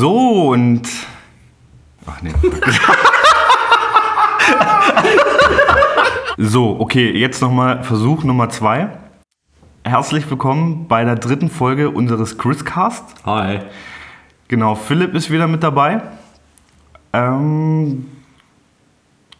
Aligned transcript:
So 0.00 0.50
und. 0.50 0.88
Ach 2.06 2.22
nee. 2.22 2.30
so, 6.38 6.78
okay, 6.78 7.10
jetzt 7.10 7.42
nochmal 7.42 7.82
Versuch 7.82 8.22
Nummer 8.22 8.48
zwei. 8.48 8.90
Herzlich 9.82 10.30
willkommen 10.30 10.86
bei 10.86 11.04
der 11.04 11.16
dritten 11.16 11.50
Folge 11.50 11.90
unseres 11.90 12.38
Chriscast. 12.38 13.02
Hi. 13.26 13.58
Genau, 14.46 14.76
Philipp 14.76 15.14
ist 15.16 15.32
wieder 15.32 15.48
mit 15.48 15.64
dabei. 15.64 16.00
Ähm, 17.12 18.06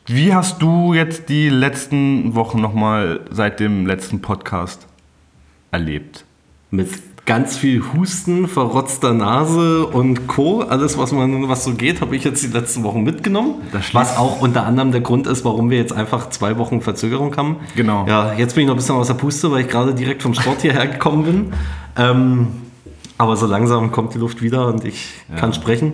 wie 0.06 0.34
hast 0.34 0.60
du 0.60 0.92
jetzt 0.92 1.28
die 1.28 1.50
letzten 1.50 2.34
Wochen 2.34 2.60
nochmal 2.60 3.20
seit 3.30 3.60
dem 3.60 3.86
letzten 3.86 4.22
Podcast 4.22 4.88
erlebt? 5.70 6.24
Mit 6.72 6.90
ganz 7.28 7.58
viel 7.58 7.82
Husten, 7.92 8.48
verrotzter 8.48 9.12
Nase 9.12 9.86
und 9.86 10.28
Co. 10.28 10.62
Alles, 10.62 10.96
was 10.96 11.12
man, 11.12 11.46
was 11.46 11.62
so 11.62 11.74
geht, 11.74 12.00
habe 12.00 12.16
ich 12.16 12.24
jetzt 12.24 12.42
die 12.42 12.46
letzten 12.46 12.84
Wochen 12.84 13.02
mitgenommen. 13.02 13.56
Was 13.92 14.16
auch 14.16 14.40
unter 14.40 14.64
anderem 14.64 14.92
der 14.92 15.02
Grund 15.02 15.26
ist, 15.26 15.44
warum 15.44 15.68
wir 15.68 15.76
jetzt 15.76 15.92
einfach 15.92 16.30
zwei 16.30 16.56
Wochen 16.56 16.80
Verzögerung 16.80 17.36
haben. 17.36 17.56
Genau. 17.76 18.06
Ja, 18.08 18.32
jetzt 18.32 18.54
bin 18.54 18.62
ich 18.62 18.66
noch 18.66 18.74
ein 18.74 18.78
bisschen 18.78 18.94
aus 18.94 19.08
der 19.08 19.14
Puste, 19.14 19.52
weil 19.52 19.60
ich 19.60 19.68
gerade 19.68 19.94
direkt 19.94 20.22
vom 20.22 20.32
Sport 20.32 20.62
hierher 20.62 20.86
gekommen 20.86 21.24
bin. 21.24 21.52
Ähm, 21.98 22.46
aber 23.18 23.36
so 23.36 23.44
langsam 23.44 23.92
kommt 23.92 24.14
die 24.14 24.18
Luft 24.18 24.40
wieder 24.40 24.66
und 24.68 24.86
ich 24.86 25.10
kann 25.36 25.52
sprechen. 25.52 25.92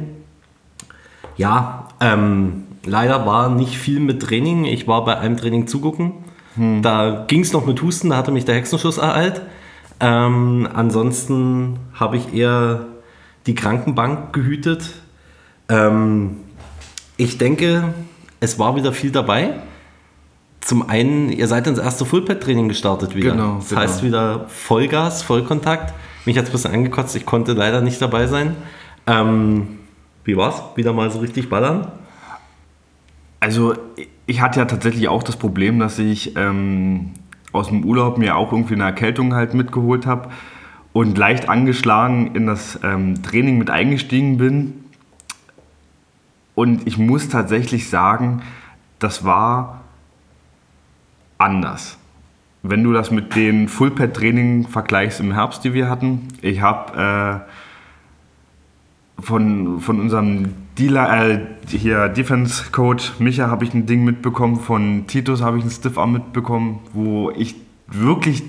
Ja, 1.36 1.88
ähm, 1.98 2.62
leider 2.86 3.26
war 3.26 3.50
nicht 3.50 3.76
viel 3.76 3.98
mit 3.98 4.22
Training. 4.22 4.66
Ich 4.66 4.86
war 4.86 5.04
bei 5.04 5.18
einem 5.18 5.36
Training 5.36 5.66
zugucken. 5.66 6.12
Da 6.82 7.24
ging 7.26 7.40
es 7.40 7.52
noch 7.52 7.66
mit 7.66 7.82
Husten, 7.82 8.10
da 8.10 8.16
hatte 8.18 8.30
mich 8.30 8.44
der 8.44 8.54
Hexenschuss 8.54 8.98
ereilt. 8.98 9.42
Ähm, 10.04 10.68
ansonsten 10.74 11.78
habe 11.94 12.18
ich 12.18 12.34
eher 12.34 12.84
die 13.46 13.54
Krankenbank 13.54 14.34
gehütet. 14.34 14.96
Ähm, 15.70 16.36
ich 17.16 17.38
denke, 17.38 17.94
es 18.38 18.58
war 18.58 18.76
wieder 18.76 18.92
viel 18.92 19.10
dabei. 19.12 19.54
Zum 20.60 20.90
einen, 20.90 21.30
ihr 21.30 21.48
seid 21.48 21.66
ins 21.66 21.78
erste 21.78 22.04
Fullpad-Training 22.04 22.68
gestartet 22.68 23.16
wieder. 23.16 23.30
Genau, 23.30 23.56
Das 23.56 23.70
genau. 23.70 23.80
heißt 23.80 24.02
wieder 24.02 24.46
Vollgas, 24.48 25.22
Vollkontakt. 25.22 25.94
Mich 26.26 26.36
hat 26.36 26.44
es 26.44 26.50
ein 26.50 26.52
bisschen 26.52 26.72
angekotzt, 26.72 27.16
ich 27.16 27.24
konnte 27.24 27.54
leider 27.54 27.80
nicht 27.80 28.00
dabei 28.02 28.26
sein. 28.26 28.56
Ähm, 29.06 29.78
wie 30.24 30.36
war's? 30.36 30.62
Wieder 30.76 30.92
mal 30.92 31.10
so 31.10 31.20
richtig 31.20 31.48
ballern? 31.48 31.90
Also 33.40 33.74
ich 34.26 34.42
hatte 34.42 34.60
ja 34.60 34.66
tatsächlich 34.66 35.08
auch 35.08 35.22
das 35.22 35.36
Problem, 35.36 35.78
dass 35.78 35.98
ich 35.98 36.36
ähm, 36.36 37.12
aus 37.54 37.68
dem 37.68 37.84
Urlaub 37.84 38.18
mir 38.18 38.36
auch 38.36 38.52
irgendwie 38.52 38.74
eine 38.74 38.84
Erkältung 38.84 39.34
halt 39.34 39.54
mitgeholt 39.54 40.06
habe 40.06 40.30
und 40.92 41.16
leicht 41.16 41.48
angeschlagen 41.48 42.34
in 42.34 42.46
das 42.46 42.80
ähm, 42.82 43.22
Training 43.22 43.58
mit 43.58 43.70
eingestiegen 43.70 44.38
bin. 44.38 44.84
Und 46.54 46.86
ich 46.86 46.98
muss 46.98 47.28
tatsächlich 47.28 47.88
sagen, 47.88 48.42
das 48.98 49.24
war 49.24 49.82
anders. 51.38 51.98
Wenn 52.62 52.82
du 52.82 52.92
das 52.92 53.10
mit 53.10 53.34
den 53.34 53.68
Fullpad-Training 53.68 54.68
vergleichst 54.68 55.20
im 55.20 55.32
Herbst, 55.32 55.64
die 55.64 55.74
wir 55.74 55.88
hatten, 55.88 56.28
ich 56.40 56.60
habe 56.60 57.44
äh, 57.46 57.50
von, 59.20 59.80
von 59.80 60.00
unserem 60.00 60.54
Dealer, 60.78 61.30
äh, 61.30 61.40
hier 61.68 62.08
Defense 62.08 62.64
Coach 62.72 63.12
Micha 63.20 63.48
habe 63.48 63.64
ich 63.64 63.72
ein 63.74 63.86
Ding 63.86 64.04
mitbekommen, 64.04 64.56
von 64.60 65.06
Titus 65.06 65.40
habe 65.42 65.56
ich 65.58 65.62
einen 65.62 65.70
Stiff 65.70 65.96
Arm 65.98 66.12
mitbekommen, 66.12 66.80
wo 66.92 67.30
ich 67.30 67.54
wirklich 67.86 68.42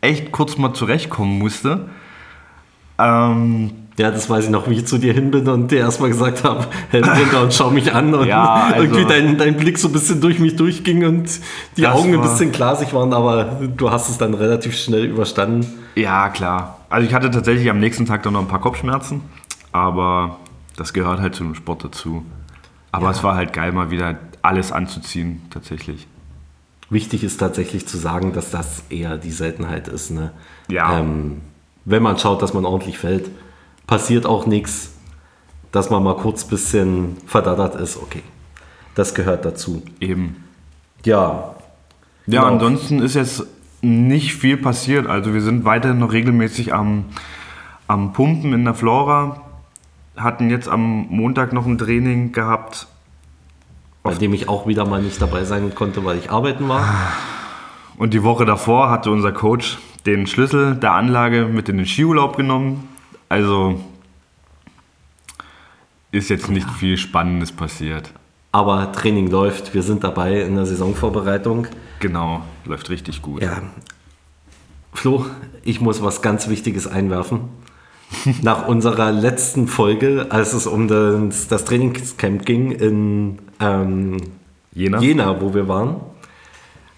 echt 0.00 0.32
kurz 0.32 0.58
mal 0.58 0.72
zurechtkommen 0.74 1.38
musste. 1.38 1.88
Ähm, 2.98 3.70
Ja, 3.98 4.10
das 4.10 4.28
weiß 4.30 4.44
ich 4.46 4.50
noch, 4.50 4.68
wie 4.68 4.74
ich 4.74 4.86
zu 4.86 4.98
dir 4.98 5.12
hin 5.12 5.30
bin 5.30 5.46
und 5.48 5.70
dir 5.70 5.78
erstmal 5.80 6.08
gesagt 6.10 6.42
habe, 6.44 6.66
Helm 6.90 7.04
runter 7.08 7.42
und 7.42 7.52
schau 7.52 7.70
mich 7.70 7.92
an 7.94 8.14
und 8.14 8.26
Ja, 8.26 8.70
also- 8.72 8.82
irgendwie 8.82 9.04
dein, 9.04 9.36
dein 9.38 9.56
Blick 9.56 9.78
so 9.78 9.88
ein 9.88 9.92
bisschen 9.92 10.20
durch 10.20 10.38
mich 10.38 10.56
durchging 10.56 11.04
und 11.04 11.28
die 11.76 11.86
Augen 11.86 12.14
ein 12.14 12.20
bisschen 12.22 12.50
glasig 12.52 12.92
waren, 12.94 13.12
aber 13.12 13.60
du 13.76 13.90
hast 13.90 14.08
es 14.08 14.18
dann 14.18 14.34
relativ 14.34 14.76
schnell 14.76 15.04
überstanden. 15.04 15.66
ja, 15.94 16.28
klar. 16.30 16.78
Also 16.88 17.06
ich 17.06 17.14
hatte 17.14 17.30
tatsächlich 17.30 17.70
am 17.70 17.78
nächsten 17.78 18.04
Tag 18.06 18.22
dann 18.24 18.32
noch 18.32 18.40
ein 18.40 18.48
paar 18.48 18.60
Kopfschmerzen, 18.60 19.20
aber 19.72 20.38
das 20.76 20.92
gehört 20.92 21.20
halt 21.20 21.34
zu 21.34 21.44
dem 21.44 21.54
Sport 21.54 21.84
dazu. 21.84 22.24
Aber 22.92 23.10
es 23.10 23.22
war 23.22 23.36
halt 23.36 23.52
geil, 23.52 23.72
mal 23.72 23.90
wieder 23.90 24.18
alles 24.42 24.72
anzuziehen, 24.72 25.42
tatsächlich. 25.50 26.06
Wichtig 26.88 27.22
ist 27.22 27.36
tatsächlich 27.38 27.86
zu 27.86 27.98
sagen, 27.98 28.32
dass 28.32 28.50
das 28.50 28.82
eher 28.90 29.16
die 29.16 29.30
Seltenheit 29.30 29.86
ist. 29.86 30.10
Ne? 30.10 30.32
Ja. 30.68 30.98
Ähm, 30.98 31.40
wenn 31.84 32.02
man 32.02 32.18
schaut, 32.18 32.42
dass 32.42 32.52
man 32.52 32.64
ordentlich 32.64 32.98
fällt, 32.98 33.30
passiert 33.86 34.26
auch 34.26 34.46
nichts, 34.46 34.92
dass 35.70 35.88
man 35.88 36.02
mal 36.02 36.16
kurz 36.16 36.44
ein 36.44 36.50
bisschen 36.50 37.16
verdattert 37.26 37.76
ist. 37.76 37.96
Okay, 37.96 38.22
das 38.96 39.14
gehört 39.14 39.44
dazu. 39.44 39.82
Eben. 40.00 40.44
Ja, 41.04 41.54
Ja, 42.26 42.42
Genau. 42.42 42.46
ansonsten 42.54 43.00
ist 43.00 43.14
jetzt 43.14 43.44
nicht 43.82 44.34
viel 44.34 44.56
passiert. 44.56 45.06
Also 45.06 45.32
wir 45.32 45.40
sind 45.42 45.64
weiterhin 45.64 45.98
noch 45.98 46.12
regelmäßig 46.12 46.74
am, 46.74 47.04
am 47.86 48.12
Pumpen 48.12 48.52
in 48.52 48.64
der 48.64 48.74
Flora. 48.74 49.40
Hatten 50.16 50.50
jetzt 50.50 50.68
am 50.68 51.06
Montag 51.08 51.52
noch 51.52 51.66
ein 51.66 51.78
Training 51.78 52.32
gehabt. 52.32 52.86
bei 54.02 54.14
dem 54.14 54.32
ich 54.32 54.48
auch 54.48 54.66
wieder 54.66 54.86
mal 54.86 55.02
nicht 55.02 55.20
dabei 55.20 55.44
sein 55.44 55.74
konnte, 55.74 56.04
weil 56.04 56.18
ich 56.18 56.30
arbeiten 56.30 56.68
war. 56.68 56.84
Und 57.98 58.14
die 58.14 58.22
Woche 58.22 58.46
davor 58.46 58.90
hatte 58.90 59.10
unser 59.10 59.30
Coach 59.32 59.78
den 60.06 60.26
Schlüssel 60.26 60.74
der 60.74 60.92
Anlage 60.92 61.44
mit 61.44 61.68
in 61.68 61.76
den 61.76 61.86
Skiurlaub 61.86 62.36
genommen. 62.36 62.88
Also 63.28 63.78
ist 66.10 66.30
jetzt 66.30 66.48
nicht 66.48 66.68
viel 66.70 66.96
Spannendes 66.96 67.52
passiert. 67.52 68.10
Aber 68.52 68.90
Training 68.92 69.30
läuft, 69.30 69.74
wir 69.74 69.82
sind 69.82 70.02
dabei 70.02 70.40
in 70.40 70.56
der 70.56 70.66
Saisonvorbereitung. 70.66 71.68
Genau, 72.00 72.42
läuft 72.64 72.90
richtig 72.90 73.22
gut. 73.22 73.42
Ja. 73.42 73.62
Flo, 74.92 75.26
ich 75.62 75.80
muss 75.80 76.02
was 76.02 76.20
ganz 76.22 76.48
Wichtiges 76.48 76.86
einwerfen. 76.88 77.42
Nach 78.42 78.66
unserer 78.66 79.12
letzten 79.12 79.68
Folge, 79.68 80.26
als 80.30 80.52
es 80.52 80.66
um 80.66 80.88
das, 80.88 81.48
das 81.48 81.64
Trainingscamp 81.64 82.44
ging 82.44 82.72
in 82.72 83.38
ähm, 83.60 84.16
Jena? 84.72 85.00
Jena, 85.00 85.40
wo 85.40 85.54
wir 85.54 85.68
waren, 85.68 85.96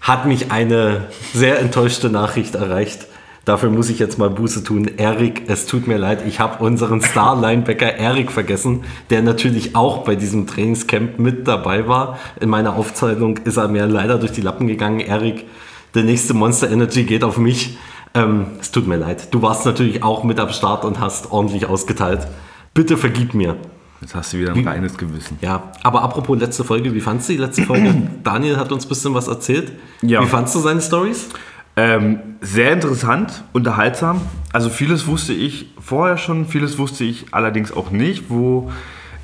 hat 0.01 0.25
mich 0.25 0.51
eine 0.51 1.07
sehr 1.33 1.59
enttäuschte 1.59 2.09
Nachricht 2.09 2.55
erreicht. 2.55 3.07
Dafür 3.45 3.69
muss 3.69 3.89
ich 3.89 3.99
jetzt 3.99 4.17
mal 4.17 4.29
Buße 4.29 4.63
tun. 4.63 4.89
Erik, 4.97 5.43
es 5.47 5.65
tut 5.65 5.85
mir 5.85 5.97
leid, 5.97 6.23
ich 6.25 6.39
habe 6.39 6.63
unseren 6.63 7.01
Star-Linebacker 7.01 7.97
Erik 7.97 8.31
vergessen, 8.31 8.85
der 9.09 9.21
natürlich 9.21 9.75
auch 9.75 10.05
bei 10.05 10.15
diesem 10.15 10.47
Trainingscamp 10.47 11.19
mit 11.19 11.45
dabei 11.45 11.87
war. 11.87 12.19
In 12.39 12.49
meiner 12.49 12.75
Aufzählung 12.75 13.37
ist 13.37 13.57
er 13.57 13.67
mir 13.67 13.85
leider 13.85 14.17
durch 14.17 14.31
die 14.31 14.41
Lappen 14.41 14.67
gegangen. 14.67 15.01
Erik, 15.01 15.45
der 15.93 16.03
nächste 16.03 16.33
Monster 16.33 16.71
Energy 16.71 17.03
geht 17.03 17.23
auf 17.25 17.37
mich. 17.37 17.77
Ähm, 18.13 18.45
es 18.59 18.71
tut 18.71 18.87
mir 18.87 18.97
leid. 18.97 19.33
Du 19.33 19.41
warst 19.41 19.65
natürlich 19.65 20.03
auch 20.03 20.23
mit 20.23 20.39
am 20.39 20.49
Start 20.49 20.85
und 20.85 20.99
hast 20.99 21.31
ordentlich 21.31 21.65
ausgeteilt. 21.65 22.27
Bitte 22.73 22.97
vergib 22.97 23.33
mir. 23.33 23.57
Jetzt 24.01 24.15
hast 24.15 24.33
du 24.33 24.39
wieder 24.39 24.53
ein 24.53 24.67
reines 24.67 24.97
Gewissen. 24.97 25.37
Ja, 25.41 25.71
aber 25.81 26.01
apropos 26.01 26.37
letzte 26.37 26.63
Folge, 26.63 26.93
wie 26.93 26.99
fandst 26.99 27.29
du 27.29 27.33
die 27.33 27.39
letzte 27.39 27.63
Folge? 27.63 27.95
Daniel 28.23 28.57
hat 28.57 28.71
uns 28.71 28.85
ein 28.85 28.89
bisschen 28.89 29.13
was 29.13 29.27
erzählt. 29.27 29.71
Ja. 30.01 30.21
Wie 30.21 30.27
fandst 30.27 30.53
du 30.55 30.59
seine 30.59 30.81
Stories? 30.81 31.29
Ähm, 31.75 32.19
sehr 32.41 32.71
interessant, 32.73 33.43
unterhaltsam. 33.53 34.21
Also 34.51 34.69
vieles 34.69 35.07
wusste 35.07 35.33
ich 35.33 35.73
vorher 35.79 36.17
schon, 36.17 36.45
vieles 36.45 36.77
wusste 36.77 37.03
ich 37.03 37.27
allerdings 37.31 37.71
auch 37.71 37.89
nicht, 37.89 38.25
wo 38.29 38.71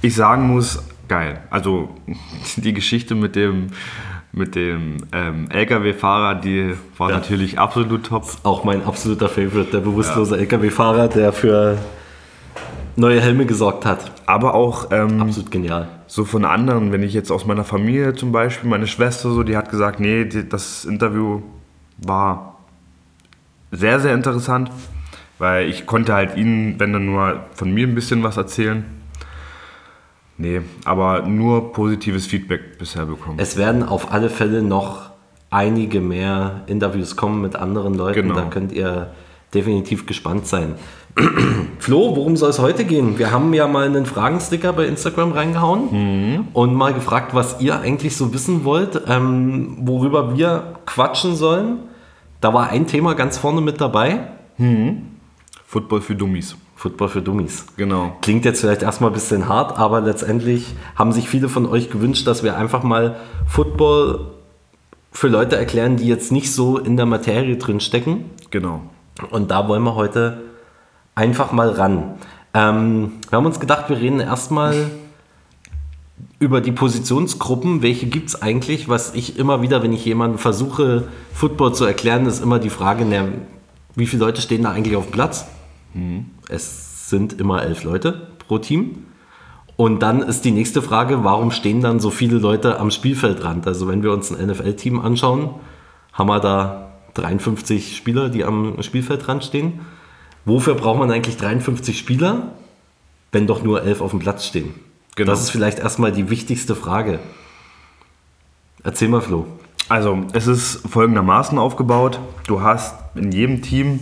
ich 0.02 0.16
sagen 0.16 0.48
muss, 0.48 0.82
geil. 1.08 1.42
Also 1.50 1.90
die 2.56 2.74
Geschichte 2.74 3.16
mit 3.16 3.36
dem, 3.36 3.68
mit 4.32 4.56
dem 4.56 4.98
ähm, 5.12 5.48
LKW-Fahrer, 5.50 6.36
die 6.36 6.76
war 6.98 7.10
Ja. 7.10 7.18
natürlich 7.18 7.58
absolut 7.60 8.06
top. 8.06 8.26
Auch 8.44 8.64
mein 8.64 8.84
absoluter 8.86 9.28
Favorite, 9.30 9.72
der 9.72 9.80
bewusstlose 9.80 10.38
LKW-Fahrer, 10.38 11.08
der 11.08 11.34
für 11.34 11.78
neue 12.96 13.22
Helme 13.22 13.46
gesorgt 13.46 13.86
hat. 13.86 14.12
Aber 14.26 14.54
auch 14.54 14.92
ähm, 14.92 15.22
Absolut 15.22 15.52
genial. 15.52 15.88
so 16.08 16.26
von 16.26 16.46
anderen, 16.46 16.92
wenn 16.92 17.02
ich 17.02 17.14
jetzt 17.14 17.32
aus 17.32 17.46
meiner 17.46 17.64
Familie 17.64 18.14
zum 18.14 18.32
Beispiel, 18.32 18.70
meine 18.70 18.88
Schwester 18.88 19.30
so, 19.32 19.44
die 19.44 19.56
hat 19.58 19.70
gesagt, 19.72 20.00
nee, 20.00 20.26
die, 20.26 20.48
das 20.48 20.86
Interview 20.86 21.42
war 21.98 22.58
sehr, 23.72 24.00
sehr 24.00 24.14
interessant, 24.14 24.70
weil 25.38 25.70
ich 25.70 25.86
konnte 25.86 26.14
halt 26.14 26.36
ihnen, 26.38 26.80
wenn 26.80 26.92
dann 26.94 27.06
nur 27.06 27.40
von 27.54 27.72
mir 27.74 27.88
ein 27.88 27.96
bisschen 27.96 28.22
was 28.24 28.36
erzählen. 28.38 28.84
Nee, 30.40 30.62
aber 30.86 31.24
nur 31.24 31.74
positives 31.74 32.26
Feedback 32.26 32.78
bisher 32.80 33.06
bekommen. 33.06 33.38
Es 33.40 33.58
werden 33.58 33.84
auf 33.84 34.14
alle 34.14 34.30
Fälle 34.30 34.64
noch 34.64 35.10
einige 35.50 36.00
mehr 36.00 36.62
Interviews 36.68 37.18
kommen 37.18 37.42
mit 37.42 37.58
anderen 37.58 37.94
Leuten. 37.94 38.22
Genau. 38.22 38.36
Da 38.36 38.46
könnt 38.46 38.72
ihr 38.72 39.12
definitiv 39.54 40.06
gespannt 40.06 40.48
sein. 40.48 40.76
Flo, 41.80 42.16
worum 42.16 42.38
soll 42.38 42.52
es 42.52 42.60
heute 42.60 42.86
gehen? 42.86 43.20
Wir 43.20 43.32
haben 43.32 43.54
ja 43.54 43.68
mal 43.68 43.86
einen 43.86 44.06
Fragensticker 44.06 44.72
bei 44.72 44.86
Instagram 44.86 45.34
reingehauen 45.34 46.48
und 46.54 46.74
mal 46.74 46.94
gefragt, 46.94 47.34
was 47.36 47.60
ihr 47.60 47.80
eigentlich 47.82 48.16
so 48.16 48.34
wissen 48.34 48.64
wollt, 48.64 49.02
ähm, 49.08 49.76
worüber 49.82 50.38
wir 50.38 50.76
quatschen 50.86 51.36
sollen. 51.36 51.80
Da 52.40 52.54
war 52.54 52.70
ein 52.70 52.88
Thema 52.88 53.14
ganz 53.16 53.38
vorne 53.38 53.60
mit 53.60 53.82
dabei. 53.82 54.30
Football 55.66 56.00
für 56.00 56.16
Dummies. 56.16 56.56
Football 56.80 57.10
für 57.10 57.22
Dummies. 57.22 57.66
Genau. 57.76 58.16
Klingt 58.22 58.46
jetzt 58.46 58.62
vielleicht 58.62 58.84
erstmal 58.84 59.10
ein 59.10 59.14
bisschen 59.14 59.50
hart, 59.50 59.78
aber 59.78 60.00
letztendlich 60.00 60.76
haben 60.96 61.12
sich 61.12 61.28
viele 61.28 61.50
von 61.50 61.66
euch 61.66 61.90
gewünscht, 61.90 62.26
dass 62.26 62.42
wir 62.42 62.56
einfach 62.56 62.84
mal 62.84 63.18
Football 63.46 64.28
für 65.12 65.28
Leute 65.28 65.58
erklären, 65.58 65.98
die 65.98 66.08
jetzt 66.08 66.32
nicht 66.32 66.54
so 66.54 66.78
in 66.78 66.96
der 66.96 67.06
Materie 67.06 67.58
drin 67.58 67.82
stecken. 67.82 68.30
Genau. 68.50 68.80
Und 69.30 69.52
da 69.52 69.68
wollen 69.68 69.84
wir 69.84 69.96
heute 69.96 70.42
einfach 71.16 71.52
mal 71.52 71.70
ran. 71.72 72.14
Ähm, 72.54 73.12
wir 73.30 73.36
haben 73.36 73.46
uns 73.46 73.60
gedacht, 73.60 73.90
wir 73.90 73.98
reden 73.98 74.22
erstmal 74.22 74.90
über 76.40 76.62
die 76.62 76.72
Positionsgruppen. 76.72 77.82
Welche 77.82 78.06
gibt 78.06 78.30
es 78.30 78.42
eigentlich? 78.42 78.88
Was 78.88 79.16
ich 79.16 79.38
immer 79.38 79.62
wieder, 79.62 79.84
wenn 79.84 79.92
ich 79.92 80.06
jemandem 80.06 80.40
versuche, 80.40 81.10
Football 81.34 81.76
zu 81.76 81.84
erklären, 81.84 82.26
ist 82.26 82.42
immer 82.42 82.58
die 82.58 82.70
Frage, 82.70 83.04
na, 83.04 83.28
wie 83.96 84.06
viele 84.06 84.24
Leute 84.24 84.42
stehen 84.42 84.64
da 84.64 84.72
eigentlich 84.72 84.96
auf 84.96 85.08
dem 85.08 85.12
Platz? 85.12 85.46
Es 86.50 87.10
sind 87.10 87.40
immer 87.40 87.64
elf 87.64 87.84
Leute 87.84 88.28
pro 88.48 88.58
Team. 88.58 89.06
Und 89.78 90.00
dann 90.00 90.22
ist 90.22 90.44
die 90.44 90.52
nächste 90.52 90.82
Frage, 90.82 91.24
warum 91.24 91.52
stehen 91.52 91.80
dann 91.80 92.02
so 92.02 92.10
viele 92.10 92.38
Leute 92.38 92.80
am 92.80 92.92
Spielfeldrand? 92.92 93.66
Also 93.66 93.88
wenn 93.88 94.04
wir 94.04 94.12
uns 94.12 94.30
ein 94.30 94.46
NFL-Team 94.46 95.00
anschauen, 95.00 95.52
haben 96.12 96.28
wir 96.28 96.42
da 96.42 96.92
53 97.14 97.96
Spieler, 97.96 98.28
die 98.30 98.44
am 98.44 98.82
Spielfeldrand 98.82 99.44
stehen. 99.44 99.80
Wofür 100.44 100.76
braucht 100.76 101.00
man 101.00 101.12
eigentlich 101.12 101.38
53 101.38 101.98
Spieler, 101.98 102.54
wenn 103.32 103.48
doch 103.48 103.64
nur 103.64 103.84
elf 103.84 104.02
auf 104.02 104.12
dem 104.12 104.20
Platz 104.20 104.46
stehen? 104.46 104.74
Genau. 105.16 105.32
Das 105.32 105.42
ist 105.42 105.50
vielleicht 105.50 105.80
erstmal 105.80 106.12
die 106.12 106.30
wichtigste 106.30 106.76
Frage. 106.76 107.20
Erzähl 108.84 109.08
mal, 109.08 109.22
Flo. 109.22 109.46
Also, 109.90 110.26
es 110.34 110.48
ist 110.48 110.88
folgendermaßen 110.88 111.58
aufgebaut. 111.58 112.20
Du 112.48 112.62
hast 112.62 112.96
in 113.16 113.32
jedem 113.32 113.62
Team 113.62 114.00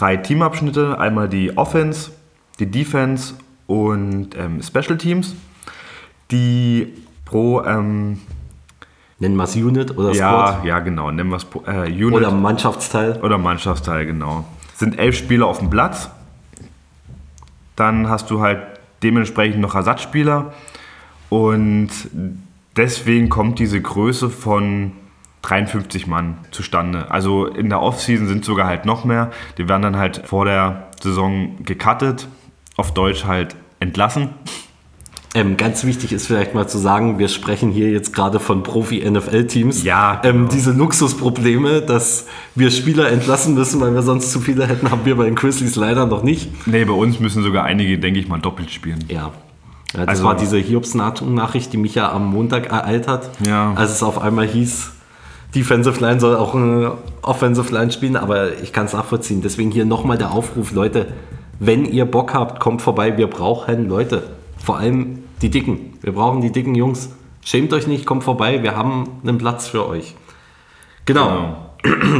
drei 0.00 0.16
Teamabschnitte. 0.16 0.98
Einmal 0.98 1.28
die 1.28 1.56
Offense, 1.56 2.10
die 2.58 2.66
Defense 2.66 3.34
und 3.66 4.30
ähm, 4.36 4.62
Special 4.62 4.96
Teams, 4.96 5.34
die 6.30 6.94
pro 7.24 7.62
ähm, 7.62 8.20
Nennen 9.20 9.36
wir 9.36 9.44
es 9.44 9.54
Unit 9.54 9.98
oder 9.98 10.12
ja, 10.12 10.46
Squad 10.46 10.64
ja 10.64 10.78
genau, 10.78 11.10
nennen 11.10 11.28
wir 11.28 11.36
es 11.36 11.46
äh, 11.66 11.92
Unit 11.92 12.14
oder 12.14 12.30
Mannschaftsteil. 12.30 13.20
oder 13.22 13.36
Mannschaftsteil, 13.36 14.06
genau. 14.06 14.46
Sind 14.76 14.98
elf 14.98 15.14
Spieler 15.14 15.46
auf 15.46 15.58
dem 15.58 15.68
Platz. 15.68 16.10
Dann 17.76 18.08
hast 18.08 18.30
du 18.30 18.40
halt 18.40 18.62
dementsprechend 19.02 19.60
noch 19.60 19.74
Ersatzspieler. 19.74 20.54
Und 21.28 21.90
deswegen 22.76 23.28
kommt 23.28 23.58
diese 23.58 23.78
Größe 23.82 24.30
von 24.30 24.92
53 25.42 26.06
Mann 26.06 26.38
zustande. 26.50 27.10
Also 27.10 27.46
in 27.46 27.68
der 27.68 27.80
Offseason 27.80 28.26
sind 28.28 28.44
sogar 28.44 28.66
halt 28.66 28.84
noch 28.84 29.04
mehr. 29.04 29.30
Die 29.58 29.68
werden 29.68 29.82
dann 29.82 29.96
halt 29.96 30.22
vor 30.26 30.44
der 30.44 30.88
Saison 31.02 31.56
gecuttet, 31.64 32.28
auf 32.76 32.92
Deutsch 32.92 33.24
halt 33.24 33.56
entlassen. 33.80 34.28
Ähm, 35.32 35.56
ganz 35.56 35.84
wichtig 35.84 36.12
ist 36.12 36.26
vielleicht 36.26 36.54
mal 36.54 36.66
zu 36.66 36.76
sagen, 36.76 37.20
wir 37.20 37.28
sprechen 37.28 37.70
hier 37.70 37.88
jetzt 37.92 38.12
gerade 38.12 38.40
von 38.40 38.64
Profi-NFL-Teams. 38.64 39.84
Ja, 39.84 40.20
Ähm, 40.24 40.38
genau. 40.38 40.48
diese 40.50 40.72
Luxusprobleme, 40.72 41.82
dass 41.82 42.26
wir 42.56 42.70
Spieler 42.72 43.10
entlassen 43.12 43.54
müssen, 43.54 43.80
weil 43.80 43.94
wir 43.94 44.02
sonst 44.02 44.32
zu 44.32 44.40
viele 44.40 44.66
hätten, 44.66 44.90
haben 44.90 45.04
wir 45.04 45.16
bei 45.16 45.24
den 45.26 45.36
Grizzlies 45.36 45.76
leider 45.76 46.06
noch 46.06 46.24
nicht. 46.24 46.66
Nee, 46.66 46.84
bei 46.84 46.92
uns 46.94 47.20
müssen 47.20 47.44
sogar 47.44 47.62
einige, 47.64 47.96
denke 47.98 48.18
ich 48.18 48.26
mal, 48.26 48.38
doppelt 48.40 48.72
spielen. 48.72 49.04
Ja. 49.08 49.30
ja 49.94 50.00
das 50.00 50.08
Also- 50.08 50.24
war 50.24 50.34
diese 50.36 50.58
Hiobs-Nachricht, 50.58 51.72
die 51.72 51.76
mich 51.76 51.94
ja 51.94 52.10
am 52.10 52.26
Montag 52.26 52.66
ereilt 52.66 53.06
hat, 53.06 53.30
Ja. 53.46 53.72
als 53.76 53.92
es 53.92 54.02
auf 54.02 54.20
einmal 54.20 54.48
hieß, 54.48 54.90
Defensive 55.54 56.00
Line 56.00 56.20
soll 56.20 56.36
auch 56.36 56.54
eine 56.54 56.92
Offensive 57.22 57.74
Line 57.74 57.90
spielen, 57.90 58.16
aber 58.16 58.58
ich 58.60 58.72
kann 58.72 58.86
es 58.86 58.92
nachvollziehen. 58.92 59.42
Deswegen 59.42 59.70
hier 59.70 59.84
nochmal 59.84 60.16
der 60.16 60.32
Aufruf, 60.32 60.72
Leute, 60.72 61.08
wenn 61.58 61.84
ihr 61.84 62.04
Bock 62.04 62.34
habt, 62.34 62.60
kommt 62.60 62.82
vorbei, 62.82 63.16
wir 63.16 63.26
brauchen 63.26 63.88
Leute. 63.88 64.22
Vor 64.56 64.78
allem 64.78 65.24
die 65.42 65.50
Dicken. 65.50 65.98
Wir 66.02 66.12
brauchen 66.12 66.40
die 66.40 66.52
dicken 66.52 66.74
Jungs. 66.74 67.10
Schämt 67.42 67.72
euch 67.72 67.86
nicht, 67.86 68.06
kommt 68.06 68.24
vorbei, 68.24 68.62
wir 68.62 68.76
haben 68.76 69.08
einen 69.22 69.38
Platz 69.38 69.66
für 69.68 69.86
euch. 69.86 70.14
Genau. 71.06 71.56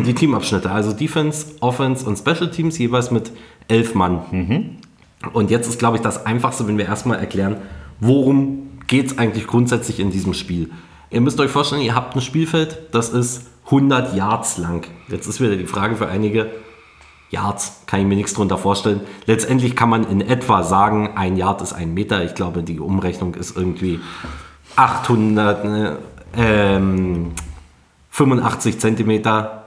Die 0.06 0.14
Teamabschnitte, 0.14 0.70
also 0.70 0.92
Defense, 0.92 1.54
Offense 1.60 2.06
und 2.06 2.18
Special 2.18 2.50
Teams, 2.50 2.78
jeweils 2.78 3.10
mit 3.10 3.30
elf 3.68 3.94
Mann. 3.94 4.78
Und 5.34 5.50
jetzt 5.50 5.68
ist, 5.68 5.78
glaube 5.78 5.98
ich, 5.98 6.02
das 6.02 6.24
Einfachste, 6.24 6.66
wenn 6.66 6.78
wir 6.78 6.86
erstmal 6.86 7.18
erklären, 7.18 7.56
worum 8.00 8.70
geht 8.86 9.06
es 9.06 9.18
eigentlich 9.18 9.46
grundsätzlich 9.46 10.00
in 10.00 10.10
diesem 10.10 10.32
Spiel. 10.32 10.70
Ihr 11.10 11.20
müsst 11.20 11.40
euch 11.40 11.50
vorstellen, 11.50 11.82
ihr 11.82 11.94
habt 11.94 12.14
ein 12.14 12.20
Spielfeld, 12.20 12.94
das 12.94 13.08
ist 13.08 13.46
100 13.66 14.14
Yards 14.14 14.58
lang. 14.58 14.86
Jetzt 15.08 15.26
ist 15.26 15.40
wieder 15.40 15.56
die 15.56 15.66
Frage 15.66 15.96
für 15.96 16.08
einige, 16.08 16.50
Yards, 17.30 17.82
kann 17.86 18.00
ich 18.00 18.06
mir 18.06 18.16
nichts 18.16 18.34
drunter 18.34 18.58
vorstellen. 18.58 19.00
Letztendlich 19.26 19.76
kann 19.76 19.88
man 19.88 20.04
in 20.04 20.20
etwa 20.20 20.62
sagen, 20.62 21.16
ein 21.16 21.36
Yard 21.36 21.62
ist 21.62 21.72
ein 21.72 21.94
Meter. 21.94 22.24
Ich 22.24 22.34
glaube, 22.34 22.62
die 22.62 22.80
Umrechnung 22.80 23.34
ist 23.34 23.56
irgendwie 23.56 24.00
800, 24.76 25.64
ne, 25.64 25.98
ähm, 26.36 27.32
85 28.10 28.80
Zentimeter 28.80 29.64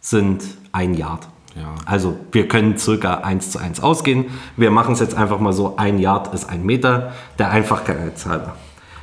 sind 0.00 0.44
ein 0.72 0.94
Yard. 0.94 1.28
Ja. 1.56 1.74
Also 1.86 2.16
wir 2.32 2.48
können 2.48 2.78
circa 2.78 3.14
1 3.18 3.50
zu 3.50 3.58
1 3.58 3.80
ausgehen. 3.80 4.26
Wir 4.56 4.70
machen 4.70 4.94
es 4.94 5.00
jetzt 5.00 5.14
einfach 5.14 5.40
mal 5.40 5.52
so, 5.52 5.76
ein 5.76 5.98
Yard 5.98 6.34
ist 6.34 6.48
ein 6.48 6.64
Meter, 6.64 7.12
der 7.38 7.50
Einfachkeit 7.50 8.24
halber. 8.26 8.56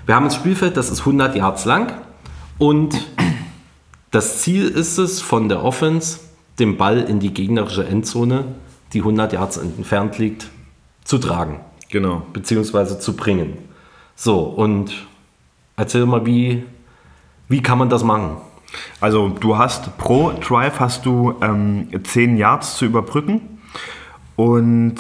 Wir 0.06 0.16
haben 0.16 0.26
ein 0.26 0.32
Spielfeld, 0.32 0.78
das 0.78 0.90
ist 0.90 1.02
100 1.02 1.36
Yards 1.36 1.66
lang 1.66 1.94
und 2.58 3.08
das 4.10 4.42
Ziel 4.42 4.68
ist 4.68 4.98
es 4.98 5.22
von 5.22 5.48
der 5.48 5.64
Offense, 5.64 6.20
den 6.60 6.78
Ball 6.78 7.00
in 7.00 7.20
die 7.20 7.34
gegnerische 7.34 7.86
Endzone, 7.86 8.46
die 8.94 9.00
100 9.00 9.34
Yards 9.34 9.58
entfernt 9.58 10.18
liegt, 10.18 10.50
zu 11.04 11.18
tragen 11.18 11.60
Genau. 11.90 12.24
beziehungsweise 12.34 13.00
zu 13.00 13.16
bringen. 13.16 13.58
So, 14.16 14.40
und 14.40 15.08
erzähl 15.78 16.06
mal, 16.06 16.26
wie, 16.26 16.64
wie 17.48 17.62
kann 17.62 17.78
man 17.78 17.90
das 17.90 18.04
machen? 18.04 18.38
Also 19.00 19.30
du 19.30 19.58
hast 19.58 19.98
pro 19.98 20.32
Drive 20.32 20.80
hast 20.80 21.06
du 21.06 21.36
ähm, 21.42 21.90
10 22.04 22.38
Yards 22.38 22.78
zu 22.78 22.86
überbrücken 22.86 23.60
und 24.36 24.96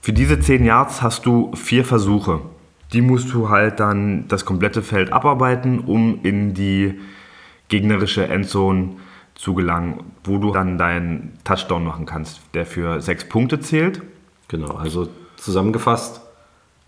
für 0.00 0.12
diese 0.12 0.40
10 0.40 0.64
Yards 0.64 1.02
hast 1.02 1.26
du 1.26 1.52
vier 1.54 1.84
Versuche. 1.84 2.40
Die 2.96 3.02
musst 3.02 3.30
du 3.34 3.50
halt 3.50 3.78
dann 3.78 4.24
das 4.28 4.46
komplette 4.46 4.80
Feld 4.80 5.12
abarbeiten, 5.12 5.80
um 5.80 6.20
in 6.22 6.54
die 6.54 6.98
gegnerische 7.68 8.26
Endzone 8.26 8.92
zu 9.34 9.52
gelangen, 9.52 10.00
wo 10.24 10.38
du 10.38 10.50
dann 10.50 10.78
deinen 10.78 11.34
Touchdown 11.44 11.84
machen 11.84 12.06
kannst, 12.06 12.40
der 12.54 12.64
für 12.64 13.02
sechs 13.02 13.28
Punkte 13.28 13.60
zählt. 13.60 14.00
Genau, 14.48 14.76
also 14.76 15.08
zusammengefasst, 15.36 16.22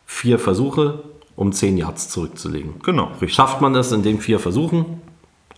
vier 0.07 0.39
Versuche, 0.39 1.01
um 1.37 1.53
10 1.53 1.77
Yards 1.77 2.09
zurückzulegen. 2.09 2.77
Genau, 2.83 3.09
richtig. 3.21 3.35
Schafft 3.35 3.61
man 3.61 3.75
das 3.75 3.93
in 3.93 4.03
den 4.03 4.19
vier 4.19 4.39
Versuchen, 4.39 4.87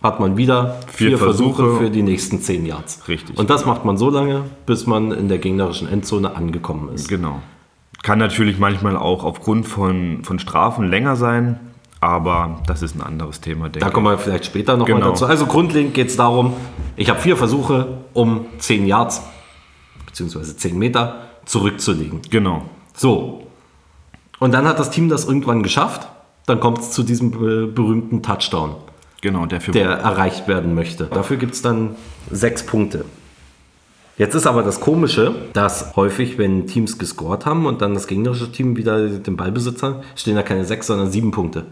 hat 0.03 0.19
man 0.19 0.35
wieder 0.35 0.79
vier, 0.87 1.09
Vier 1.11 1.17
Versuche, 1.17 1.63
Versuche. 1.63 1.85
für 1.85 1.89
die 1.91 2.03
nächsten 2.03 2.41
10 2.41 2.65
Yards. 2.65 3.07
Richtig. 3.07 3.37
Und 3.37 3.49
das 3.49 3.65
macht 3.65 3.85
man 3.85 3.95
so 3.95 4.09
lange, 4.09 4.43
bis 4.65 4.85
man 4.85 5.13
in 5.13 5.29
der 5.29 5.37
gegnerischen 5.37 5.87
Endzone 5.87 6.35
angekommen 6.35 6.93
ist. 6.93 7.07
Genau. 7.07 7.41
Kann 8.03 8.19
natürlich 8.19 8.57
manchmal 8.57 8.97
auch 8.97 9.23
aufgrund 9.23 9.67
von, 9.67 10.23
von 10.23 10.39
Strafen 10.39 10.89
länger 10.89 11.15
sein, 11.15 11.59
aber 11.99 12.61
das 12.65 12.81
ist 12.81 12.95
ein 12.95 13.01
anderes 13.01 13.41
Thema, 13.41 13.69
denke 13.69 13.79
Da 13.85 13.89
kommen 13.91 14.07
wir 14.07 14.17
vielleicht 14.17 14.45
später 14.45 14.75
nochmal 14.75 14.95
Genau. 14.99 15.09
dazu. 15.11 15.25
Also 15.27 15.45
grundlegend 15.45 15.93
geht 15.93 16.07
es 16.07 16.17
darum, 16.17 16.53
ich 16.95 17.09
habe 17.09 17.19
vier 17.19 17.37
Versuche, 17.37 17.99
um 18.13 18.45
10 18.57 18.87
Yards 18.87 19.21
beziehungsweise 20.07 20.57
10 20.57 20.77
Meter 20.77 21.27
zurückzulegen. 21.45 22.21
Genau. 22.29 22.63
So. 22.95 23.47
Und 24.39 24.53
dann 24.53 24.67
hat 24.67 24.79
das 24.79 24.89
Team 24.89 25.07
das 25.09 25.25
irgendwann 25.25 25.61
geschafft. 25.63 26.07
Dann 26.47 26.59
kommt 26.59 26.79
es 26.79 26.91
zu 26.91 27.03
diesem 27.03 27.29
berühmten 27.31 28.23
Touchdown, 28.23 28.75
Genau, 29.21 29.45
der 29.45 29.59
der 29.59 29.91
erreicht 29.91 30.47
werden 30.47 30.73
möchte. 30.73 31.05
Dafür 31.05 31.37
gibt 31.37 31.53
es 31.53 31.61
dann 31.61 31.95
sechs 32.31 32.65
Punkte. 32.65 33.05
Jetzt 34.17 34.35
ist 34.35 34.45
aber 34.45 34.61
das 34.61 34.79
Komische, 34.79 35.33
dass 35.53 35.95
häufig, 35.95 36.37
wenn 36.37 36.67
Teams 36.67 36.99
gescored 36.99 37.45
haben 37.45 37.65
und 37.65 37.81
dann 37.81 37.93
das 37.93 38.07
gegnerische 38.07 38.51
Team 38.51 38.77
wieder 38.77 39.07
den 39.07 39.37
Ballbesitz 39.37 39.81
hat, 39.81 40.03
stehen 40.15 40.35
da 40.35 40.43
keine 40.43 40.65
sechs, 40.65 40.87
sondern 40.87 41.09
sieben 41.09 41.31
Punkte. 41.31 41.65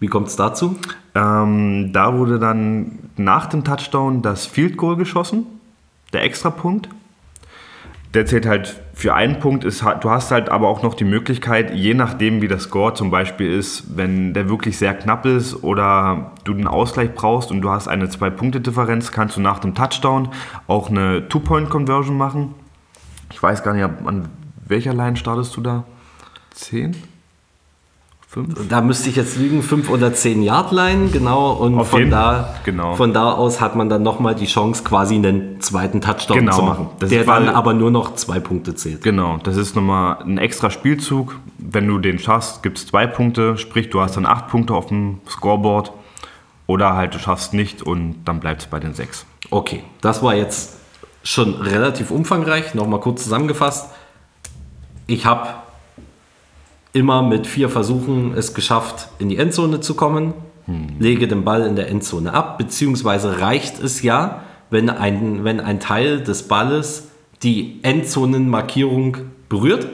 Wie 0.00 0.06
kommt 0.08 0.28
es 0.28 0.36
dazu? 0.36 0.76
Ähm, 1.14 1.90
da 1.92 2.16
wurde 2.18 2.38
dann 2.38 2.98
nach 3.16 3.46
dem 3.46 3.64
Touchdown 3.64 4.22
das 4.22 4.46
Field 4.46 4.76
Goal 4.76 4.96
geschossen, 4.96 5.46
der 6.12 6.24
Extrapunkt. 6.24 6.88
Der 8.14 8.26
zählt 8.26 8.44
halt 8.44 8.80
für 8.92 9.14
einen 9.14 9.38
Punkt. 9.40 9.64
Ist, 9.64 9.82
du 9.82 10.10
hast 10.10 10.30
halt 10.30 10.50
aber 10.50 10.68
auch 10.68 10.82
noch 10.82 10.94
die 10.94 11.04
Möglichkeit, 11.04 11.74
je 11.74 11.94
nachdem 11.94 12.42
wie 12.42 12.48
der 12.48 12.58
Score 12.58 12.92
zum 12.92 13.10
Beispiel 13.10 13.50
ist, 13.50 13.96
wenn 13.96 14.34
der 14.34 14.48
wirklich 14.48 14.76
sehr 14.76 14.92
knapp 14.94 15.24
ist 15.24 15.64
oder 15.64 16.32
du 16.44 16.52
einen 16.52 16.66
Ausgleich 16.66 17.14
brauchst 17.14 17.50
und 17.50 17.62
du 17.62 17.70
hast 17.70 17.88
eine 17.88 18.08
Zwei-Punkte-Differenz, 18.08 19.12
kannst 19.12 19.36
du 19.36 19.40
nach 19.40 19.60
dem 19.60 19.74
Touchdown 19.74 20.28
auch 20.66 20.90
eine 20.90 21.26
Two-Point-Conversion 21.28 22.16
machen. 22.16 22.54
Ich 23.30 23.42
weiß 23.42 23.62
gar 23.62 23.72
nicht, 23.72 23.84
an 23.84 24.28
welcher 24.66 24.92
Line 24.92 25.16
startest 25.16 25.56
du 25.56 25.62
da? 25.62 25.84
10? 26.50 26.96
Fünf? 28.32 28.66
Da 28.66 28.80
müsste 28.80 29.10
ich 29.10 29.16
jetzt 29.16 29.36
lügen, 29.36 29.62
fünf 29.62 29.90
oder 29.90 30.14
zehn 30.14 30.42
Yard 30.42 30.72
Line, 30.72 31.10
genau. 31.10 31.52
Und 31.52 31.78
Auf 31.78 31.88
von 31.90 32.08
da, 32.08 32.54
genau. 32.64 32.94
von 32.94 33.12
da 33.12 33.30
aus 33.32 33.60
hat 33.60 33.76
man 33.76 33.90
dann 33.90 34.02
nochmal 34.02 34.34
die 34.34 34.46
Chance, 34.46 34.84
quasi 34.84 35.16
einen 35.16 35.60
zweiten 35.60 36.00
Touchdown 36.00 36.38
Genau. 36.38 36.56
zu 36.56 36.62
machen. 36.62 36.86
Das 36.98 37.10
der 37.10 37.24
dann 37.24 37.50
aber 37.50 37.74
nur 37.74 37.90
noch 37.90 38.14
zwei 38.14 38.40
Punkte 38.40 38.74
zählt. 38.74 39.02
Genau, 39.02 39.36
das 39.42 39.58
ist 39.58 39.76
nochmal 39.76 40.22
ein 40.22 40.38
extra 40.38 40.70
Spielzug. 40.70 41.38
Wenn 41.58 41.86
du 41.86 41.98
den 41.98 42.18
schaffst, 42.18 42.62
gibt 42.62 42.78
es 42.78 42.86
zwei 42.86 43.06
Punkte, 43.06 43.58
sprich 43.58 43.90
du 43.90 44.00
hast 44.00 44.16
dann 44.16 44.24
acht 44.24 44.48
Punkte 44.48 44.72
auf 44.72 44.86
dem 44.86 45.20
Scoreboard. 45.28 45.92
Oder 46.66 46.94
halt 46.94 47.14
du 47.14 47.18
schaffst 47.18 47.52
nicht 47.52 47.82
und 47.82 48.14
dann 48.24 48.40
bleibt 48.40 48.62
es 48.62 48.66
bei 48.66 48.80
den 48.80 48.94
sechs. 48.94 49.26
Okay, 49.50 49.82
das 50.00 50.22
war 50.22 50.34
jetzt 50.34 50.78
schon 51.22 51.56
relativ 51.56 52.10
umfangreich. 52.10 52.72
Nochmal 52.72 53.00
kurz 53.00 53.24
zusammengefasst. 53.24 53.90
Ich 55.06 55.26
habe 55.26 55.48
immer 56.92 57.22
mit 57.22 57.46
vier 57.46 57.68
Versuchen 57.68 58.34
es 58.36 58.54
geschafft, 58.54 59.08
in 59.18 59.28
die 59.28 59.38
Endzone 59.38 59.80
zu 59.80 59.94
kommen, 59.94 60.34
lege 60.98 61.26
den 61.28 61.44
Ball 61.44 61.62
in 61.62 61.76
der 61.76 61.88
Endzone 61.88 62.32
ab, 62.32 62.58
beziehungsweise 62.58 63.40
reicht 63.40 63.82
es 63.82 64.02
ja, 64.02 64.42
wenn 64.70 64.88
ein, 64.90 65.44
wenn 65.44 65.60
ein 65.60 65.80
Teil 65.80 66.20
des 66.22 66.48
Balles 66.48 67.08
die 67.42 67.80
Endzonenmarkierung 67.82 69.18
berührt, 69.48 69.88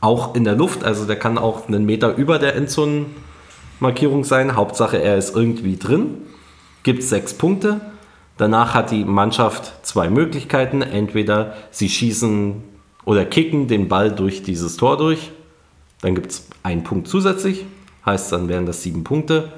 auch 0.00 0.34
in 0.34 0.44
der 0.44 0.54
Luft, 0.54 0.84
also 0.84 1.06
der 1.06 1.16
kann 1.16 1.38
auch 1.38 1.66
einen 1.66 1.86
Meter 1.86 2.14
über 2.16 2.38
der 2.38 2.56
Endzonenmarkierung 2.56 4.24
sein, 4.24 4.54
Hauptsache 4.54 4.98
er 4.98 5.16
ist 5.16 5.34
irgendwie 5.34 5.76
drin, 5.76 6.18
gibt 6.82 7.02
sechs 7.02 7.34
Punkte. 7.34 7.80
Danach 8.36 8.74
hat 8.74 8.90
die 8.90 9.04
Mannschaft 9.04 9.86
zwei 9.86 10.08
Möglichkeiten. 10.08 10.82
Entweder 10.82 11.54
sie 11.70 11.88
schießen 11.88 12.62
oder 13.04 13.24
kicken 13.24 13.66
den 13.68 13.88
Ball 13.88 14.12
durch 14.12 14.42
dieses 14.42 14.76
Tor 14.76 14.96
durch. 14.96 15.32
Dann 16.04 16.14
gibt 16.14 16.32
es 16.32 16.46
einen 16.62 16.84
Punkt 16.84 17.08
zusätzlich. 17.08 17.64
Heißt, 18.04 18.30
dann 18.30 18.50
wären 18.50 18.66
das 18.66 18.82
sieben 18.82 19.04
Punkte. 19.04 19.48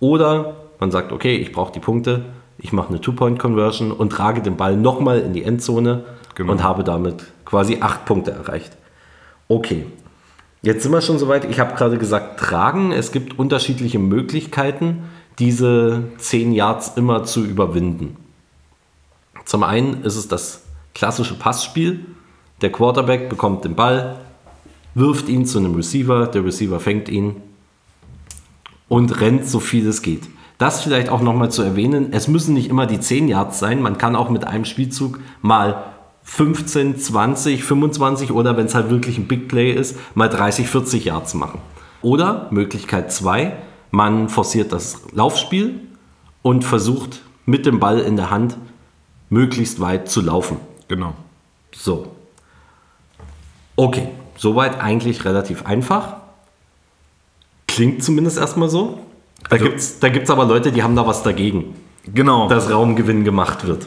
Oder 0.00 0.56
man 0.78 0.90
sagt, 0.90 1.12
okay, 1.12 1.36
ich 1.36 1.50
brauche 1.50 1.72
die 1.72 1.80
Punkte. 1.80 2.26
Ich 2.58 2.74
mache 2.74 2.90
eine 2.90 3.00
Two-Point-Conversion 3.00 3.90
und 3.90 4.10
trage 4.10 4.42
den 4.42 4.58
Ball 4.58 4.76
nochmal 4.76 5.20
in 5.20 5.32
die 5.32 5.44
Endzone 5.44 6.04
Genau. 6.34 6.52
und 6.52 6.62
habe 6.62 6.84
damit 6.84 7.24
quasi 7.46 7.78
acht 7.80 8.04
Punkte 8.04 8.32
erreicht. 8.32 8.76
Okay, 9.48 9.86
Jetzt 10.60 10.82
sind 10.82 10.92
wir 10.92 11.02
schon 11.02 11.18
soweit. 11.18 11.44
Ich 11.50 11.60
habe 11.60 11.74
gerade 11.74 11.98
gesagt, 11.98 12.40
tragen. 12.40 12.90
Es 12.90 13.12
gibt 13.12 13.38
unterschiedliche 13.38 13.98
Möglichkeiten, 13.98 15.04
diese 15.38 16.04
10 16.16 16.52
Yards 16.52 16.92
immer 16.96 17.24
zu 17.24 17.44
überwinden. 17.44 18.16
Zum 19.44 19.62
einen 19.62 20.02
ist 20.04 20.16
es 20.16 20.26
das 20.26 20.64
klassische 20.94 21.34
Passspiel. 21.34 22.06
Der 22.62 22.72
Quarterback 22.72 23.28
bekommt 23.28 23.66
den 23.66 23.74
Ball, 23.74 24.16
wirft 24.94 25.28
ihn 25.28 25.46
zu 25.46 25.58
einem 25.58 25.74
Receiver, 25.74 26.26
der 26.26 26.44
Receiver 26.44 26.80
fängt 26.80 27.08
ihn 27.08 27.36
und 28.88 29.20
rennt 29.20 29.46
so 29.46 29.60
viel 29.60 29.86
es 29.88 30.02
geht. 30.02 30.22
Das 30.58 30.82
vielleicht 30.82 31.08
auch 31.08 31.20
nochmal 31.20 31.50
zu 31.50 31.62
erwähnen, 31.62 32.08
es 32.12 32.28
müssen 32.28 32.54
nicht 32.54 32.70
immer 32.70 32.86
die 32.86 33.00
10 33.00 33.28
Yards 33.28 33.58
sein, 33.58 33.82
man 33.82 33.98
kann 33.98 34.14
auch 34.14 34.30
mit 34.30 34.46
einem 34.46 34.64
Spielzug 34.64 35.18
mal 35.42 35.84
15, 36.22 36.96
20, 36.96 37.64
25 37.64 38.30
oder 38.30 38.56
wenn 38.56 38.66
es 38.66 38.74
halt 38.74 38.88
wirklich 38.88 39.18
ein 39.18 39.26
Big 39.26 39.48
Play 39.48 39.72
ist, 39.72 39.96
mal 40.14 40.28
30, 40.28 40.68
40 40.68 41.04
Yards 41.06 41.34
machen. 41.34 41.60
Oder 42.02 42.48
Möglichkeit 42.50 43.12
2, 43.12 43.56
man 43.90 44.28
forciert 44.28 44.72
das 44.72 45.02
Laufspiel 45.12 45.80
und 46.42 46.64
versucht 46.64 47.22
mit 47.46 47.66
dem 47.66 47.80
Ball 47.80 48.00
in 48.00 48.16
der 48.16 48.30
Hand 48.30 48.56
möglichst 49.28 49.80
weit 49.80 50.08
zu 50.08 50.20
laufen. 50.20 50.58
Genau. 50.88 51.14
So. 51.74 52.14
Okay, 53.76 54.08
soweit 54.36 54.80
eigentlich 54.80 55.24
relativ 55.24 55.64
einfach. 55.66 56.16
Klingt 57.66 58.02
zumindest 58.04 58.38
erstmal 58.38 58.68
so. 58.68 59.00
Da 59.48 59.50
Also- 59.56 59.64
gibt 59.64 59.78
es 59.78 59.98
da 59.98 60.08
gibt's 60.08 60.30
aber 60.30 60.44
Leute, 60.46 60.72
die 60.72 60.82
haben 60.82 60.96
da 60.96 61.06
was 61.06 61.22
dagegen, 61.22 61.74
Genau. 62.12 62.48
dass 62.48 62.70
Raumgewinn 62.70 63.24
gemacht 63.24 63.66
wird. 63.66 63.86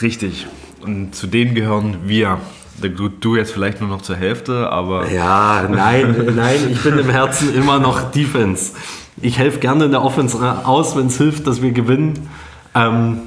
Richtig. 0.00 0.46
Und 0.82 1.14
zu 1.14 1.26
denen 1.26 1.54
gehören 1.54 1.98
wir. 2.06 2.38
Du, 2.80 3.08
du 3.08 3.36
jetzt 3.36 3.52
vielleicht 3.52 3.80
nur 3.80 3.90
noch 3.90 4.02
zur 4.02 4.16
Hälfte, 4.16 4.70
aber 4.70 5.08
Ja, 5.10 5.68
nein, 5.70 6.32
nein, 6.36 6.56
ich 6.70 6.82
bin 6.82 6.98
im 6.98 7.10
Herzen 7.10 7.54
immer 7.54 7.78
noch 7.78 8.10
Defense. 8.10 8.72
Ich 9.20 9.38
helfe 9.38 9.58
gerne 9.60 9.84
in 9.84 9.90
der 9.92 10.02
Offense 10.02 10.38
aus, 10.64 10.96
wenn 10.96 11.06
es 11.06 11.18
hilft, 11.18 11.46
dass 11.46 11.60
wir 11.62 11.70
gewinnen. 11.72 12.28
Ähm, 12.74 13.20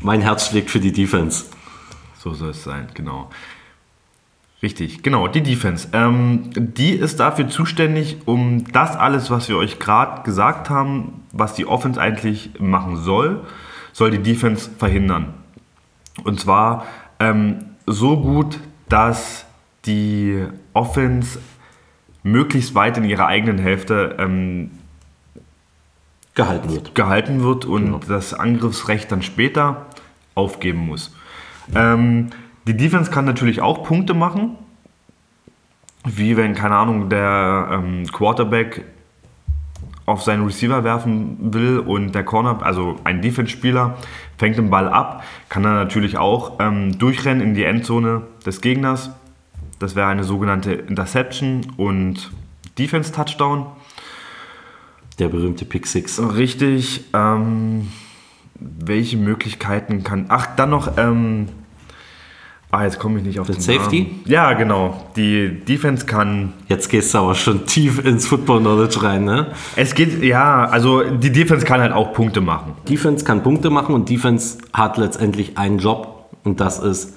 mein 0.00 0.22
Herz 0.22 0.48
schlägt 0.48 0.70
für 0.70 0.80
die 0.80 0.92
Defense. 0.92 1.44
so 2.18 2.32
soll 2.34 2.50
es 2.50 2.64
sein, 2.64 2.88
genau. 2.94 3.30
Richtig, 4.66 5.04
genau, 5.04 5.28
die 5.28 5.42
Defense. 5.42 5.86
Ähm, 5.92 6.50
die 6.56 6.90
ist 6.90 7.20
dafür 7.20 7.48
zuständig, 7.48 8.16
um 8.24 8.64
das 8.72 8.96
alles, 8.96 9.30
was 9.30 9.48
wir 9.48 9.56
euch 9.56 9.78
gerade 9.78 10.24
gesagt 10.24 10.70
haben, 10.70 11.22
was 11.30 11.54
die 11.54 11.66
Offense 11.66 12.00
eigentlich 12.00 12.50
machen 12.58 12.96
soll, 12.96 13.44
soll 13.92 14.10
die 14.10 14.18
Defense 14.18 14.68
verhindern. 14.76 15.34
Und 16.24 16.40
zwar 16.40 16.84
ähm, 17.20 17.58
so 17.86 18.20
gut, 18.20 18.58
dass 18.88 19.46
die 19.84 20.44
Offense 20.72 21.38
möglichst 22.24 22.74
weit 22.74 22.98
in 22.98 23.04
ihrer 23.04 23.28
eigenen 23.28 23.58
Hälfte 23.58 24.16
ähm, 24.18 24.72
Gehalten 26.34 26.72
wird. 26.72 26.94
gehalten 26.96 27.44
wird 27.44 27.66
und 27.66 28.10
das 28.10 28.34
Angriffsrecht 28.34 29.12
dann 29.12 29.22
später 29.22 29.86
aufgeben 30.34 30.88
muss. 30.88 31.14
Ähm, 31.72 32.30
die 32.66 32.76
Defense 32.76 33.10
kann 33.10 33.24
natürlich 33.24 33.60
auch 33.60 33.84
Punkte 33.84 34.14
machen, 34.14 34.56
wie 36.04 36.36
wenn, 36.36 36.54
keine 36.54 36.76
Ahnung, 36.76 37.08
der 37.08 37.68
ähm, 37.72 38.06
Quarterback 38.12 38.84
auf 40.04 40.22
seinen 40.22 40.44
Receiver 40.44 40.84
werfen 40.84 41.52
will 41.52 41.78
und 41.78 42.14
der 42.14 42.24
Corner, 42.24 42.62
also 42.62 42.96
ein 43.04 43.22
Defense-Spieler, 43.22 43.96
fängt 44.38 44.56
den 44.56 44.70
Ball 44.70 44.88
ab, 44.88 45.24
kann 45.48 45.64
er 45.64 45.74
natürlich 45.74 46.16
auch 46.16 46.60
ähm, 46.60 46.96
durchrennen 46.98 47.42
in 47.42 47.54
die 47.54 47.64
Endzone 47.64 48.22
des 48.44 48.60
Gegners. 48.60 49.10
Das 49.78 49.96
wäre 49.96 50.06
eine 50.06 50.24
sogenannte 50.24 50.72
Interception 50.72 51.72
und 51.76 52.30
Defense-Touchdown. 52.78 53.66
Der 55.18 55.28
berühmte 55.28 55.64
Pick 55.64 55.86
Six. 55.86 56.20
Richtig. 56.34 57.04
Ähm, 57.12 57.88
welche 58.58 59.16
Möglichkeiten 59.16 60.02
kann. 60.02 60.26
Ach, 60.28 60.46
dann 60.56 60.70
noch. 60.70 60.96
Ähm, 60.98 61.48
ah, 62.70 62.84
jetzt 62.84 62.98
komme 62.98 63.18
ich 63.18 63.24
nicht 63.24 63.40
auf 63.40 63.46
Den 63.46 63.56
den 63.56 63.62
Safety? 63.62 64.02
Namen. 64.02 64.22
Ja, 64.26 64.52
genau. 64.54 65.04
Die 65.16 65.60
Defense 65.64 66.06
kann. 66.06 66.52
Jetzt 66.68 66.88
gehst 66.88 67.14
du 67.14 67.18
aber 67.18 67.34
schon 67.34 67.66
tief 67.66 68.04
ins 68.04 68.26
Football 68.26 68.60
Knowledge 68.60 69.02
rein, 69.02 69.24
ne? 69.24 69.48
Es 69.76 69.94
geht, 69.94 70.22
ja, 70.22 70.64
also 70.64 71.02
die 71.02 71.32
Defense 71.32 71.64
kann 71.64 71.80
halt 71.80 71.92
auch 71.92 72.12
Punkte 72.12 72.40
machen. 72.40 72.72
Defense 72.88 73.24
kann 73.24 73.42
Punkte 73.42 73.70
machen 73.70 73.94
und 73.94 74.08
Defense 74.08 74.58
hat 74.72 74.98
letztendlich 74.98 75.56
einen 75.58 75.78
Job 75.78 76.30
und 76.44 76.60
das 76.60 76.78
ist 76.78 77.16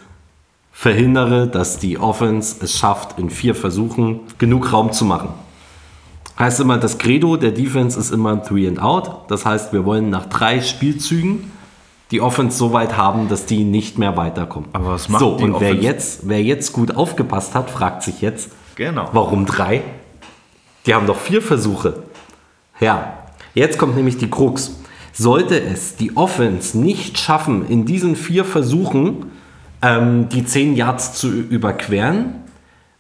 verhindere, 0.72 1.48
dass 1.48 1.78
die 1.78 1.98
Offense 2.00 2.64
es 2.64 2.78
schafft, 2.78 3.20
in 3.20 3.30
vier 3.30 3.54
Versuchen 3.54 4.22
genug 4.38 4.72
Raum 4.72 4.94
zu 4.94 5.04
machen. 5.04 5.30
Heißt 6.38 6.62
immer, 6.62 6.78
das 6.78 6.98
Credo 6.98 7.36
der 7.36 7.52
Defense 7.52 8.00
ist 8.00 8.12
immer 8.12 8.42
Three 8.42 8.66
and 8.66 8.82
Out. 8.82 9.30
Das 9.30 9.46
heißt, 9.46 9.74
wir 9.74 9.84
wollen 9.84 10.10
nach 10.10 10.28
drei 10.28 10.62
Spielzügen 10.62 11.52
die 12.12 12.22
Offense 12.22 12.58
so 12.58 12.74
weit 12.74 12.98
haben, 12.98 13.30
dass 13.30 13.46
die 13.46 13.64
nicht 13.64 13.98
mehr 13.98 14.18
weiterkommen. 14.18 14.70
Aber 14.74 14.92
was 14.92 15.10
macht 15.10 15.20
so, 15.20 15.38
die 15.38 15.44
und 15.44 15.60
wer 15.60 15.72
Offense? 15.72 15.84
jetzt, 15.84 16.20
wer 16.28 16.42
jetzt 16.42 16.74
gut 16.74 16.96
aufgepasst 16.96 17.56
hat, 17.56 17.70
fragt 17.70 18.04
sich 18.04 18.22
jetzt, 18.22 18.50
Genau. 18.80 19.10
Warum 19.12 19.46
drei? 19.46 19.84
Die 20.86 20.94
haben 20.94 21.06
doch 21.06 21.18
vier 21.18 21.42
Versuche. 21.42 22.04
Ja, 22.80 23.14
jetzt 23.54 23.78
kommt 23.78 23.98
nämlich 23.98 24.18
die 24.18 24.30
Krux. 24.30 24.80
Sollte 25.12 25.60
es 25.60 25.98
die 25.98 26.16
Offense 26.16 26.80
nicht 26.80 27.18
schaffen, 27.18 27.68
in 27.68 27.84
diesen 27.84 28.16
vier 28.16 28.46
Versuchen 28.46 29.32
ähm, 29.82 30.30
die 30.30 30.46
10 30.46 30.78
Yards 30.78 31.12
zu 31.12 31.30
überqueren, 31.30 32.36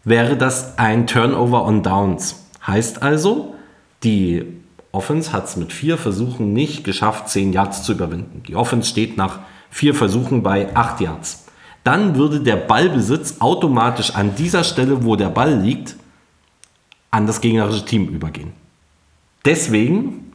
wäre 0.04 0.36
das 0.36 0.78
ein 0.78 1.08
Turnover 1.08 1.63
on 1.66 1.82
Downs. 1.82 2.44
Heißt 2.68 3.01
also, 3.01 3.56
die 4.04 4.59
Offense 4.91 5.31
hat 5.34 5.46
es 5.46 5.55
mit 5.55 5.72
vier 5.72 5.98
Versuchen 5.98 6.53
nicht 6.53 6.84
geschafft, 6.84 7.29
10 7.29 7.53
Yards 7.53 7.84
zu 7.84 7.93
überwinden. 7.93 8.43
Die 8.48 8.55
Offense 8.55 8.89
steht 8.89 9.17
nach 9.17 9.39
vier 9.69 9.93
Versuchen 9.93 10.41
bei 10.41 10.75
8 10.75 11.01
Yards. 11.01 11.46
Dann 11.84 12.15
würde 12.15 12.41
der 12.41 12.55
Ballbesitz 12.55 13.38
automatisch 13.39 14.15
an 14.15 14.36
dieser 14.36 14.63
Stelle, 14.63 15.05
wo 15.05 15.15
der 15.15 15.29
Ball 15.29 15.60
liegt, 15.60 15.96
an 17.12 17.27
das 17.27 17.41
gegnerische 17.41 17.86
Team 17.86 18.08
übergehen. 18.08 18.53
Deswegen 19.46 20.34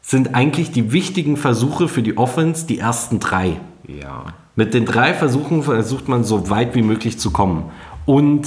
sind 0.00 0.34
eigentlich 0.34 0.72
die 0.72 0.92
wichtigen 0.92 1.36
Versuche 1.36 1.88
für 1.88 2.02
die 2.02 2.18
Offense 2.18 2.66
die 2.66 2.78
ersten 2.78 3.20
drei. 3.20 3.60
Ja. 3.86 4.34
Mit 4.54 4.74
den 4.74 4.84
drei 4.84 5.14
Versuchen 5.14 5.62
versucht 5.62 6.08
man 6.08 6.24
so 6.24 6.50
weit 6.50 6.74
wie 6.74 6.82
möglich 6.82 7.18
zu 7.18 7.30
kommen. 7.30 7.70
Und 8.04 8.46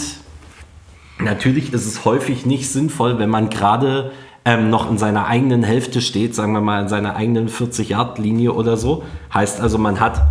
natürlich 1.17 1.74
ist 1.74 1.86
es 1.86 2.05
häufig 2.05 2.45
nicht 2.45 2.69
sinnvoll, 2.69 3.17
wenn 3.17 3.29
man 3.29 3.50
gerade 3.50 4.12
ähm, 4.46 4.70
noch 4.70 4.90
in 4.90 4.98
seiner 4.98 5.25
eigenen 5.25 5.64
Hälfte 5.64 6.02
steht, 6.02 6.36
sagen 6.36 6.54
wir 6.54 6.62
mal 6.62 6.84
in 6.84 6.88
seiner 6.88 7.16
eigenen 7.16 7.50
40-Yard-Linie 7.50 8.54
oder 8.54 8.78
so. 8.78 9.04
Heißt 9.34 9.60
also, 9.60 9.78
man 9.80 10.00
hat 10.00 10.22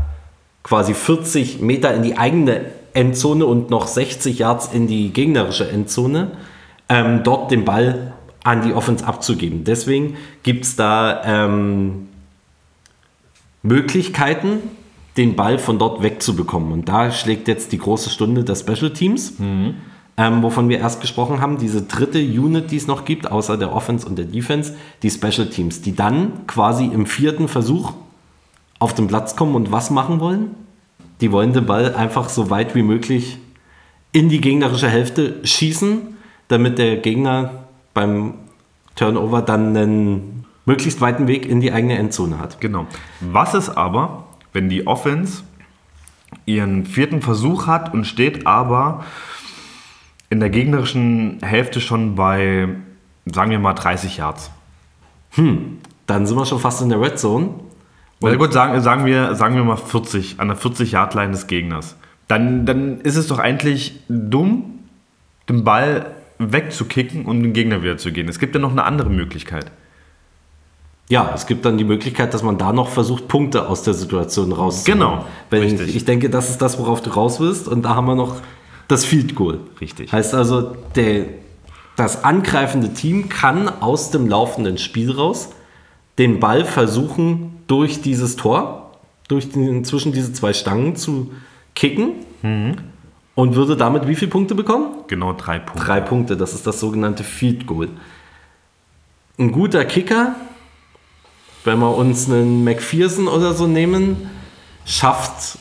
quasi 0.62 0.94
40 0.94 1.61
Meter 1.61 1.92
in 1.92 2.02
die 2.02 2.16
eigene 2.16 2.66
Endzone 2.94 3.44
und 3.44 3.71
noch 3.71 3.88
60 3.88 4.38
Yards 4.38 4.73
in 4.73 4.87
die 4.87 5.12
gegnerische 5.12 5.68
Endzone. 5.68 6.30
Ähm, 6.88 7.23
dort 7.25 7.50
den 7.50 7.64
Ball 7.64 8.14
an 8.44 8.62
die 8.62 8.73
Offense 8.73 9.04
abzugeben. 9.06 9.64
Deswegen 9.64 10.16
gibt 10.42 10.64
es 10.64 10.76
da 10.76 11.23
ähm, 11.25 12.09
Möglichkeiten, 13.62 14.59
den 15.16 15.35
Ball 15.35 15.59
von 15.59 15.78
dort 15.78 16.02
wegzubekommen. 16.02 16.73
Und 16.73 16.88
da 16.88 17.11
schlägt 17.11 17.49
jetzt 17.49 17.73
die 17.73 17.78
große 17.78 18.11
Stunde 18.11 18.44
der 18.44 18.54
Special 18.54 18.92
Teams, 18.92 19.38
mhm. 19.38 19.76
Ähm, 20.16 20.42
wovon 20.42 20.68
wir 20.68 20.78
erst 20.78 21.00
gesprochen 21.00 21.40
haben. 21.40 21.59
Diese 21.59 21.83
dritte 21.83 22.18
Unit, 22.18 22.71
die 22.71 22.76
es 22.76 22.87
noch 22.87 23.04
gibt, 23.04 23.30
außer 23.30 23.56
der 23.56 23.73
Offense 23.73 24.06
und 24.06 24.16
der 24.16 24.26
Defense, 24.26 24.76
die 25.02 25.11
Special 25.11 25.49
Teams, 25.49 25.83
die 25.83 25.94
dann 25.94 26.47
quasi 26.47 26.87
im 26.87 27.06
vierten 27.06 27.49
Versuch 27.49 27.92
auf 28.78 28.94
den 28.94 29.06
Platz 29.06 29.37
kommen 29.37 29.54
und 29.54 29.73
was 29.73 29.90
machen 29.90 30.21
wollen? 30.21 30.50
Die 31.21 31.33
wollen 31.33 31.52
den 31.52 31.66
Ball 31.66 31.94
einfach 31.94 32.28
so 32.28 32.50
weit 32.50 32.75
wie 32.75 32.83
möglich 32.83 33.38
in 34.12 34.28
die 34.28 34.40
gegnerische 34.40 34.88
Hälfte 34.88 35.40
schießen, 35.44 36.16
damit 36.49 36.78
der 36.78 36.97
Gegner 36.99 37.64
beim 37.94 38.35
Turnover 38.94 39.42
dann 39.42 39.76
einen 39.76 40.44
möglichst 40.66 41.00
weiten 41.00 41.26
Weg 41.26 41.47
in 41.47 41.61
die 41.61 41.73
eigene 41.73 41.99
Endzone 41.99 42.38
hat. 42.38 42.61
Genau. 42.61 42.87
Was 43.21 43.54
ist 43.54 43.71
aber, 43.71 44.25
wenn 44.52 44.68
die 44.68 44.87
Offense 44.87 45.42
ihren 46.47 46.85
vierten 46.87 47.23
Versuch 47.23 47.66
hat 47.66 47.92
und 47.92 48.06
steht 48.06 48.47
aber 48.47 49.04
in 50.34 50.40
der 50.40 50.50
gegnerischen 50.50 51.38
Hälfte 51.42 51.80
schon 51.80 52.16
bei, 52.16 52.68
sagen 53.24 53.52
wir 53.52 53.60
mal, 53.60 53.72
30 53.72 54.16
Yards? 54.16 54.50
Hm, 55.30 55.78
dann 56.06 56.26
sind 56.26 56.36
wir 56.36 56.44
schon 56.44 56.58
fast 56.58 56.82
in 56.82 56.88
der 56.88 57.00
Red 57.00 57.20
Zone. 57.20 57.50
Na 58.20 58.34
gut, 58.34 58.52
sagen, 58.52 58.80
sagen, 58.80 59.06
wir, 59.06 59.36
sagen 59.36 59.54
wir 59.54 59.62
mal 59.62 59.76
40, 59.76 60.40
an 60.40 60.48
der 60.48 60.56
40-Yard-Line 60.56 61.30
des 61.30 61.46
Gegners. 61.46 61.96
Dann, 62.26 62.66
dann 62.66 63.00
ist 63.02 63.14
es 63.14 63.28
doch 63.28 63.38
eigentlich 63.38 64.00
dumm, 64.08 64.80
den 65.48 65.62
Ball 65.62 66.06
wegzukicken 66.38 67.26
und 67.26 67.44
den 67.44 67.52
Gegner 67.52 67.84
wieder 67.84 67.96
zu 67.96 68.10
gehen. 68.10 68.28
Es 68.28 68.40
gibt 68.40 68.56
ja 68.56 68.60
noch 68.60 68.72
eine 68.72 68.82
andere 68.82 69.10
Möglichkeit. 69.10 69.70
Ja, 71.08 71.30
es 71.32 71.46
gibt 71.46 71.64
dann 71.64 71.78
die 71.78 71.84
Möglichkeit, 71.84 72.34
dass 72.34 72.42
man 72.42 72.58
da 72.58 72.72
noch 72.72 72.88
versucht, 72.88 73.28
Punkte 73.28 73.68
aus 73.68 73.84
der 73.84 73.94
Situation 73.94 74.50
rauszuholen. 74.50 75.00
Genau. 75.00 75.26
Richtig. 75.52 75.94
Ich 75.94 76.04
denke, 76.04 76.28
das 76.28 76.50
ist 76.50 76.60
das, 76.60 76.76
worauf 76.80 77.02
du 77.02 77.10
raus 77.10 77.38
willst. 77.38 77.68
Und 77.68 77.82
da 77.82 77.94
haben 77.94 78.06
wir 78.06 78.16
noch 78.16 78.40
das 78.88 79.04
Field 79.04 79.34
Goal. 79.34 79.60
Richtig. 79.80 80.12
Heißt 80.12 80.34
also, 80.34 80.76
der, 80.94 81.26
das 81.96 82.24
angreifende 82.24 82.92
Team 82.92 83.28
kann 83.28 83.68
aus 83.68 84.10
dem 84.10 84.28
laufenden 84.28 84.78
Spiel 84.78 85.10
raus 85.10 85.50
den 86.18 86.38
Ball 86.40 86.64
versuchen, 86.64 87.50
durch 87.66 88.02
dieses 88.02 88.36
Tor, 88.36 88.92
durch 89.26 89.50
den, 89.50 89.84
zwischen 89.84 90.12
diese 90.12 90.32
zwei 90.32 90.52
Stangen 90.52 90.96
zu 90.96 91.32
kicken. 91.74 92.12
Mhm. 92.42 92.76
Und 93.34 93.56
würde 93.56 93.76
damit 93.76 94.06
wie 94.06 94.14
viele 94.14 94.30
Punkte 94.30 94.54
bekommen? 94.54 94.94
Genau 95.08 95.32
drei 95.32 95.58
Punkte. 95.58 95.86
Drei 95.86 96.00
Punkte, 96.00 96.36
das 96.36 96.54
ist 96.54 96.66
das 96.66 96.78
sogenannte 96.78 97.24
Field 97.24 97.66
Goal. 97.66 97.88
Ein 99.38 99.50
guter 99.50 99.84
Kicker 99.84 100.36
wenn 101.64 101.78
wir 101.78 101.96
uns 101.96 102.28
einen 102.28 102.62
McPherson 102.62 103.26
oder 103.26 103.54
so 103.54 103.66
nehmen, 103.66 104.30
schafft 104.84 105.58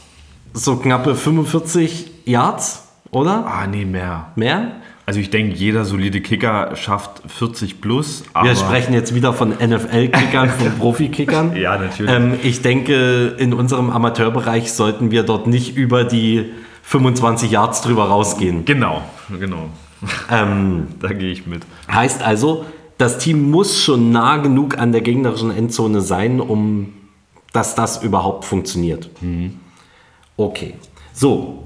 so 0.53 0.75
knappe 0.75 1.15
45 1.15 2.11
Yards, 2.25 2.82
oder? 3.13 3.46
Ah, 3.48 3.67
nee, 3.67 3.86
mehr. 3.86 4.27
Mehr? 4.36 4.72
Also 5.05 5.20
ich 5.20 5.29
denke, 5.29 5.55
jeder 5.55 5.84
solide 5.84 6.22
Kicker 6.22 6.75
schafft 6.75 7.22
40 7.27 7.82
plus. 7.82 8.24
Wir 8.41 8.55
sprechen 8.55 8.93
jetzt 8.93 9.13
wieder 9.13 9.34
von 9.34 9.50
NFL-Kickern, 9.50 10.50
von 10.50 10.72
Profi-Kickern. 10.79 11.55
Ja, 11.58 11.77
natürlich. 11.77 12.12
Ähm, 12.12 12.36
ich 12.41 12.62
denke, 12.62 13.36
in 13.38 13.53
unserem 13.53 13.89
Amateurbereich 13.89 14.72
sollten 14.72 15.12
wir 15.12 15.24
dort 15.24 15.46
nicht 15.46 15.75
über 15.75 16.05
die 16.05 16.51
25 16.84 17.51
Yards 17.51 17.82
drüber 17.82 18.05
rausgehen. 18.05 18.63
Genau, 18.63 19.01
genau. 19.39 19.70
Ähm, 20.32 20.88
da 21.01 21.10
gehe 21.10 21.32
ich 21.32 21.48
mit. 21.48 21.63
Heißt 21.91 22.24
also, 22.24 22.65
das 22.97 23.17
Team 23.17 23.52
muss 23.52 23.84
schon 23.84 24.12
nah 24.12 24.38
genug 24.38 24.78
an 24.78 24.93
der 24.93 25.02
gegnerischen 25.02 25.52
Endzone 25.52 25.99
sein, 25.99 26.39
um 26.39 26.93
dass 27.54 27.76
das 27.76 28.04
überhaupt 28.04 28.45
funktioniert. 28.45 29.10
Mhm. 29.21 29.60
Okay. 30.36 30.73
So, 31.13 31.63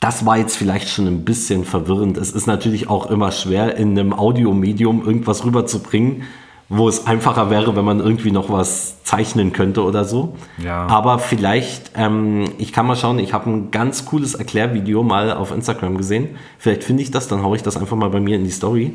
das 0.00 0.26
war 0.26 0.36
jetzt 0.36 0.56
vielleicht 0.56 0.88
schon 0.88 1.06
ein 1.06 1.24
bisschen 1.24 1.64
verwirrend. 1.64 2.16
Es 2.16 2.32
ist 2.32 2.46
natürlich 2.46 2.88
auch 2.88 3.10
immer 3.10 3.32
schwer, 3.32 3.76
in 3.76 3.98
einem 3.98 4.12
Audiomedium 4.12 5.04
irgendwas 5.04 5.44
rüberzubringen, 5.44 6.24
wo 6.68 6.88
es 6.88 7.06
einfacher 7.06 7.48
wäre, 7.48 7.76
wenn 7.76 7.84
man 7.84 8.00
irgendwie 8.00 8.32
noch 8.32 8.50
was 8.50 9.02
zeichnen 9.04 9.52
könnte 9.52 9.84
oder 9.84 10.04
so. 10.04 10.36
Ja. 10.58 10.86
Aber 10.88 11.18
vielleicht, 11.18 11.92
ähm, 11.94 12.44
ich 12.58 12.72
kann 12.72 12.86
mal 12.86 12.96
schauen, 12.96 13.18
ich 13.18 13.32
habe 13.32 13.48
ein 13.48 13.70
ganz 13.70 14.04
cooles 14.04 14.34
Erklärvideo 14.34 15.02
mal 15.02 15.32
auf 15.32 15.52
Instagram 15.52 15.96
gesehen. 15.96 16.36
Vielleicht 16.58 16.84
finde 16.84 17.02
ich 17.02 17.10
das, 17.10 17.28
dann 17.28 17.42
haue 17.42 17.56
ich 17.56 17.62
das 17.62 17.76
einfach 17.76 17.96
mal 17.96 18.10
bei 18.10 18.20
mir 18.20 18.36
in 18.36 18.44
die 18.44 18.50
Story 18.50 18.94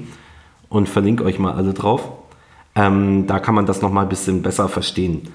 und 0.70 0.90
verlinke 0.90 1.24
euch 1.24 1.40
mal 1.40 1.54
alle 1.54 1.74
drauf. 1.74 2.12
Ähm, 2.76 3.26
da 3.28 3.40
kann 3.40 3.56
man 3.56 3.66
das 3.66 3.82
nochmal 3.82 4.06
ein 4.06 4.10
bisschen 4.10 4.42
besser 4.42 4.70
verstehen. 4.70 5.30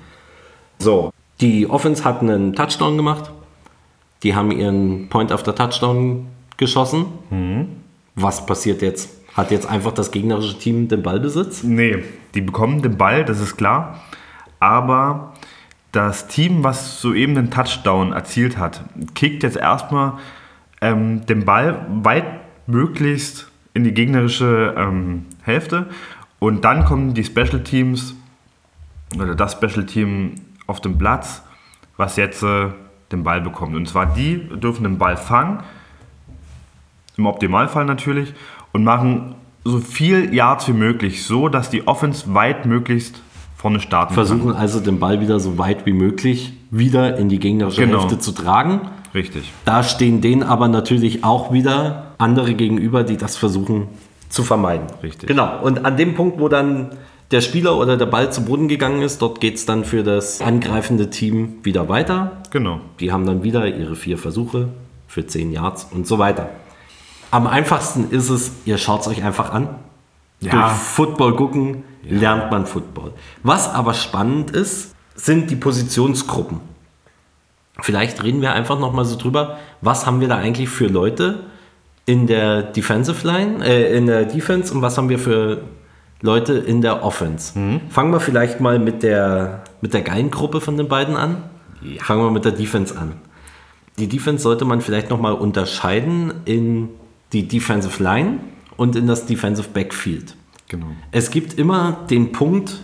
So, 0.78 1.12
die 1.40 1.68
Offense 1.68 2.04
hat 2.04 2.20
einen 2.20 2.54
Touchdown 2.54 2.96
gemacht. 2.96 3.30
Die 4.26 4.34
haben 4.34 4.50
ihren 4.50 5.08
Point 5.08 5.30
after 5.30 5.54
Touchdown 5.54 6.26
geschossen. 6.56 7.06
Mhm. 7.30 7.68
Was 8.16 8.44
passiert 8.44 8.82
jetzt? 8.82 9.08
Hat 9.34 9.52
jetzt 9.52 9.68
einfach 9.68 9.92
das 9.92 10.10
gegnerische 10.10 10.58
Team 10.58 10.88
den 10.88 11.04
Ballbesitz? 11.04 11.62
Nee, 11.62 12.02
die 12.34 12.40
bekommen 12.40 12.82
den 12.82 12.96
Ball, 12.96 13.24
das 13.24 13.38
ist 13.38 13.56
klar. 13.56 14.00
Aber 14.58 15.34
das 15.92 16.26
Team, 16.26 16.64
was 16.64 17.00
soeben 17.00 17.36
den 17.36 17.52
Touchdown 17.52 18.12
erzielt 18.12 18.58
hat, 18.58 18.82
kickt 19.14 19.44
jetzt 19.44 19.58
erstmal 19.58 20.14
ähm, 20.80 21.24
den 21.26 21.44
Ball 21.44 21.86
weit 22.02 22.26
möglichst 22.66 23.48
in 23.74 23.84
die 23.84 23.94
gegnerische 23.94 24.74
ähm, 24.76 25.26
Hälfte 25.42 25.86
und 26.40 26.64
dann 26.64 26.84
kommen 26.84 27.14
die 27.14 27.22
Special 27.22 27.62
Teams 27.62 28.16
oder 29.14 29.36
das 29.36 29.52
Special 29.52 29.86
Team 29.86 30.34
auf 30.66 30.80
den 30.80 30.98
Platz, 30.98 31.44
was 31.96 32.16
jetzt 32.16 32.42
äh, 32.42 32.70
den 33.12 33.22
Ball 33.22 33.40
bekommt. 33.40 33.74
Und 33.76 33.88
zwar 33.88 34.06
die 34.06 34.38
dürfen 34.38 34.84
den 34.84 34.98
Ball 34.98 35.16
fangen, 35.16 35.60
im 37.16 37.26
Optimalfall 37.26 37.84
natürlich, 37.84 38.34
und 38.72 38.84
machen 38.84 39.34
so 39.64 39.78
viel 39.78 40.34
Yards 40.34 40.68
wie 40.68 40.72
möglich, 40.72 41.24
so 41.24 41.48
dass 41.48 41.70
die 41.70 41.86
Offense 41.86 42.34
weit 42.34 42.66
möglichst 42.66 43.20
vorne 43.56 43.80
starten 43.80 44.14
Versuchen 44.14 44.52
kann. 44.52 44.56
also 44.56 44.80
den 44.80 45.00
Ball 45.00 45.20
wieder 45.20 45.40
so 45.40 45.58
weit 45.58 45.86
wie 45.86 45.92
möglich 45.92 46.52
wieder 46.70 47.16
in 47.16 47.28
die 47.28 47.38
gegnerische 47.38 47.80
genau. 47.84 48.00
Hälfte 48.00 48.18
zu 48.18 48.32
tragen. 48.32 48.82
Richtig. 49.14 49.50
Da 49.64 49.82
stehen 49.82 50.20
denen 50.20 50.42
aber 50.42 50.68
natürlich 50.68 51.24
auch 51.24 51.52
wieder 51.52 52.12
andere 52.18 52.54
gegenüber, 52.54 53.02
die 53.02 53.16
das 53.16 53.36
versuchen 53.36 53.88
zu 54.28 54.42
vermeiden. 54.42 54.86
Richtig. 55.02 55.28
Genau. 55.28 55.62
Und 55.62 55.84
an 55.84 55.96
dem 55.96 56.14
Punkt, 56.14 56.38
wo 56.38 56.48
dann 56.48 56.90
der 57.30 57.40
Spieler 57.40 57.76
oder 57.76 57.96
der 57.96 58.06
Ball 58.06 58.32
zu 58.32 58.44
Boden 58.44 58.68
gegangen 58.68 59.02
ist, 59.02 59.20
dort 59.20 59.40
geht 59.40 59.56
es 59.56 59.66
dann 59.66 59.84
für 59.84 60.02
das 60.02 60.40
angreifende 60.40 61.10
Team 61.10 61.58
wieder 61.64 61.88
weiter. 61.88 62.42
Genau. 62.50 62.80
Die 63.00 63.12
haben 63.12 63.26
dann 63.26 63.42
wieder 63.42 63.66
ihre 63.66 63.96
vier 63.96 64.18
Versuche 64.18 64.68
für 65.08 65.26
10 65.26 65.52
Yards 65.52 65.88
und 65.90 66.06
so 66.06 66.18
weiter. 66.18 66.50
Am 67.30 67.46
einfachsten 67.46 68.10
ist 68.10 68.28
es, 68.28 68.52
ihr 68.64 68.78
schaut 68.78 69.00
es 69.00 69.08
euch 69.08 69.24
einfach 69.24 69.52
an. 69.52 69.68
Ja. 70.40 70.52
Durch 70.52 70.72
Football 70.72 71.34
gucken 71.34 71.84
ja. 72.08 72.18
lernt 72.18 72.50
man 72.50 72.66
Football. 72.66 73.12
Was 73.42 73.68
aber 73.68 73.94
spannend 73.94 74.50
ist, 74.50 74.94
sind 75.14 75.50
die 75.50 75.56
Positionsgruppen. 75.56 76.60
Vielleicht 77.80 78.22
reden 78.22 78.40
wir 78.40 78.52
einfach 78.52 78.78
noch 78.78 78.92
mal 78.92 79.04
so 79.04 79.16
drüber, 79.16 79.58
was 79.80 80.06
haben 80.06 80.20
wir 80.20 80.28
da 80.28 80.36
eigentlich 80.36 80.68
für 80.68 80.86
Leute 80.86 81.40
in 82.06 82.26
der 82.26 82.62
Defensive 82.62 83.26
Line, 83.26 83.64
äh, 83.64 83.96
in 83.96 84.06
der 84.06 84.24
Defense 84.24 84.72
und 84.72 84.80
was 84.80 84.96
haben 84.96 85.08
wir 85.08 85.18
für 85.18 85.62
Leute 86.22 86.54
in 86.54 86.80
der 86.80 87.04
Offense. 87.04 87.58
Mhm. 87.58 87.80
Fangen 87.88 88.12
wir 88.12 88.20
vielleicht 88.20 88.60
mal 88.60 88.78
mit 88.78 89.02
der, 89.02 89.64
mit 89.80 89.94
der 89.94 90.02
geilen 90.02 90.30
Gruppe 90.30 90.60
von 90.60 90.76
den 90.76 90.88
beiden 90.88 91.16
an. 91.16 91.42
Ja. 91.82 92.02
Fangen 92.02 92.22
wir 92.22 92.30
mit 92.30 92.44
der 92.44 92.52
Defense 92.52 92.96
an. 92.96 93.14
Die 93.98 94.08
Defense 94.08 94.42
sollte 94.42 94.64
man 94.64 94.80
vielleicht 94.80 95.10
noch 95.10 95.20
mal 95.20 95.32
unterscheiden 95.32 96.32
in 96.44 96.88
die 97.32 97.48
Defensive 97.48 98.02
Line 98.02 98.38
und 98.76 98.96
in 98.96 99.06
das 99.06 99.26
Defensive 99.26 99.68
Backfield. 99.72 100.36
Genau. 100.68 100.86
Es 101.12 101.30
gibt 101.30 101.58
immer 101.58 102.04
den 102.10 102.32
Punkt, 102.32 102.80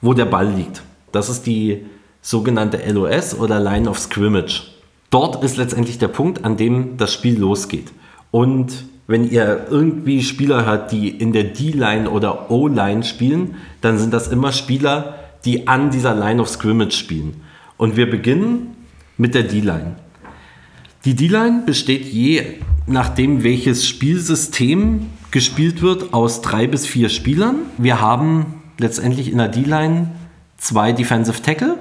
wo 0.00 0.14
der 0.14 0.26
Ball 0.26 0.48
liegt. 0.48 0.82
Das 1.12 1.28
ist 1.28 1.46
die 1.46 1.86
sogenannte 2.20 2.78
LOS 2.90 3.38
oder 3.38 3.58
Line 3.60 3.88
of 3.88 3.98
Scrimmage. 3.98 4.62
Dort 5.10 5.42
ist 5.42 5.56
letztendlich 5.56 5.98
der 5.98 6.08
Punkt, 6.08 6.44
an 6.44 6.56
dem 6.56 6.96
das 6.96 7.12
Spiel 7.12 7.38
losgeht. 7.38 7.92
Und 8.30 8.84
wenn 9.06 9.28
ihr 9.28 9.66
irgendwie 9.70 10.22
Spieler 10.22 10.64
hört, 10.64 10.92
die 10.92 11.08
in 11.08 11.32
der 11.32 11.44
D-Line 11.44 12.08
oder 12.08 12.50
O-Line 12.50 13.02
spielen, 13.02 13.56
dann 13.80 13.98
sind 13.98 14.12
das 14.12 14.28
immer 14.28 14.52
Spieler, 14.52 15.18
die 15.44 15.66
an 15.66 15.90
dieser 15.90 16.14
Line 16.14 16.40
of 16.40 16.48
Scrimmage 16.48 16.92
spielen. 16.92 17.40
Und 17.76 17.96
wir 17.96 18.08
beginnen 18.08 18.76
mit 19.18 19.34
der 19.34 19.42
D-Line. 19.42 19.96
Die 21.04 21.14
D-Line 21.14 21.64
besteht 21.66 22.04
je 22.06 22.44
nachdem, 22.86 23.42
welches 23.42 23.86
Spielsystem 23.86 25.06
gespielt 25.30 25.82
wird, 25.82 26.14
aus 26.14 26.42
drei 26.42 26.66
bis 26.66 26.86
vier 26.86 27.08
Spielern. 27.08 27.56
Wir 27.78 28.00
haben 28.00 28.62
letztendlich 28.78 29.30
in 29.30 29.38
der 29.38 29.48
D-Line 29.48 30.10
zwei 30.58 30.92
Defensive 30.92 31.42
Tackle 31.42 31.76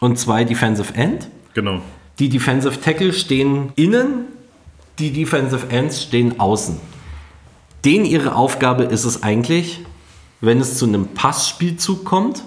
und 0.00 0.18
zwei 0.18 0.44
Defensive 0.44 0.94
End. 0.94 1.28
Genau. 1.54 1.80
Die 2.18 2.28
Defensive 2.28 2.80
Tackle 2.80 3.12
stehen 3.12 3.72
innen, 3.74 4.26
die 4.98 5.12
Defensive 5.12 5.68
Ends 5.70 6.02
stehen 6.02 6.38
außen. 6.40 6.76
Den 7.84 8.04
ihre 8.04 8.34
Aufgabe 8.34 8.84
ist 8.84 9.04
es 9.04 9.22
eigentlich, 9.22 9.80
wenn 10.40 10.60
es 10.60 10.78
zu 10.78 10.86
einem 10.86 11.08
Passspielzug 11.08 12.04
kommt, 12.04 12.44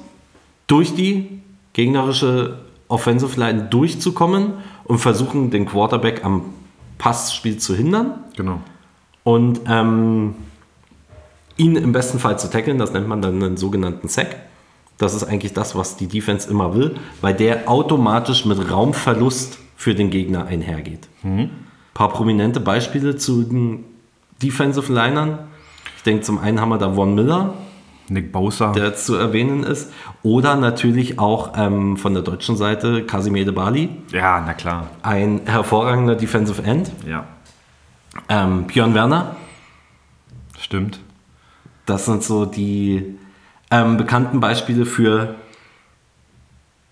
durch 0.68 0.96
die 0.96 1.42
gegnerische 1.74 2.60
Offensive 2.88 3.40
Line 3.40 3.64
durchzukommen 3.70 4.54
und 4.86 5.00
versuchen, 5.00 5.52
den 5.52 5.66
Quarterback 5.66 6.24
am 6.24 6.46
Passspiel 6.98 7.58
zu 7.58 7.76
hindern 7.76 8.16
Genau. 8.36 8.62
und 9.24 9.62
ähm, 9.68 10.36
ihn 11.58 11.76
im 11.76 11.92
besten 11.92 12.18
Fall 12.20 12.40
zu 12.40 12.50
tackeln. 12.50 12.78
Das 12.78 12.94
nennt 12.94 13.08
man 13.08 13.22
dann 13.22 13.42
einen 13.44 13.58
sogenannten 13.58 14.08
Sack. 14.08 14.38
Das 14.98 15.14
ist 15.14 15.24
eigentlich 15.24 15.54
das, 15.54 15.76
was 15.76 15.98
die 15.98 16.08
Defense 16.08 16.50
immer 16.50 16.74
will, 16.74 16.96
weil 17.22 17.36
der 17.36 17.70
automatisch 17.70 18.46
mit 18.46 18.72
Raumverlust 18.72 19.60
für 19.76 19.94
den 19.94 20.10
Gegner 20.10 20.46
einhergeht. 20.48 21.08
Ein 21.24 21.67
paar 21.98 22.10
prominente 22.10 22.60
Beispiele 22.60 23.16
zu 23.18 23.42
den 23.42 23.84
Defensive 24.44 24.94
Linern. 24.94 25.40
Ich 25.98 26.04
denke, 26.04 26.22
zum 26.22 26.38
einen 26.38 26.62
haben 26.62 26.70
wir 26.70 26.78
da 26.78 26.94
Von 26.94 27.16
Miller, 27.16 27.56
Nick 28.08 28.32
Bosa. 28.32 28.72
der 28.72 28.94
zu 28.96 29.16
erwähnen 29.16 29.64
ist. 29.64 29.92
Oder 30.22 30.56
natürlich 30.58 31.18
auch 31.18 31.54
ähm, 31.58 31.98
von 31.98 32.14
der 32.14 32.22
deutschen 32.22 32.56
Seite 32.56 33.04
Casimir 33.04 33.46
de 33.46 33.54
Bali, 33.54 33.90
ja, 34.12 34.44
na 34.46 34.54
klar. 34.54 34.92
ein 35.02 35.42
hervorragender 35.46 36.16
Defensive 36.16 36.62
End. 36.62 36.92
Ja, 37.08 37.26
Ähm, 38.30 38.66
Björn 38.68 38.94
Werner, 38.94 39.36
stimmt. 40.60 41.00
Das 41.88 42.06
sind 42.06 42.24
so 42.24 42.46
die 42.46 43.18
ähm, 43.72 43.98
bekannten 43.98 44.40
Beispiele 44.40 44.86
für 44.86 45.36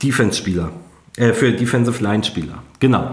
Defense-Spieler, 0.01 0.71
äh, 1.17 1.33
für 1.33 1.51
Defensive 1.51 2.03
Line-Spieler. 2.03 2.63
Genau. 2.79 3.11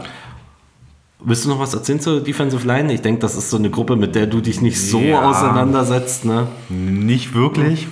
Willst 1.25 1.45
du 1.45 1.49
noch 1.51 1.61
was 1.61 1.73
erzählen 1.75 2.01
zur 2.01 2.21
Defensive 2.23 2.67
Line? 2.67 2.93
Ich 2.93 3.01
denke, 3.03 3.21
das 3.21 3.37
ist 3.37 3.51
so 3.51 3.57
eine 3.57 3.71
Gruppe, 3.71 3.97
mit 3.97 4.15
der 4.15 4.27
du 4.27 4.41
dich 4.41 4.61
nicht 4.61 4.81
so 4.81 5.01
Ja. 5.01 5.29
auseinandersetzt. 5.29 6.25
Ne? 6.25 6.49
Nicht 6.69 7.35
wirklich. 7.35 7.87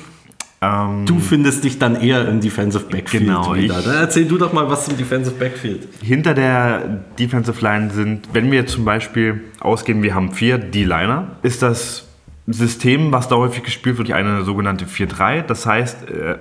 Ähm, 0.63 1.07
Du 1.07 1.19
findest 1.21 1.65
dich 1.65 1.79
dann 1.79 1.97
eher 1.97 2.29
im 2.29 2.41
Defensive 2.41 2.85
Backfield 2.85 3.25
Genau, 3.25 3.55
wieder. 3.55 3.81
Dann 3.81 3.95
erzähl 3.95 4.27
du 4.27 4.37
doch 4.37 4.53
mal 4.53 4.69
was 4.69 4.85
zum 4.87 4.97
Defensive 4.97 5.37
Backfield. 5.37 5.89
hinter 6.03 6.35
der 6.35 7.03
Defensive 7.19 7.61
Line 7.65 7.91
sind, 7.91 8.29
wenn 8.33 8.51
wir 8.51 8.67
zum 8.67 8.85
Beispiel 8.85 9.41
ausgehen, 9.61 10.03
wir 10.03 10.15
haben 10.15 10.33
vier 10.33 10.59
D-Liner, 10.59 11.29
ist 11.43 11.63
das 11.63 12.07
System, 12.47 13.11
was 13.13 13.29
da 13.29 13.37
häufig 13.37 13.63
gespielt 13.63 13.97
wird, 13.99 14.11
eine 14.13 14.45
sogenannte 14.45 14.85
4-3. 14.87 15.43
Das 15.43 15.65
heißt, 15.67 16.09
äh, 16.11 16.37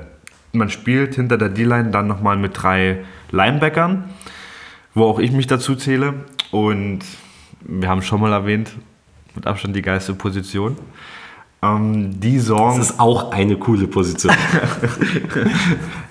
man 0.53 0.69
spielt 0.69 1.15
hinter 1.15 1.37
der 1.37 1.49
D-Line 1.49 1.91
dann 1.91 2.07
nochmal 2.07 2.35
mit 2.35 2.51
drei 2.61 3.05
Linebackern, 3.31 4.05
wo 4.95 5.03
auch 5.05 5.19
ich 5.19 5.31
mich 5.31 5.47
dazu 5.47 5.75
zähle. 5.75 6.15
Und 6.51 6.99
wir 7.61 7.89
haben 7.89 8.01
schon 8.01 8.21
mal 8.21 8.31
erwähnt, 8.31 8.71
mit 9.35 9.47
Abstand 9.47 9.75
die 9.75 9.81
geilste 9.81 10.13
Position. 10.13 10.77
Ähm, 11.61 12.19
die 12.19 12.39
sorgen. 12.39 12.79
Das 12.79 12.91
ist 12.91 12.99
auch 12.99 13.31
eine 13.31 13.57
coole 13.57 13.87
Position. 13.87 14.33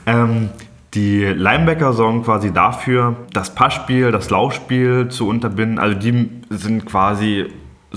Ähm, 0.06 0.48
die 0.94 1.22
Linebacker 1.22 1.92
sorgen 1.92 2.22
quasi 2.22 2.50
dafür, 2.50 3.14
das 3.34 3.54
Passspiel, 3.54 4.10
das 4.10 4.30
Laufspiel 4.30 5.08
zu 5.08 5.28
unterbinden. 5.28 5.78
Also 5.78 5.98
die 5.98 6.30
sind 6.48 6.86
quasi 6.86 7.48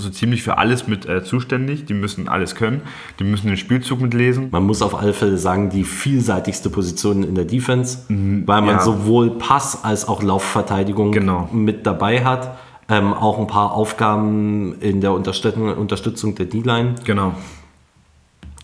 so 0.02 0.10
ziemlich 0.10 0.42
für 0.42 0.58
alles 0.58 0.86
mit 0.86 1.06
äh, 1.06 1.22
zuständig. 1.24 1.84
Die 1.86 1.94
müssen 1.94 2.28
alles 2.28 2.54
können. 2.54 2.82
Die 3.18 3.24
müssen 3.24 3.46
den 3.46 3.56
Spielzug 3.56 4.00
mitlesen. 4.00 4.48
Man 4.50 4.64
muss 4.66 4.82
auf 4.82 4.94
alle 4.94 5.12
Fälle 5.12 5.38
sagen, 5.38 5.70
die 5.70 5.84
vielseitigste 5.84 6.68
Position 6.70 7.22
in 7.22 7.34
der 7.34 7.44
Defense, 7.44 8.00
weil 8.08 8.60
man 8.62 8.76
ja. 8.76 8.80
sowohl 8.80 9.30
Pass- 9.38 9.84
als 9.84 10.06
auch 10.08 10.22
Laufverteidigung 10.22 11.12
Genau. 11.12 11.48
mit 11.52 11.86
dabei 11.86 12.24
hat. 12.24 12.58
Ähm, 12.88 13.12
auch 13.14 13.38
ein 13.38 13.46
paar 13.46 13.72
Aufgaben 13.72 14.74
in 14.80 15.00
der 15.00 15.12
Unterstützung, 15.12 16.34
der 16.34 16.46
D-Line. 16.46 16.96
Genau. 17.04 17.34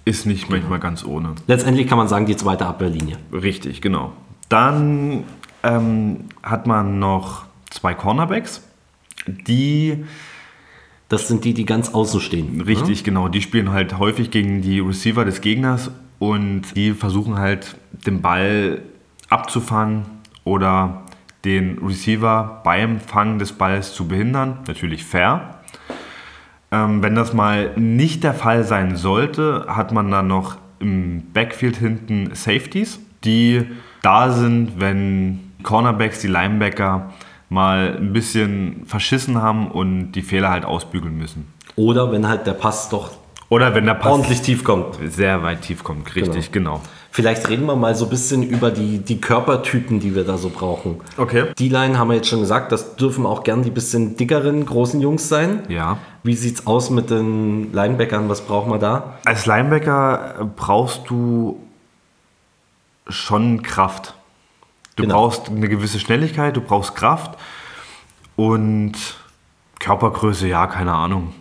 Ist 0.04 0.26
nicht 0.26 0.50
manchmal 0.50 0.80
ganz 0.80 1.04
ohne. 1.04 1.34
Letztendlich 1.46 1.86
kann 1.86 1.98
man 1.98 2.08
sagen, 2.08 2.26
die 2.26 2.36
zweite 2.36 2.66
Abwehrlinie. 2.66 3.16
Richtig, 3.32 3.80
genau. 3.80 4.12
Dann 4.48 5.24
ähm, 5.62 6.24
hat 6.42 6.66
man 6.66 6.98
noch 6.98 7.44
zwei 7.70 7.94
Cornerbacks, 7.94 8.62
die 9.26 10.04
Das 11.08 11.26
sind 11.26 11.44
die, 11.44 11.54
die 11.54 11.64
ganz 11.64 11.94
außen 11.94 12.20
stehen. 12.20 12.60
Richtig, 12.60 13.02
genau. 13.02 13.28
Die 13.28 13.40
spielen 13.40 13.72
halt 13.72 13.98
häufig 13.98 14.30
gegen 14.30 14.60
die 14.60 14.80
Receiver 14.80 15.24
des 15.24 15.40
Gegners 15.40 15.90
und 16.18 16.76
die 16.76 16.92
versuchen 16.92 17.38
halt 17.38 17.76
den 18.06 18.20
Ball 18.20 18.82
abzufangen 19.30 20.04
oder 20.44 21.02
den 21.44 21.78
Receiver 21.78 22.60
beim 22.64 23.00
Fangen 23.00 23.38
des 23.38 23.52
Balls 23.52 23.94
zu 23.94 24.06
behindern. 24.06 24.58
Natürlich 24.66 25.04
fair. 25.04 25.60
Ähm, 26.70 27.02
wenn 27.02 27.14
das 27.14 27.32
mal 27.32 27.72
nicht 27.76 28.24
der 28.24 28.34
Fall 28.34 28.64
sein 28.64 28.96
sollte, 28.96 29.64
hat 29.68 29.92
man 29.92 30.10
dann 30.10 30.26
noch 30.26 30.56
im 30.80 31.22
Backfield 31.32 31.76
hinten 31.76 32.34
Safeties, 32.34 33.00
die 33.24 33.64
da 34.02 34.30
sind, 34.30 34.78
wenn 34.78 35.52
Cornerbacks, 35.62 36.20
die 36.20 36.28
Linebacker 36.28 37.12
mal 37.48 37.96
ein 37.96 38.12
bisschen 38.12 38.82
verschissen 38.86 39.40
haben 39.40 39.70
und 39.70 40.12
die 40.12 40.22
Fehler 40.22 40.50
halt 40.50 40.64
ausbügeln 40.64 41.16
müssen. 41.16 41.46
Oder 41.76 42.12
wenn 42.12 42.28
halt 42.28 42.46
der 42.46 42.52
Pass 42.54 42.88
doch 42.88 43.10
Oder 43.48 43.74
wenn 43.74 43.86
der 43.86 43.94
Pass 43.94 44.12
ordentlich 44.12 44.42
tief 44.42 44.64
kommt. 44.64 44.96
sehr 45.08 45.42
weit 45.42 45.62
tief 45.62 45.82
kommt. 45.84 46.14
Richtig, 46.14 46.52
genau. 46.52 46.80
Vielleicht 47.10 47.48
reden 47.48 47.66
wir 47.66 47.74
mal 47.74 47.94
so 47.94 48.04
ein 48.04 48.10
bisschen 48.10 48.42
über 48.42 48.70
die, 48.70 48.98
die 48.98 49.20
Körpertypen, 49.20 49.98
die 49.98 50.14
wir 50.14 50.24
da 50.24 50.36
so 50.36 50.50
brauchen. 50.50 51.00
Okay. 51.16 51.46
Die 51.58 51.68
Line 51.68 51.98
haben 51.98 52.08
wir 52.08 52.16
jetzt 52.16 52.28
schon 52.28 52.40
gesagt, 52.40 52.70
das 52.70 52.96
dürfen 52.96 53.24
auch 53.26 53.42
gern 53.44 53.62
die 53.62 53.70
bisschen 53.70 54.16
dickeren, 54.16 54.66
großen 54.66 55.00
Jungs 55.00 55.28
sein. 55.28 55.62
Ja. 55.68 55.96
Wie 56.22 56.34
sieht's 56.34 56.66
aus 56.66 56.90
mit 56.90 57.10
den 57.10 57.72
Linebackern? 57.72 58.28
Was 58.28 58.42
brauchen 58.42 58.70
wir 58.70 58.78
da? 58.78 59.14
Als 59.24 59.46
Linebacker 59.46 60.50
brauchst 60.54 61.08
du 61.08 61.58
schon 63.08 63.62
Kraft. 63.62 64.14
Du 64.98 65.04
Genau. 65.04 65.14
brauchst 65.14 65.48
eine 65.48 65.68
gewisse 65.68 66.00
Schnelligkeit, 66.00 66.56
du 66.56 66.60
brauchst 66.60 66.96
Kraft 66.96 67.38
und 68.34 68.92
Körpergröße, 69.78 70.48
ja, 70.48 70.66
keine 70.66 70.92
Ahnung. 70.92 71.32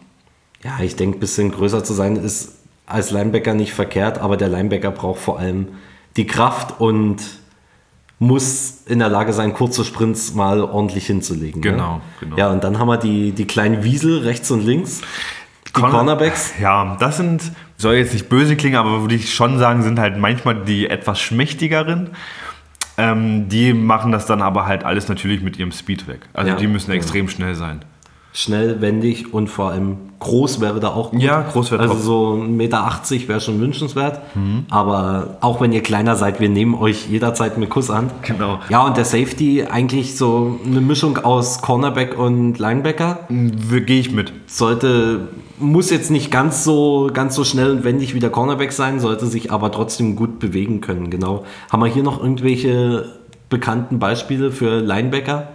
Ja, 0.64 0.80
ich 0.80 0.96
denke, 0.96 1.18
ein 1.18 1.20
bisschen 1.20 1.52
größer 1.52 1.84
zu 1.84 1.94
sein 1.94 2.18
ist 2.18 2.54
als 2.86 3.10
Linebacker 3.10 3.56
nicht 3.56 3.74
verkehrt, 3.74 4.20
aber 4.20 4.38
der 4.38 4.50
Linebacker 4.50 4.92
braucht 4.92 5.20
vor 5.20 5.40
allem 5.40 5.70
die 6.18 6.28
Kraft 6.28 6.80
und 6.80 7.18
muss 8.20 8.84
in 8.86 9.00
der 9.00 9.10
Lage 9.10 9.34
sein, 9.34 9.54
kurze 9.54 9.84
Sprints 9.84 10.36
mal 10.36 10.62
ordentlich 10.62 11.08
hinzulegen. 11.08 11.62
Genau, 11.64 11.96
ne? 11.96 12.02
genau. 12.20 12.38
Ja, 12.38 12.50
und 12.52 12.64
dann 12.64 12.78
haben 12.78 12.88
wir 12.88 12.98
die, 12.98 13.32
die 13.32 13.46
kleinen 13.46 13.84
Wiesel 13.84 14.20
rechts 14.20 14.50
und 14.52 14.64
links. 14.64 15.02
Die 15.68 15.72
Corner- 15.74 15.92
Cornerbacks. 15.98 16.54
Ja, 16.60 16.96
das 17.00 17.18
sind, 17.18 17.52
soll 17.78 17.96
jetzt 17.96 18.14
nicht 18.14 18.30
böse 18.30 18.56
klingen, 18.56 18.76
aber 18.78 19.02
würde 19.02 19.16
ich 19.16 19.34
schon 19.34 19.58
sagen, 19.60 19.82
sind 19.82 20.00
halt 20.00 20.18
manchmal 20.18 20.64
die 20.64 20.88
etwas 20.90 21.20
schmächtigeren. 21.20 22.12
Ähm, 22.98 23.48
die 23.50 23.74
machen 23.74 24.12
das 24.12 24.26
dann 24.26 24.42
aber 24.42 24.66
halt 24.66 24.84
alles 24.84 25.08
natürlich 25.08 25.42
mit 25.42 25.58
ihrem 25.60 25.72
Speed 25.72 26.08
weg. 26.08 26.22
Also 26.34 26.50
Ja, 26.52 26.56
die 26.58 26.68
müssen 26.68 26.92
extrem 26.92 27.30
schnell 27.30 27.54
sein. 27.56 27.82
Schnell, 28.34 28.82
wendig 28.82 29.34
und 29.34 29.48
vor 29.50 29.72
allem 29.72 29.98
groß 30.20 30.62
wäre 30.62 30.80
da 30.80 30.90
auch 30.90 31.10
gut. 31.12 31.22
Ja, 31.22 31.42
groß 31.42 31.72
wäre 31.72 31.82
Also 31.82 31.94
top. 31.96 32.04
so 32.04 32.34
1,80 32.34 32.48
Meter 32.50 32.92
wäre 33.28 33.42
schon 33.42 33.60
wünschenswert. 33.60 34.22
Aber 34.70 35.38
auch 35.42 35.60
wenn 35.62 35.72
ihr 35.72 35.82
kleiner 35.82 36.16
seid, 36.16 36.40
wir 36.40 36.50
nehmen 36.50 36.76
euch 36.76 37.08
jederzeit 37.10 37.58
mit 37.58 37.70
Kuss 37.70 37.90
an. 37.90 38.12
Genau. 38.22 38.60
Ja, 38.70 38.86
und 38.86 38.96
der 38.98 39.06
Safety 39.06 39.64
eigentlich 39.64 40.18
so 40.18 40.60
eine 40.66 40.82
Mischung 40.82 41.18
aus 41.18 41.62
Cornerback 41.62 42.18
und 42.18 42.60
Linebacker. 42.60 43.20
Gehe 43.30 44.00
ich 44.00 44.12
mit. 44.12 44.34
Sollte, 44.46 45.30
muss 45.58 45.90
jetzt 45.90 46.12
nicht 46.12 46.32
ganz 46.32 46.64
so, 46.64 47.10
ganz 47.14 47.36
so 47.36 47.44
schnell 47.44 47.72
und 47.72 47.84
wendig 47.84 48.14
wie 48.14 48.20
der 48.20 48.30
Cornerback 48.30 48.72
sein, 48.72 49.00
sollte 49.00 49.26
sich 49.26 49.52
aber 49.52 49.72
trotzdem 49.72 50.16
gut 50.16 50.40
bewegen 50.40 50.82
können. 50.82 51.10
Genau. 51.10 51.46
Haben 51.72 51.82
wir 51.84 51.88
hier 51.88 52.04
noch 52.04 52.22
irgendwelche 52.22 53.14
bekannten 53.50 54.00
Beispiele 54.00 54.52
für 54.52 54.80
Linebacker? 54.80 55.48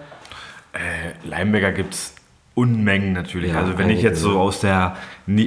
Äh, 0.72 1.28
Linebacker 1.28 1.72
gibt 1.72 1.94
es 1.94 2.14
Unmengen 2.54 3.12
natürlich. 3.12 3.52
Ja, 3.52 3.60
also 3.60 3.78
wenn 3.78 3.88
ich 3.90 4.02
jetzt 4.02 4.20
so 4.20 4.38
aus 4.38 4.60
der, 4.60 4.96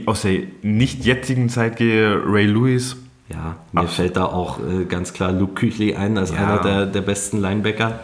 aus 0.07 0.21
der 0.23 0.39
nicht 0.63 1.05
jetzigen 1.05 1.49
Zeit 1.49 1.77
gehe, 1.77 2.21
Ray 2.25 2.45
Lewis, 2.45 2.97
Ja, 3.29 3.55
mir 3.71 3.81
Absolut. 3.81 3.89
fällt 3.91 4.17
da 4.17 4.25
auch 4.25 4.59
äh, 4.59 4.85
ganz 4.85 5.13
klar 5.13 5.31
Luke 5.31 5.53
Küchli 5.53 5.95
ein 5.95 6.17
als 6.17 6.31
Ja. 6.31 6.37
einer 6.37 6.61
der, 6.61 6.85
der 6.85 7.01
besten 7.01 7.39
Linebacker. 7.41 7.99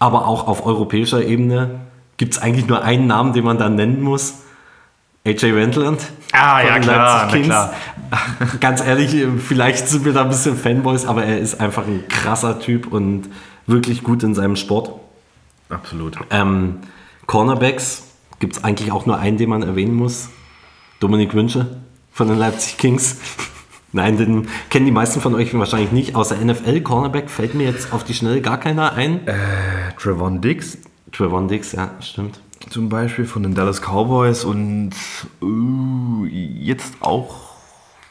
Aber 0.00 0.26
auch 0.28 0.46
auf 0.46 0.66
europäischer 0.66 1.24
Ebene 1.24 1.80
gibt 2.16 2.34
es 2.34 2.42
eigentlich 2.42 2.66
nur 2.66 2.82
einen 2.82 3.06
Namen, 3.06 3.32
den 3.32 3.44
man 3.44 3.58
da 3.58 3.68
nennen 3.68 4.02
muss. 4.02 4.42
AJ 5.26 5.54
Wendland. 5.54 6.00
Ah, 6.32 6.62
ja, 6.62 6.78
klar, 6.78 7.28
Kings. 7.28 7.54
Ganz 8.60 8.80
ehrlich, 8.80 9.14
vielleicht 9.38 9.88
sind 9.88 10.04
wir 10.04 10.12
da 10.12 10.22
ein 10.22 10.30
bisschen 10.30 10.56
Fanboys, 10.56 11.04
aber 11.04 11.24
er 11.24 11.38
ist 11.38 11.60
einfach 11.60 11.86
ein 11.86 12.04
krasser 12.08 12.58
Typ 12.60 12.90
und 12.90 13.28
wirklich 13.66 14.02
gut 14.02 14.22
in 14.22 14.34
seinem 14.34 14.56
Sport. 14.56 14.92
absolut. 15.68 16.16
Ähm, 16.30 16.78
Cornerbacks 17.26 18.04
gibt 18.38 18.56
es 18.56 18.64
eigentlich 18.64 18.92
auch 18.92 19.04
nur 19.04 19.18
einen, 19.18 19.36
den 19.36 19.50
man 19.50 19.62
erwähnen 19.62 19.94
muss. 19.94 20.30
Dominik 21.00 21.34
Wünsche 21.34 21.78
von 22.10 22.28
den 22.28 22.38
Leipzig 22.38 22.78
Kings. 22.78 23.18
Nein, 23.92 24.16
den 24.16 24.48
kennen 24.70 24.86
die 24.86 24.92
meisten 24.92 25.20
von 25.20 25.34
euch 25.34 25.52
wahrscheinlich 25.58 25.92
nicht. 25.92 26.14
Außer 26.14 26.36
NFL 26.36 26.80
Cornerback 26.80 27.30
fällt 27.30 27.54
mir 27.54 27.64
jetzt 27.64 27.92
auf 27.92 28.04
die 28.04 28.14
Schnelle 28.14 28.40
gar 28.40 28.58
keiner 28.58 28.94
ein. 28.94 29.26
Äh, 29.26 29.34
Trevon 29.98 30.40
Diggs 30.40 30.78
Trevon 31.12 31.48
Dix, 31.48 31.72
ja, 31.72 31.90
stimmt. 32.00 32.40
Zum 32.70 32.88
Beispiel 32.88 33.24
von 33.24 33.42
den 33.42 33.54
Dallas 33.54 33.80
Cowboys 33.80 34.44
und 34.44 34.90
uh, 35.42 36.24
jetzt 36.26 36.94
auch 37.00 37.48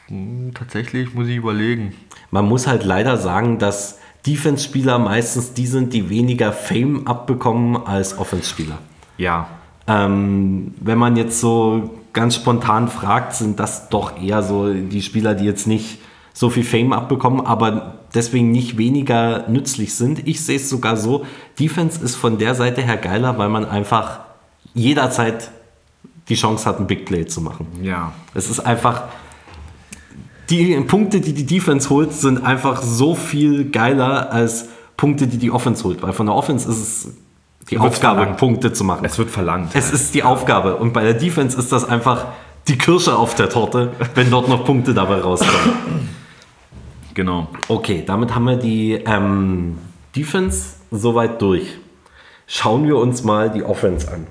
Hm, 0.08 0.52
tatsächlich 0.54 1.14
muss 1.14 1.28
ich 1.28 1.36
überlegen. 1.36 1.94
Man 2.30 2.46
muss 2.46 2.66
halt 2.66 2.84
leider 2.84 3.16
sagen, 3.16 3.58
dass 3.58 3.98
Defense-Spieler 4.26 4.98
meistens 4.98 5.52
die 5.52 5.66
sind, 5.66 5.92
die 5.92 6.10
weniger 6.10 6.52
Fame 6.52 7.06
abbekommen 7.06 7.76
als 7.76 8.18
Offense-Spieler. 8.18 8.78
Ja. 9.18 9.48
Ähm, 9.86 10.74
wenn 10.80 10.98
man 10.98 11.16
jetzt 11.16 11.40
so 11.40 11.90
ganz 12.12 12.34
spontan 12.34 12.88
fragt, 12.88 13.34
sind 13.34 13.60
das 13.60 13.88
doch 13.90 14.20
eher 14.20 14.42
so 14.42 14.72
die 14.72 15.02
Spieler, 15.02 15.34
die 15.34 15.44
jetzt 15.44 15.66
nicht 15.66 15.98
so 16.32 16.50
viel 16.50 16.64
Fame 16.64 16.92
abbekommen, 16.92 17.44
aber 17.44 17.94
deswegen 18.14 18.50
nicht 18.50 18.78
weniger 18.78 19.48
nützlich 19.48 19.94
sind. 19.94 20.26
Ich 20.26 20.44
sehe 20.44 20.56
es 20.56 20.70
sogar 20.70 20.96
so, 20.96 21.24
Defense 21.58 22.02
ist 22.02 22.16
von 22.16 22.38
der 22.38 22.54
Seite 22.54 22.80
her 22.80 22.96
geiler, 22.96 23.38
weil 23.38 23.48
man 23.48 23.64
einfach 23.64 24.20
jederzeit 24.74 25.50
die 26.28 26.34
Chance 26.34 26.66
hat, 26.66 26.78
ein 26.78 26.86
Big 26.86 27.06
Play 27.06 27.26
zu 27.26 27.40
machen. 27.40 27.66
Ja. 27.82 28.12
Es 28.34 28.50
ist 28.50 28.60
einfach, 28.60 29.04
die 30.50 30.78
Punkte, 30.80 31.20
die 31.20 31.32
die 31.32 31.46
Defense 31.46 31.88
holt, 31.90 32.12
sind 32.12 32.44
einfach 32.44 32.82
so 32.82 33.14
viel 33.14 33.70
geiler 33.70 34.30
als 34.30 34.68
Punkte, 34.96 35.26
die 35.26 35.38
die 35.38 35.50
Offense 35.50 35.84
holt. 35.84 36.02
Weil 36.02 36.12
von 36.12 36.26
der 36.26 36.34
Offense 36.34 36.68
ist 36.68 36.78
es 36.78 37.08
die 37.70 37.76
Wird 37.76 37.82
Aufgabe, 37.82 38.20
verlangt. 38.20 38.38
Punkte 38.38 38.72
zu 38.72 38.84
machen. 38.84 39.04
Es 39.04 39.18
wird 39.18 39.30
verlangt. 39.30 39.70
Es 39.74 39.90
ist 39.92 40.14
die 40.14 40.22
Aufgabe. 40.22 40.76
Und 40.76 40.92
bei 40.92 41.04
der 41.04 41.14
Defense 41.14 41.58
ist 41.58 41.70
das 41.72 41.88
einfach 41.88 42.26
die 42.66 42.76
Kirsche 42.76 43.16
auf 43.16 43.34
der 43.34 43.48
Torte, 43.48 43.92
wenn 44.14 44.30
dort 44.30 44.48
noch 44.48 44.64
Punkte 44.64 44.94
dabei 44.94 45.20
rauskommen. 45.20 46.08
genau. 47.14 47.48
Okay, 47.68 48.02
damit 48.06 48.34
haben 48.34 48.44
wir 48.44 48.56
die 48.56 48.92
ähm, 48.92 49.78
Defense 50.14 50.76
soweit 50.90 51.40
durch. 51.40 51.78
Schauen 52.46 52.86
wir 52.86 52.96
uns 52.96 53.22
mal 53.24 53.50
die 53.50 53.62
Offense 53.62 54.10
an. 54.10 54.26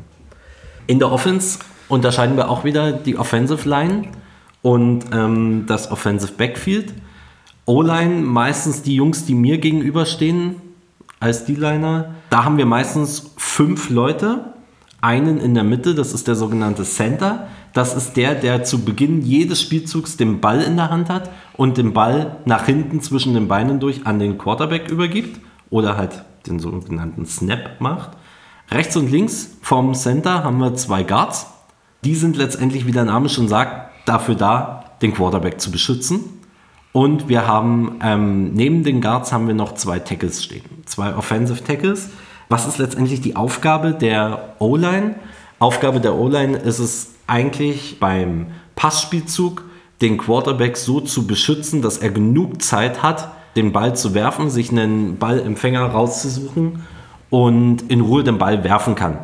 In 0.88 1.00
der 1.00 1.12
Offense 1.12 1.60
unterscheiden 1.90 2.38
wir 2.38 2.50
auch 2.50 2.64
wieder 2.64 2.94
die 2.94 3.18
Offensive 3.18 3.68
Line 3.68 4.10
und 4.62 5.06
ähm, 5.12 5.66
das 5.68 5.92
Offensive 5.92 6.34
Backfield. 6.34 6.94
O-Line 7.66 8.22
meistens 8.22 8.82
die 8.82 8.96
Jungs, 8.96 9.26
die 9.26 9.36
mir 9.36 9.58
gegenüberstehen 9.58 10.56
als 11.20 11.44
D-Liner. 11.46 12.16
Da 12.30 12.46
haben 12.46 12.58
wir 12.58 12.66
meistens 12.66 13.34
fünf 13.36 13.90
Leute. 13.90 14.54
Einen 15.02 15.40
in 15.40 15.54
der 15.54 15.64
Mitte, 15.64 15.94
das 15.94 16.14
ist 16.14 16.28
der 16.28 16.36
sogenannte 16.36 16.84
Center. 16.84 17.48
Das 17.74 17.96
ist 17.96 18.18
der, 18.18 18.34
der 18.34 18.64
zu 18.64 18.84
Beginn 18.84 19.22
jedes 19.22 19.62
Spielzugs 19.62 20.18
den 20.18 20.40
Ball 20.40 20.62
in 20.62 20.78
der 20.78 20.90
Hand 20.90 21.10
hat 21.10 21.30
und 21.56 21.78
den 21.78 21.94
Ball 21.94 22.38
nach 22.46 22.66
hinten 22.66 23.02
zwischen 23.02 23.34
den 23.34 23.48
Beinen 23.48 23.80
durch 23.80 24.08
an 24.08 24.20
den 24.20 24.38
Quarterback 24.38 24.90
übergibt 24.90 25.40
oder 25.70 25.98
halt 25.98 26.24
den 26.48 26.60
sogenannten 26.60 27.26
Snap 27.26 27.80
macht. 27.80 28.12
Rechts 28.70 28.98
und 28.98 29.10
links 29.10 29.50
vom 29.62 29.94
Center 29.94 30.44
haben 30.44 30.60
wir 30.60 30.76
zwei 30.76 31.04
Guards. 31.04 31.48
Die 32.04 32.16
sind 32.16 32.36
letztendlich, 32.36 32.86
wie 32.86 32.92
der 32.92 33.06
Name 33.06 33.30
schon 33.30 33.48
sagt, 33.48 33.92
dafür 34.06 34.36
da, 34.36 34.84
den 35.02 35.14
Quarterback 35.14 35.62
zu 35.62 35.72
beschützen. 35.72 36.42
Und 36.92 37.30
wir 37.30 37.48
haben 37.48 38.00
ähm, 38.04 38.54
neben 38.54 38.84
den 38.84 39.00
Guards 39.00 39.32
haben 39.32 39.48
wir 39.48 39.54
noch 39.54 39.76
zwei 39.76 40.00
Tackles 40.00 40.44
stehen. 40.44 40.66
Zwei 40.86 41.16
Offensive 41.16 41.64
Tackles. 41.64 42.10
Was 42.50 42.68
ist 42.68 42.78
letztendlich 42.78 43.22
die 43.22 43.36
Aufgabe 43.36 43.94
der 43.94 44.56
O-Line? 44.60 45.16
Aufgabe 45.60 46.02
der 46.02 46.16
O-Line 46.16 46.58
ist 46.58 46.80
es 46.80 47.16
eigentlich 47.26 48.00
beim 48.00 48.48
Passspielzug 48.76 49.64
den 50.02 50.18
Quarterback 50.18 50.76
so 50.76 51.00
zu 51.00 51.26
beschützen, 51.26 51.82
dass 51.82 51.98
er 51.98 52.10
genug 52.10 52.62
Zeit 52.62 53.02
hat, 53.02 53.32
den 53.56 53.72
Ball 53.72 53.96
zu 53.96 54.14
werfen, 54.14 54.50
sich 54.50 54.72
einen 54.72 55.18
Ballempfänger 55.18 55.86
rauszusuchen 55.86 56.84
und 57.30 57.84
in 57.90 58.02
Ruhe 58.02 58.24
den 58.24 58.38
Ball 58.38 58.64
werfen 58.64 58.96
kann. 58.96 59.18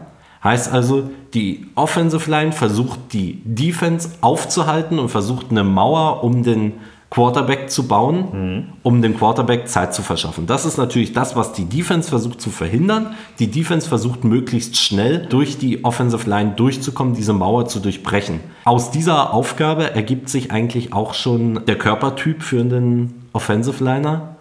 Heißt 0.43 0.71
also, 0.71 1.09
die 1.33 1.67
Offensive 1.75 2.29
Line 2.29 2.51
versucht 2.51 3.13
die 3.13 3.41
Defense 3.45 4.09
aufzuhalten 4.21 4.99
und 4.99 5.09
versucht 5.09 5.51
eine 5.51 5.63
Mauer 5.63 6.23
um 6.23 6.43
den 6.43 6.73
Quarterback 7.13 7.69
zu 7.69 7.87
bauen, 7.87 8.73
um 8.81 9.01
dem 9.03 9.15
Quarterback 9.15 9.67
Zeit 9.67 9.93
zu 9.93 10.01
verschaffen. 10.01 10.47
Das 10.47 10.65
ist 10.65 10.77
natürlich 10.77 11.13
das, 11.13 11.35
was 11.35 11.53
die 11.53 11.65
Defense 11.65 12.09
versucht 12.09 12.41
zu 12.41 12.49
verhindern. 12.49 13.13
Die 13.37 13.51
Defense 13.51 13.87
versucht 13.87 14.23
möglichst 14.23 14.77
schnell 14.77 15.27
durch 15.27 15.59
die 15.59 15.85
Offensive 15.85 16.27
Line 16.27 16.53
durchzukommen, 16.55 17.13
diese 17.13 17.33
Mauer 17.33 17.67
zu 17.67 17.79
durchbrechen. 17.79 18.39
Aus 18.65 18.89
dieser 18.89 19.31
Aufgabe 19.31 19.93
ergibt 19.93 20.27
sich 20.27 20.51
eigentlich 20.51 20.91
auch 20.91 21.13
schon 21.13 21.63
der 21.67 21.77
Körpertyp 21.77 22.41
für 22.41 22.61
einen 22.61 23.27
Offensive 23.31 23.83
Liner. 23.83 24.35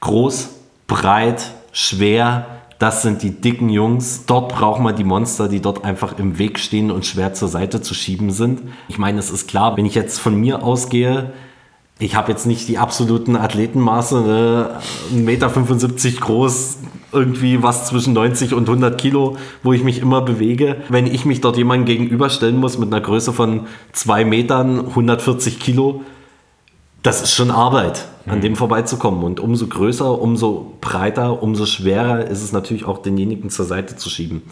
Groß, 0.00 0.48
breit, 0.86 1.50
schwer, 1.72 2.46
das 2.80 3.02
sind 3.02 3.22
die 3.22 3.30
dicken 3.30 3.68
Jungs. 3.68 4.24
Dort 4.26 4.54
braucht 4.54 4.80
man 4.80 4.96
die 4.96 5.04
Monster, 5.04 5.48
die 5.48 5.60
dort 5.60 5.84
einfach 5.84 6.18
im 6.18 6.38
Weg 6.38 6.58
stehen 6.58 6.90
und 6.90 7.04
schwer 7.04 7.34
zur 7.34 7.48
Seite 7.48 7.82
zu 7.82 7.92
schieben 7.92 8.30
sind. 8.30 8.62
Ich 8.88 8.96
meine, 8.96 9.18
es 9.18 9.30
ist 9.30 9.48
klar, 9.48 9.76
wenn 9.76 9.84
ich 9.84 9.94
jetzt 9.94 10.18
von 10.18 10.34
mir 10.34 10.64
ausgehe, 10.64 11.34
ich 11.98 12.14
habe 12.14 12.32
jetzt 12.32 12.46
nicht 12.46 12.66
die 12.68 12.78
absoluten 12.78 13.36
Athletenmaße, 13.36 14.22
ne? 14.22 14.80
1,75 15.14 15.18
Meter 15.24 16.20
groß, 16.20 16.78
irgendwie 17.12 17.62
was 17.62 17.86
zwischen 17.86 18.14
90 18.14 18.54
und 18.54 18.66
100 18.66 18.98
Kilo, 18.98 19.36
wo 19.62 19.74
ich 19.74 19.84
mich 19.84 19.98
immer 19.98 20.22
bewege. 20.22 20.76
Wenn 20.88 21.06
ich 21.06 21.26
mich 21.26 21.42
dort 21.42 21.58
jemandem 21.58 21.84
gegenüberstellen 21.84 22.56
muss 22.56 22.78
mit 22.78 22.90
einer 22.90 23.02
Größe 23.02 23.34
von 23.34 23.66
2 23.92 24.24
Metern, 24.24 24.86
140 24.86 25.60
Kilo, 25.60 26.00
das 27.02 27.22
ist 27.22 27.34
schon 27.34 27.50
Arbeit, 27.50 28.06
an 28.26 28.40
dem 28.40 28.56
vorbeizukommen. 28.56 29.24
Und 29.24 29.40
umso 29.40 29.66
größer, 29.66 30.20
umso 30.20 30.74
breiter, 30.80 31.42
umso 31.42 31.66
schwerer 31.66 32.26
ist 32.26 32.42
es 32.42 32.52
natürlich 32.52 32.84
auch, 32.84 32.98
denjenigen 32.98 33.50
zur 33.50 33.64
Seite 33.64 33.96
zu 33.96 34.10
schieben. 34.10 34.42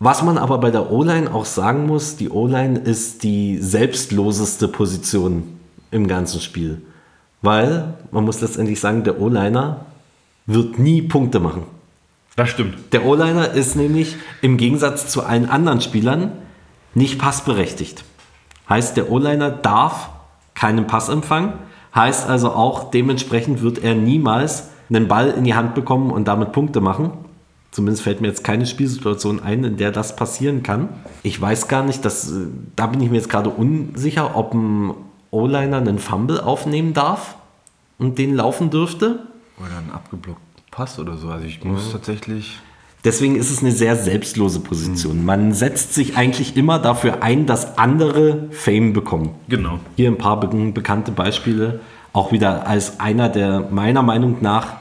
Was 0.00 0.22
man 0.22 0.38
aber 0.38 0.58
bei 0.58 0.70
der 0.70 0.90
O-Line 0.90 1.32
auch 1.32 1.44
sagen 1.44 1.86
muss, 1.86 2.16
die 2.16 2.30
O-Line 2.30 2.78
ist 2.78 3.22
die 3.22 3.58
selbstloseste 3.58 4.66
Position 4.66 5.58
im 5.90 6.08
ganzen 6.08 6.40
Spiel. 6.40 6.80
Weil, 7.42 7.94
man 8.10 8.24
muss 8.24 8.40
letztendlich 8.40 8.80
sagen, 8.80 9.04
der 9.04 9.20
O-Liner 9.20 9.84
wird 10.46 10.78
nie 10.78 11.02
Punkte 11.02 11.38
machen. 11.38 11.64
Das 12.34 12.48
stimmt. 12.48 12.76
Der 12.92 13.04
O-Liner 13.04 13.52
ist 13.52 13.76
nämlich 13.76 14.16
im 14.40 14.56
Gegensatz 14.56 15.08
zu 15.08 15.22
allen 15.22 15.48
anderen 15.48 15.80
Spielern 15.80 16.32
nicht 16.94 17.18
passberechtigt. 17.18 18.02
Heißt, 18.68 18.96
der 18.96 19.10
O-Liner 19.10 19.50
darf 19.50 20.10
keinen 20.54 20.86
Pass 20.86 21.08
empfangen. 21.08 21.54
Heißt 21.94 22.28
also 22.28 22.52
auch, 22.52 22.90
dementsprechend 22.90 23.62
wird 23.62 23.82
er 23.82 23.94
niemals 23.94 24.70
einen 24.88 25.08
Ball 25.08 25.30
in 25.30 25.44
die 25.44 25.54
Hand 25.54 25.74
bekommen 25.74 26.10
und 26.10 26.28
damit 26.28 26.52
Punkte 26.52 26.80
machen. 26.80 27.12
Zumindest 27.70 28.02
fällt 28.02 28.20
mir 28.20 28.28
jetzt 28.28 28.42
keine 28.42 28.66
Spielsituation 28.66 29.40
ein, 29.40 29.62
in 29.62 29.76
der 29.76 29.92
das 29.92 30.16
passieren 30.16 30.62
kann. 30.62 30.88
Ich 31.22 31.40
weiß 31.40 31.68
gar 31.68 31.84
nicht, 31.84 32.04
dass, 32.04 32.30
äh, 32.30 32.46
da 32.74 32.88
bin 32.88 33.00
ich 33.00 33.10
mir 33.10 33.16
jetzt 33.16 33.28
gerade 33.28 33.50
unsicher, 33.50 34.36
ob 34.36 34.54
ein 34.54 34.92
O-Liner 35.30 35.76
einen 35.76 36.00
Fumble 36.00 36.40
aufnehmen 36.40 36.94
darf 36.94 37.36
und 37.98 38.18
den 38.18 38.34
laufen 38.34 38.70
dürfte. 38.70 39.20
Oder 39.58 39.78
ein 39.78 39.92
abgeblockten 39.92 40.64
Pass 40.72 40.98
oder 40.98 41.16
so. 41.16 41.28
Also 41.28 41.46
ich 41.46 41.62
muss 41.62 41.92
tatsächlich. 41.92 42.58
Deswegen 43.04 43.36
ist 43.36 43.50
es 43.50 43.60
eine 43.60 43.72
sehr 43.72 43.96
selbstlose 43.96 44.60
Position. 44.60 45.24
Man 45.24 45.54
setzt 45.54 45.94
sich 45.94 46.16
eigentlich 46.16 46.56
immer 46.56 46.78
dafür 46.78 47.22
ein, 47.22 47.46
dass 47.46 47.78
andere 47.78 48.48
Fame 48.50 48.92
bekommen. 48.92 49.30
Genau. 49.48 49.80
Hier 49.96 50.10
ein 50.10 50.18
paar 50.18 50.38
be 50.38 50.48
bekannte 50.72 51.10
Beispiele. 51.10 51.80
Auch 52.12 52.32
wieder 52.32 52.66
als 52.66 53.00
einer 53.00 53.28
der 53.28 53.68
meiner 53.70 54.02
Meinung 54.02 54.38
nach 54.40 54.78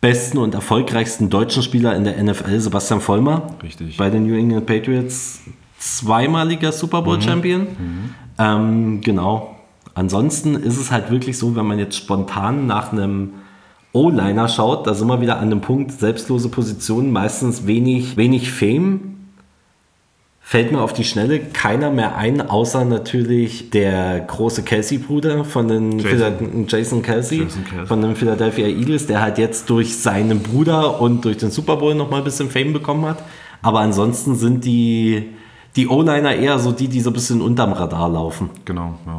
besten 0.00 0.38
und 0.38 0.54
erfolgreichsten 0.54 1.30
deutschen 1.30 1.62
Spieler 1.62 1.96
in 1.96 2.04
der 2.04 2.22
NFL, 2.22 2.60
Sebastian 2.60 3.00
Vollmer. 3.00 3.54
Richtig. 3.62 3.96
Bei 3.96 4.10
den 4.10 4.26
New 4.26 4.36
England 4.36 4.66
Patriots 4.66 5.40
zweimaliger 5.78 6.72
Super 6.72 7.02
Bowl 7.02 7.20
Champion. 7.20 7.66
Ähm, 8.38 9.00
genau. 9.00 9.56
Ansonsten 9.94 10.54
ist 10.54 10.78
es 10.78 10.92
halt 10.92 11.10
wirklich 11.10 11.38
so, 11.38 11.56
wenn 11.56 11.66
man 11.66 11.78
jetzt 11.78 11.96
spontan 11.96 12.66
nach 12.66 12.92
einem 12.92 13.32
O-Liner 13.92 14.48
schaut, 14.48 14.86
da 14.86 14.94
sind 14.94 15.08
wir 15.08 15.20
wieder 15.20 15.38
an 15.38 15.50
dem 15.50 15.60
Punkt, 15.60 15.92
selbstlose 15.92 16.48
Positionen, 16.48 17.10
meistens 17.10 17.66
wenig, 17.66 18.16
wenig 18.16 18.50
Fame. 18.50 19.14
Fällt 20.40 20.72
mir 20.72 20.80
auf 20.80 20.94
die 20.94 21.04
Schnelle 21.04 21.40
keiner 21.40 21.90
mehr 21.90 22.16
ein, 22.16 22.40
außer 22.40 22.84
natürlich 22.84 23.68
der 23.70 24.20
große 24.20 24.62
Kelsey-Bruder 24.62 25.44
von 25.44 25.68
den 25.68 25.98
Jason. 25.98 26.66
Jason, 26.66 27.02
Kelsey, 27.02 27.42
Jason 27.42 27.64
Kelsey. 27.64 27.86
von 27.86 28.00
den 28.00 28.16
Philadelphia 28.16 28.66
Eagles, 28.66 29.06
der 29.06 29.20
halt 29.20 29.36
jetzt 29.36 29.68
durch 29.68 29.98
seinen 29.98 30.40
Bruder 30.40 31.02
und 31.02 31.24
durch 31.24 31.36
den 31.36 31.50
Super 31.50 31.76
Bowl 31.76 31.94
nochmal 31.94 32.20
ein 32.20 32.24
bisschen 32.24 32.48
Fame 32.48 32.72
bekommen 32.72 33.04
hat. 33.04 33.22
Aber 33.60 33.80
ansonsten 33.80 34.36
sind 34.36 34.64
die, 34.64 35.34
die 35.76 35.86
O-Liner 35.86 36.34
eher 36.34 36.58
so 36.58 36.72
die, 36.72 36.88
die 36.88 37.00
so 37.00 37.10
ein 37.10 37.14
bisschen 37.14 37.42
unterm 37.42 37.72
Radar 37.72 38.08
laufen. 38.08 38.48
Genau, 38.64 38.94
ja. 39.06 39.18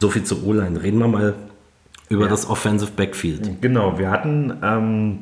So 0.00 0.10
viel 0.10 0.22
zur 0.22 0.46
O-Line. 0.46 0.80
Reden 0.80 0.98
wir 1.00 1.08
mal 1.08 1.34
über 2.08 2.24
Ja. 2.24 2.28
das 2.28 2.48
Offensive 2.48 2.90
Backfield. 2.92 3.60
Genau, 3.60 3.98
wir 3.98 4.10
hatten 4.10 4.52
ähm, 4.62 5.18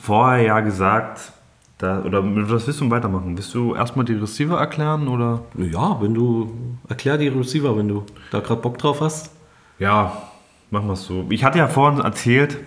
vorher 0.00 0.42
ja 0.44 0.60
gesagt, 0.60 1.32
da, 1.78 2.00
oder 2.02 2.22
was 2.24 2.66
willst 2.66 2.80
du 2.80 2.90
weitermachen? 2.90 3.36
Willst 3.36 3.52
du 3.54 3.74
erstmal 3.74 4.04
die 4.04 4.14
Receiver 4.14 4.58
erklären 4.58 5.08
oder? 5.08 5.42
Ja, 5.56 6.00
wenn 6.00 6.14
du, 6.14 6.52
erklär 6.88 7.18
die 7.18 7.28
Receiver, 7.28 7.76
wenn 7.76 7.88
du 7.88 8.04
da 8.30 8.40
gerade 8.40 8.60
Bock 8.60 8.78
drauf 8.78 9.00
hast. 9.00 9.30
Ja, 9.78 10.16
machen 10.70 10.86
wir 10.86 10.92
es 10.92 11.04
so. 11.04 11.26
Ich 11.30 11.42
hatte 11.44 11.58
ja 11.58 11.66
vorhin 11.68 12.00
erzählt, 12.00 12.58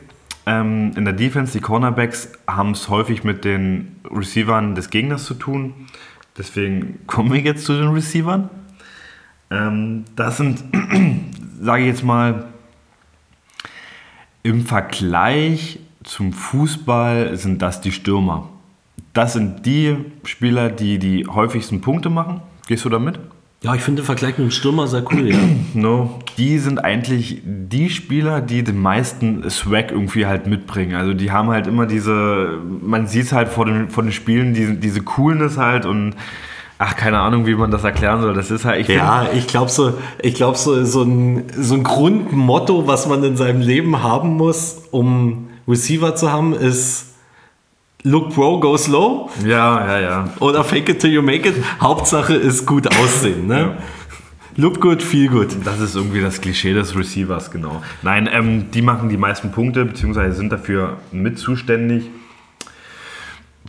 ähm, 0.46 0.92
in 0.96 1.06
der 1.06 1.14
Defense, 1.14 1.54
die 1.54 1.62
Cornerbacks 1.62 2.30
haben 2.46 2.72
es 2.72 2.90
häufig 2.90 3.24
mit 3.24 3.46
den 3.46 3.96
Receivern 4.12 4.76
des 4.76 4.90
Gegners 4.90 5.24
zu 5.26 5.34
tun. 5.34 5.74
Deswegen 6.38 7.00
kommen 7.08 7.32
wir 7.32 7.40
jetzt 7.40 7.66
zu 7.66 7.74
den 7.74 7.88
Receivern. 7.88 8.50
Ähm, 9.50 10.04
das 10.16 10.38
sind, 10.38 10.64
sage 11.62 11.84
ich 11.84 11.88
jetzt 11.88 12.04
mal, 12.04 12.48
im 14.46 14.64
Vergleich 14.64 15.80
zum 16.04 16.32
Fußball 16.32 17.36
sind 17.36 17.64
das 17.64 17.82
die 17.82 17.92
Stürmer. 17.92 18.48
Das 19.12 19.34
sind 19.34 19.66
die 19.66 19.96
Spieler, 20.24 20.70
die 20.70 21.00
die 21.00 21.26
häufigsten 21.26 21.82
Punkte 21.82 22.12
machen. 22.12 22.42
Gehst 22.68 22.86
du 22.86 22.90
damit? 22.90 23.20
Ja, 23.64 23.74
ich 23.74 23.82
finde 23.82 24.04
den 24.04 24.06
Vergleich 24.06 24.38
mit 24.38 24.48
dem 24.48 24.52
Stürmer 24.52 24.86
sehr 24.86 25.04
cool, 25.12 25.32
ja. 25.32 25.40
No, 25.74 26.20
die 26.38 26.60
sind 26.60 26.78
eigentlich 26.78 27.42
die 27.44 27.90
Spieler, 27.90 28.40
die 28.40 28.64
den 28.64 28.80
meisten 28.80 29.50
Swag 29.50 29.90
irgendwie 29.90 30.28
halt 30.28 30.46
mitbringen. 30.46 30.94
Also 30.94 31.16
die 31.16 31.32
haben 31.32 31.50
halt 31.50 31.66
immer 31.66 31.88
diese, 31.88 32.60
man 32.82 33.08
sieht 33.08 33.24
es 33.24 33.34
halt 33.34 33.48
vor 33.48 33.66
den, 33.66 33.90
vor 33.90 34.04
den 34.04 34.12
Spielen, 34.12 34.54
diese, 34.54 34.76
diese 34.76 35.02
Coolness 35.02 35.58
halt 35.58 35.88
und 35.88 36.14
ach, 36.78 36.96
keine 36.96 37.20
Ahnung, 37.20 37.46
wie 37.46 37.56
man 37.56 37.72
das 37.72 37.84
erklären 37.84 38.22
soll. 38.22 38.34
Das 38.34 38.52
ist 38.52 38.66
halt, 38.66 38.82
ich 38.82 38.88
Ja, 38.88 39.28
ich 39.34 39.48
glaube 39.48 39.72
so, 39.72 39.94
ich 40.22 40.36
glaube 40.36 40.58
so, 40.58 40.84
so 40.86 41.04
ein, 41.04 41.44
so 41.58 41.76
ein 41.76 41.84
Grundmotto, 41.84 42.88
was 42.88 43.08
man 43.08 43.24
in 43.24 43.38
seinem 43.38 43.62
Leben 43.62 44.04
haben 44.04 44.36
muss, 44.36 44.84
um 44.92 45.50
Receiver 45.68 46.16
zu 46.16 46.32
haben, 46.32 46.54
ist 46.54 47.16
Look 48.04 48.36
Bro, 48.36 48.60
go 48.60 48.78
slow 48.78 49.32
ja, 49.44 49.84
ja, 49.84 50.00
ja. 50.00 50.30
oder 50.40 50.64
Fake 50.64 50.90
it 50.90 51.00
till 51.00 51.12
you 51.12 51.24
make 51.24 51.50
it. 51.50 51.56
Hauptsache 51.82 52.36
ist 52.36 52.68
gut 52.68 52.88
aussehen, 52.88 53.48
ne? 53.48 53.60
Ja. 53.60 53.78
Look 54.58 54.80
good, 54.80 55.04
feel 55.04 55.28
good. 55.28 55.50
Das 55.66 55.82
ist 55.82 55.96
irgendwie 55.96 56.22
das 56.22 56.40
Klischee 56.40 56.74
des 56.74 56.96
Receivers, 56.96 57.52
genau. 57.52 57.82
Nein, 58.04 58.30
ähm, 58.32 58.72
die 58.72 58.82
machen 58.82 59.10
die 59.10 59.18
meisten 59.18 59.52
Punkte, 59.52 59.84
beziehungsweise 59.84 60.36
sind 60.36 60.52
dafür 60.52 60.98
mit 61.12 61.40
zuständig. 61.40 62.10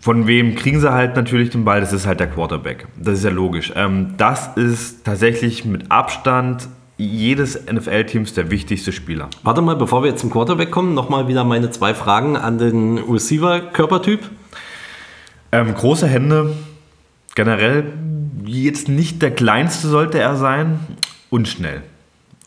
Von 0.06 0.28
wem 0.28 0.54
kriegen 0.54 0.78
sie 0.78 0.92
halt 0.92 1.16
natürlich 1.16 1.50
den 1.50 1.64
Ball? 1.64 1.80
Das 1.80 1.92
ist 1.92 2.06
halt 2.06 2.20
der 2.20 2.28
Quarterback. 2.28 2.86
Das 2.96 3.14
ist 3.18 3.24
ja 3.24 3.30
logisch. 3.30 3.72
Ähm, 3.74 4.14
das 4.16 4.56
ist 4.56 5.04
tatsächlich 5.04 5.64
mit 5.64 5.90
Abstand 5.90 6.68
jedes 6.96 7.66
NFL-Teams 7.66 8.32
der 8.32 8.52
wichtigste 8.52 8.92
Spieler. 8.92 9.28
Warte 9.42 9.62
mal, 9.62 9.74
bevor 9.74 10.04
wir 10.04 10.10
jetzt 10.10 10.20
zum 10.20 10.30
Quarterback 10.30 10.70
kommen, 10.70 10.94
nochmal 10.94 11.26
wieder 11.26 11.42
meine 11.42 11.72
zwei 11.72 11.92
Fragen 11.92 12.36
an 12.36 12.56
den 12.56 12.98
Receiver-Körpertyp. 12.98 14.20
Ähm, 15.50 15.74
große 15.74 16.06
Hände, 16.06 16.54
generell 17.34 17.92
jetzt 18.44 18.88
nicht 18.88 19.22
der 19.22 19.32
kleinste 19.32 19.88
sollte 19.88 20.20
er 20.20 20.36
sein 20.36 20.78
und 21.30 21.48
schnell. 21.48 21.82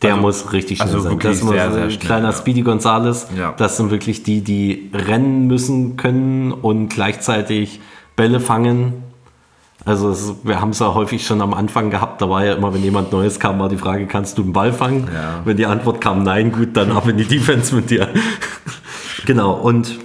Der 0.02 0.12
Also- 0.14 0.22
muss 0.22 0.52
richtig 0.52 0.78
schnell 0.78 0.88
also 0.88 1.00
sein. 1.00 1.12
wirklich 1.12 1.32
das 1.34 1.42
muss 1.42 1.52
sehr, 1.52 1.72
sehr 1.72 1.90
schnell, 1.90 1.98
kleiner 2.06 2.30
ja. 2.30 2.32
Speedy 2.36 2.62
Gonzales. 2.62 3.26
Ja. 3.36 3.52
Das 3.56 3.76
sind 3.76 3.90
wirklich 3.90 4.22
die, 4.22 4.40
die 4.40 4.90
rennen 4.94 5.46
müssen 5.46 5.96
können 5.96 6.52
und 6.52 6.88
gleichzeitig 6.88 7.80
Bälle 8.16 8.40
fangen. 8.40 8.94
Also 9.84 10.10
es, 10.10 10.34
wir 10.42 10.60
haben 10.60 10.70
es 10.70 10.78
ja 10.78 10.92
häufig 10.94 11.26
schon 11.26 11.40
am 11.42 11.54
Anfang 11.54 11.90
gehabt. 11.90 12.20
Da 12.20 12.28
war 12.30 12.44
ja 12.44 12.54
immer, 12.54 12.72
wenn 12.74 12.82
jemand 12.82 13.12
Neues 13.12 13.40
kam, 13.40 13.58
war 13.58 13.68
die 13.68 13.78
Frage, 13.78 14.06
kannst 14.06 14.36
du 14.38 14.42
einen 14.42 14.52
Ball 14.52 14.72
fangen? 14.72 15.08
Ja. 15.12 15.40
Wenn 15.44 15.56
die 15.56 15.64
Antwort 15.66 16.00
kam, 16.00 16.22
nein, 16.22 16.52
gut, 16.52 16.76
dann 16.76 16.92
ab 16.92 17.08
in 17.08 17.16
die 17.16 17.24
Defense 17.24 17.74
mit 17.74 17.90
dir. 17.90 18.08
genau, 19.26 19.52
und 19.52 19.98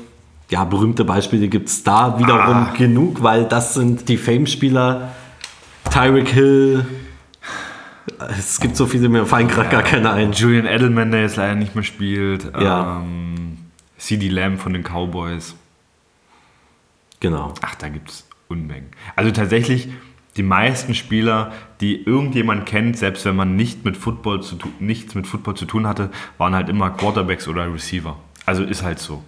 ja, 0.49 0.63
berühmte 0.63 1.03
Beispiele 1.03 1.47
gibt 1.47 1.69
es 1.69 1.83
da 1.83 2.19
wiederum 2.19 2.67
Ah. 2.69 2.73
genug, 2.77 3.23
weil 3.23 3.45
das 3.45 3.73
sind 3.73 4.07
die 4.09 4.17
Fame-Spieler. 4.17 5.09
Tyreek 5.91 6.29
Hill. 6.29 6.85
Es 8.37 8.59
gibt 8.59 8.75
so 8.75 8.85
viele, 8.85 9.09
mir 9.09 9.25
fallen 9.25 9.47
gerade 9.47 9.69
gar 9.69 9.83
keine 9.83 10.11
ein. 10.11 10.31
Julian 10.33 10.65
Edelman, 10.65 11.11
der 11.11 11.21
jetzt 11.21 11.35
leider 11.35 11.55
nicht 11.55 11.75
mehr 11.75 11.83
spielt. 11.83 12.51
Ja. 12.59 12.97
Ähm, 13.01 13.57
CD 13.97 14.29
Lamb 14.29 14.59
von 14.59 14.73
den 14.73 14.83
Cowboys. 14.83 15.55
Genau. 17.19 17.53
Ach, 17.61 17.75
da 17.75 17.89
gibt 17.89 18.09
es 18.09 18.27
Unmengen. 18.47 18.87
Also 19.15 19.31
tatsächlich, 19.31 19.89
die 20.37 20.43
meisten 20.43 20.93
Spieler, 20.93 21.51
die 21.81 22.03
irgendjemand 22.03 22.65
kennt, 22.65 22.97
selbst 22.97 23.25
wenn 23.25 23.35
man 23.35 23.55
nicht 23.55 23.85
mit 23.85 23.97
Football 23.97 24.43
zu 24.43 24.55
tu- 24.57 24.69
nichts 24.79 25.15
mit 25.15 25.25
Football 25.27 25.55
zu 25.55 25.65
tun 25.65 25.87
hatte, 25.87 26.09
waren 26.37 26.53
halt 26.53 26.69
immer 26.69 26.91
Quarterbacks 26.91 27.47
oder 27.47 27.71
Receiver. 27.73 28.17
Also 28.45 28.63
ist 28.63 28.83
halt 28.83 28.99
so. 28.99 29.23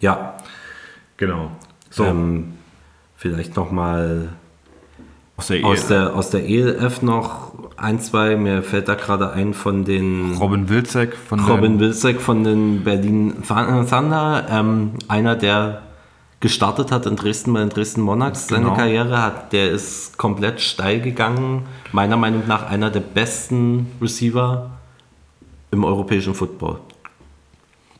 Ja. 0.00 0.36
Genau. 1.18 1.50
So, 1.90 2.04
Ähm, 2.06 2.54
vielleicht 3.16 3.54
nochmal 3.56 4.30
aus 5.36 5.48
der, 5.48 5.64
aus 5.64 5.86
der, 5.86 6.14
aus 6.16 6.30
der 6.30 6.48
ELF 6.48 7.02
noch 7.02 7.49
ein, 7.80 8.00
zwei. 8.00 8.36
Mir 8.36 8.62
fällt 8.62 8.88
da 8.88 8.94
gerade 8.94 9.32
ein 9.32 9.54
von 9.54 9.84
den 9.84 10.34
Robin 10.38 10.68
Wilczek 10.68 11.16
von 11.16 11.40
Robin 11.40 11.72
den, 11.78 11.80
Wilczek 11.80 12.20
von 12.20 12.44
den 12.44 12.84
Berlin 12.84 13.42
Thun- 13.46 13.86
Thunder. 13.88 14.46
Ähm, 14.50 14.92
einer, 15.08 15.36
der 15.36 15.82
gestartet 16.40 16.90
hat 16.92 17.04
in 17.06 17.16
Dresden 17.16 17.52
bei 17.52 17.60
den 17.60 17.68
Dresden 17.68 18.00
Monarchs 18.00 18.48
seine 18.48 18.64
Genau. 18.64 18.76
Karriere 18.76 19.20
hat, 19.22 19.52
der 19.52 19.70
ist 19.70 20.16
komplett 20.16 20.60
steil 20.60 21.00
gegangen. 21.00 21.64
Meiner 21.92 22.16
Meinung 22.16 22.44
nach 22.46 22.66
einer 22.70 22.90
der 22.90 23.00
besten 23.00 23.86
Receiver 24.00 24.70
im 25.70 25.84
europäischen 25.84 26.34
Football. 26.34 26.78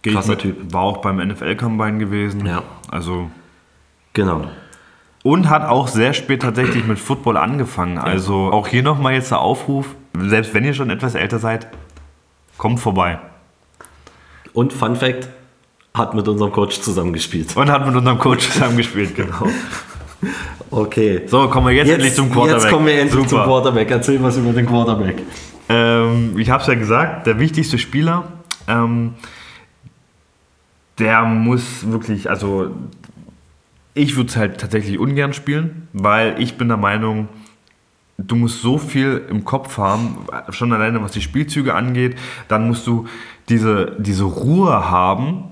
Ich 0.03 0.13
krasser 0.15 0.31
mit, 0.31 0.39
Typ. 0.41 0.73
War 0.73 0.83
auch 0.83 0.99
beim 1.03 1.19
NFL-Combine 1.19 1.99
gewesen. 1.99 2.47
Ja. 2.47 2.63
Also 2.91 3.31
Genau. 4.15 4.47
Und 5.23 5.51
hat 5.51 5.69
auch 5.69 5.89
sehr 5.89 6.15
spät 6.15 6.43
tatsächlich 6.43 6.87
mit 6.87 6.99
Football 6.99 7.37
angefangen. 7.37 7.99
Also 7.99 8.51
auch 8.53 8.69
hier 8.69 8.83
nochmal 8.83 9.13
jetzt 9.13 9.31
der 9.31 9.41
Aufruf, 9.41 9.87
selbst 10.19 10.55
wenn 10.55 10.65
ihr 10.65 10.73
schon 10.73 10.89
etwas 10.89 11.15
älter 11.15 11.39
seid, 11.39 11.67
kommt 12.57 12.81
vorbei. 12.81 13.19
Und 14.55 14.73
Fun 14.73 14.97
Fact, 14.97 15.29
hat 15.95 16.15
mit 16.15 16.27
unserem 16.29 16.53
Coach 16.53 16.81
zusammengespielt. 16.81 17.57
Und 17.57 17.71
hat 17.71 17.87
mit 17.87 17.95
unserem 17.95 18.19
Coach 18.19 18.49
zusammengespielt, 18.49 19.15
genau. 19.17 19.47
Okay. 20.71 21.23
So, 21.27 21.49
kommen 21.49 21.69
wir 21.69 21.75
jetzt, 21.75 21.91
endlich 21.91 22.15
zum 22.15 22.31
Quarterback. 22.31 22.63
Jetzt 22.63 22.73
kommen 22.73 22.87
wir 22.87 22.95
endlich 22.95 23.29
zum 23.29 23.29
Super. 23.29 23.45
Quarterback. 23.45 23.91
Erzähl 23.91 24.23
was 24.23 24.37
über 24.37 24.53
den 24.53 24.67
Quarterback. 24.67 25.23
Ähm, 25.69 26.39
ich 26.39 26.51
habe 26.51 26.63
es 26.63 26.69
ja 26.69 26.75
gesagt, 26.75 27.27
der 27.27 27.39
wichtigste 27.39 27.79
Spieler, 27.79 28.25
ähm, 28.69 29.15
der 30.99 31.23
muss 31.23 31.91
wirklich, 31.91 32.29
also 32.29 32.71
ich 33.95 34.17
würde 34.17 34.31
es 34.31 34.37
halt 34.37 34.59
tatsächlich 34.59 34.99
ungern 34.99 35.33
spielen, 35.33 35.89
weil 35.93 36.41
ich 36.41 36.57
bin 36.57 36.69
der 36.69 36.77
Meinung, 36.77 37.29
du 38.19 38.37
musst 38.37 38.63
so 38.63 38.79
viel 38.79 39.23
im 39.29 39.45
Kopf 39.45 39.79
haben, 39.79 40.19
schon 40.51 40.73
alleine 40.73 41.03
was 41.03 41.13
die 41.13 41.23
Spielzüge 41.23 41.75
angeht, 41.75 42.17
dann 42.49 42.69
musst 42.69 42.87
du 42.87 43.07
diese, 43.49 43.97
diese 43.99 44.25
Ruhe 44.25 44.91
haben, 44.91 45.45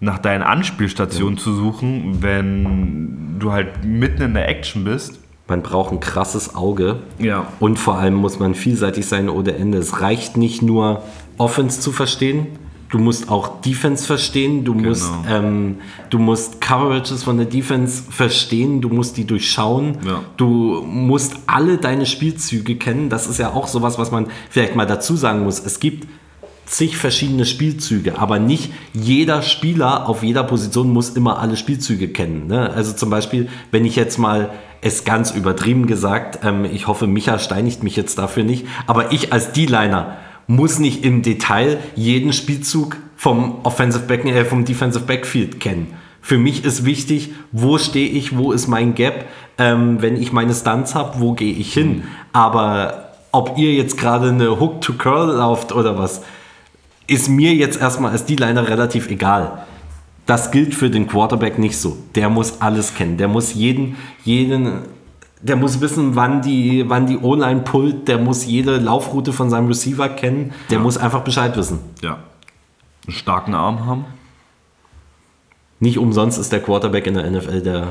nach 0.00 0.18
deinen 0.18 0.42
Anspielstationen 0.42 1.38
zu 1.38 1.54
suchen, 1.54 2.22
wenn 2.22 3.38
du 3.38 3.52
halt 3.52 3.84
mitten 3.84 4.22
in 4.22 4.34
der 4.34 4.48
Action 4.48 4.82
bist. 4.82 5.20
Man 5.46 5.62
braucht 5.62 5.92
ein 5.92 6.00
krasses 6.00 6.56
Auge. 6.56 7.00
Ja. 7.18 7.46
Und 7.60 7.78
vor 7.78 7.98
allem 7.98 8.14
muss 8.14 8.40
man 8.40 8.54
vielseitig 8.54 9.06
sein 9.06 9.28
ohne 9.28 9.54
Ende. 9.54 9.78
Es 9.78 10.00
reicht 10.00 10.36
nicht 10.36 10.60
nur 10.60 11.04
Offense 11.38 11.80
zu 11.80 11.92
verstehen, 11.92 12.46
du 12.92 12.98
musst 12.98 13.30
auch 13.30 13.62
Defense 13.62 14.06
verstehen, 14.06 14.64
du 14.64 14.74
musst, 14.74 15.10
ähm, 15.28 15.78
du 16.10 16.18
musst 16.18 16.60
Coverages 16.60 17.24
von 17.24 17.38
der 17.38 17.46
Defense 17.46 18.02
verstehen, 18.10 18.82
du 18.82 18.90
musst 18.90 19.16
die 19.16 19.24
durchschauen, 19.24 19.96
Ja. 20.06 20.20
du 20.36 20.84
musst 20.86 21.36
alle 21.46 21.78
deine 21.78 22.04
Spielzüge 22.04 22.76
kennen. 22.76 23.08
Das 23.08 23.26
ist 23.26 23.38
ja 23.38 23.50
auch 23.54 23.66
sowas, 23.66 23.98
was 23.98 24.10
man 24.10 24.26
vielleicht 24.50 24.76
mal 24.76 24.86
dazu 24.86 25.16
sagen 25.16 25.42
muss. 25.42 25.58
Es 25.58 25.80
gibt 25.80 26.06
zig 26.66 26.98
verschiedene 26.98 27.46
Spielzüge, 27.46 28.18
aber 28.20 28.38
nicht 28.38 28.70
jeder 28.92 29.40
Spieler 29.40 30.06
auf 30.06 30.22
jeder 30.22 30.44
Position 30.44 30.92
muss 30.92 31.10
immer 31.10 31.38
alle 31.38 31.56
Spielzüge 31.56 32.08
kennen. 32.08 32.46
Ne? 32.46 32.70
Also 32.70 32.92
zum 32.92 33.08
Beispiel, 33.08 33.48
wenn 33.70 33.86
ich 33.86 33.96
jetzt 33.96 34.18
mal 34.18 34.50
es 34.82 35.04
ganz 35.04 35.30
übertrieben 35.30 35.86
gesagt, 35.86 36.40
ähm, 36.44 36.66
ich 36.66 36.88
hoffe, 36.88 37.06
Micha 37.06 37.38
steinigt 37.38 37.82
mich 37.82 37.96
jetzt 37.96 38.18
dafür 38.18 38.44
nicht, 38.44 38.66
aber 38.86 39.12
ich 39.12 39.32
als 39.32 39.52
D-Liner 39.52 40.16
muss 40.46 40.78
nicht 40.78 41.04
im 41.04 41.22
Detail 41.22 41.78
jeden 41.94 42.32
Spielzug 42.32 42.96
vom 43.16 43.64
Offensive 43.64 44.04
Back, 44.04 44.24
äh, 44.24 44.44
vom 44.44 44.64
Defensive 44.64 45.04
Backfield 45.04 45.60
kennen. 45.60 45.94
Für 46.20 46.38
mich 46.38 46.64
ist 46.64 46.84
wichtig, 46.84 47.30
wo 47.50 47.78
stehe 47.78 48.08
ich, 48.08 48.36
wo 48.36 48.52
ist 48.52 48.68
mein 48.68 48.94
Gap, 48.94 49.26
ähm, 49.58 50.00
wenn 50.00 50.20
ich 50.20 50.32
meine 50.32 50.54
Stunts 50.54 50.94
habe, 50.94 51.20
wo 51.20 51.32
gehe 51.32 51.52
ich 51.52 51.72
hin. 51.72 52.04
Aber 52.32 53.12
ob 53.32 53.58
ihr 53.58 53.72
jetzt 53.72 53.98
gerade 53.98 54.28
eine 54.28 54.60
Hook 54.60 54.80
to 54.80 54.92
Curl 54.92 55.36
lauft 55.36 55.72
oder 55.72 55.98
was, 55.98 56.22
ist 57.06 57.28
mir 57.28 57.54
jetzt 57.54 57.80
erstmal 57.80 58.12
als 58.12 58.24
D-Liner 58.24 58.68
relativ 58.68 59.10
egal. 59.10 59.66
Das 60.26 60.52
gilt 60.52 60.74
für 60.74 60.90
den 60.90 61.08
Quarterback 61.08 61.58
nicht 61.58 61.76
so. 61.76 61.96
Der 62.14 62.28
muss 62.28 62.60
alles 62.60 62.94
kennen. 62.94 63.16
Der 63.16 63.26
muss 63.26 63.54
jeden, 63.54 63.96
jeden, 64.24 64.82
der 65.42 65.56
muss 65.56 65.80
wissen, 65.80 66.14
wann 66.14 66.40
die, 66.40 66.84
wann 66.88 67.06
die 67.06 67.18
O-Line 67.18 67.60
pullt. 67.60 68.08
Der 68.08 68.18
muss 68.18 68.46
jede 68.46 68.78
Laufroute 68.78 69.32
von 69.32 69.50
seinem 69.50 69.66
Receiver 69.66 70.08
kennen. 70.08 70.52
Der 70.70 70.78
muss 70.78 70.96
einfach 70.96 71.22
Bescheid 71.22 71.56
wissen. 71.56 71.80
Ja. 72.00 72.18
Einen 73.06 73.14
starken 73.14 73.54
Arm 73.54 73.84
haben. 73.84 74.04
Nicht 75.80 75.98
umsonst 75.98 76.38
ist 76.38 76.52
der 76.52 76.62
Quarterback 76.62 77.08
in 77.08 77.14
der 77.14 77.28
NFL 77.28 77.60
der 77.60 77.88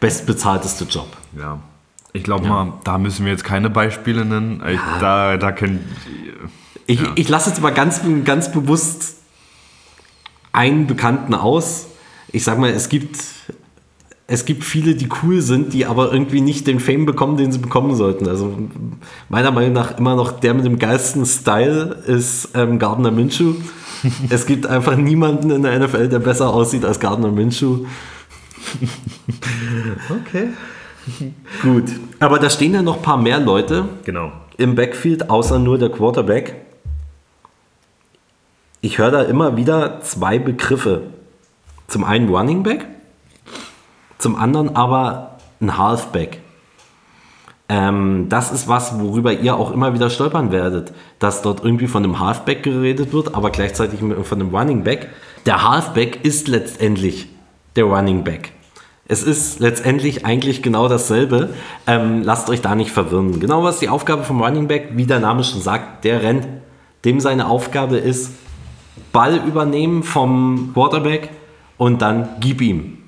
bestbezahlteste 0.00 0.84
Job. 0.84 1.08
Ja. 1.36 1.58
Ich 2.12 2.24
glaube 2.24 2.46
mal, 2.46 2.74
da 2.84 2.98
müssen 2.98 3.24
wir 3.24 3.32
jetzt 3.32 3.44
keine 3.44 3.70
Beispiele 3.70 4.26
nennen. 4.26 4.62
Ich, 4.68 4.80
da, 5.00 5.38
da 5.38 5.50
kennt. 5.50 5.80
Ich, 6.86 7.00
ich 7.14 7.28
lasse 7.30 7.48
jetzt 7.48 7.62
mal 7.62 7.72
ganz, 7.72 8.02
ganz 8.24 8.52
bewusst 8.52 9.16
einen 10.52 10.86
Bekannten 10.86 11.34
aus. 11.34 11.86
Ich 12.30 12.44
sag 12.44 12.58
mal, 12.58 12.68
es 12.68 12.90
gibt, 12.90 13.16
es 14.32 14.46
gibt 14.46 14.64
viele, 14.64 14.94
die 14.94 15.10
cool 15.22 15.42
sind, 15.42 15.74
die 15.74 15.84
aber 15.84 16.10
irgendwie 16.10 16.40
nicht 16.40 16.66
den 16.66 16.80
Fame 16.80 17.04
bekommen, 17.04 17.36
den 17.36 17.52
sie 17.52 17.58
bekommen 17.58 17.94
sollten. 17.94 18.26
Also 18.26 18.50
meiner 19.28 19.50
Meinung 19.50 19.74
nach 19.74 19.98
immer 19.98 20.16
noch 20.16 20.32
der 20.40 20.54
mit 20.54 20.64
dem 20.64 20.78
geilsten 20.78 21.26
Style 21.26 21.98
ist 22.06 22.48
ähm, 22.54 22.78
Gardner 22.78 23.10
Minshew. 23.10 23.56
es 24.30 24.46
gibt 24.46 24.66
einfach 24.66 24.96
niemanden 24.96 25.50
in 25.50 25.62
der 25.62 25.78
NFL, 25.78 26.08
der 26.08 26.18
besser 26.18 26.48
aussieht 26.48 26.82
als 26.86 26.98
Gardner 26.98 27.30
Minshew. 27.30 27.84
okay. 30.08 30.48
Gut. 31.60 31.90
Aber 32.18 32.38
da 32.38 32.48
stehen 32.48 32.72
ja 32.72 32.80
noch 32.80 32.96
ein 32.96 33.02
paar 33.02 33.18
mehr 33.18 33.38
Leute 33.38 33.84
Genau. 34.06 34.32
im 34.56 34.74
Backfield, 34.74 35.28
außer 35.28 35.58
nur 35.58 35.76
der 35.76 35.90
Quarterback. 35.90 36.54
Ich 38.80 38.96
höre 38.96 39.10
da 39.10 39.22
immer 39.24 39.58
wieder 39.58 40.00
zwei 40.00 40.38
Begriffe. 40.38 41.02
Zum 41.86 42.02
einen 42.04 42.30
Running 42.34 42.62
Back, 42.62 42.86
zum 44.22 44.36
anderen 44.36 44.74
aber 44.76 45.38
ein 45.60 45.76
Halfback. 45.76 46.40
Ähm, 47.68 48.26
das 48.28 48.52
ist 48.52 48.68
was, 48.68 48.98
worüber 49.00 49.32
ihr 49.32 49.56
auch 49.56 49.70
immer 49.72 49.94
wieder 49.94 50.10
stolpern 50.10 50.52
werdet, 50.52 50.92
dass 51.18 51.42
dort 51.42 51.64
irgendwie 51.64 51.86
von 51.86 52.04
einem 52.04 52.20
Halfback 52.20 52.62
geredet 52.62 53.12
wird, 53.12 53.34
aber 53.34 53.50
gleichzeitig 53.50 54.00
von 54.00 54.40
einem 54.40 54.54
Running 54.54 54.84
Back. 54.84 55.08
Der 55.46 55.68
Halfback 55.68 56.24
ist 56.24 56.48
letztendlich 56.48 57.28
der 57.76 57.84
Running 57.84 58.24
Back. 58.24 58.52
Es 59.08 59.22
ist 59.22 59.58
letztendlich 59.58 60.24
eigentlich 60.24 60.62
genau 60.62 60.88
dasselbe. 60.88 61.50
Ähm, 61.86 62.22
lasst 62.22 62.48
euch 62.48 62.60
da 62.60 62.74
nicht 62.74 62.92
verwirren. 62.92 63.40
Genau 63.40 63.64
was 63.64 63.80
die 63.80 63.88
Aufgabe 63.88 64.22
vom 64.22 64.40
Running 64.40 64.68
Back, 64.68 64.90
wie 64.92 65.06
der 65.06 65.20
Name 65.20 65.42
schon 65.44 65.60
sagt, 65.60 66.04
der 66.04 66.22
rennt. 66.22 66.46
Dem 67.04 67.18
seine 67.18 67.48
Aufgabe 67.48 67.96
ist, 67.96 68.32
Ball 69.12 69.36
übernehmen 69.46 70.02
vom 70.02 70.70
Quarterback 70.74 71.30
und 71.76 72.00
dann 72.00 72.28
gib 72.40 72.60
ihm. 72.60 73.01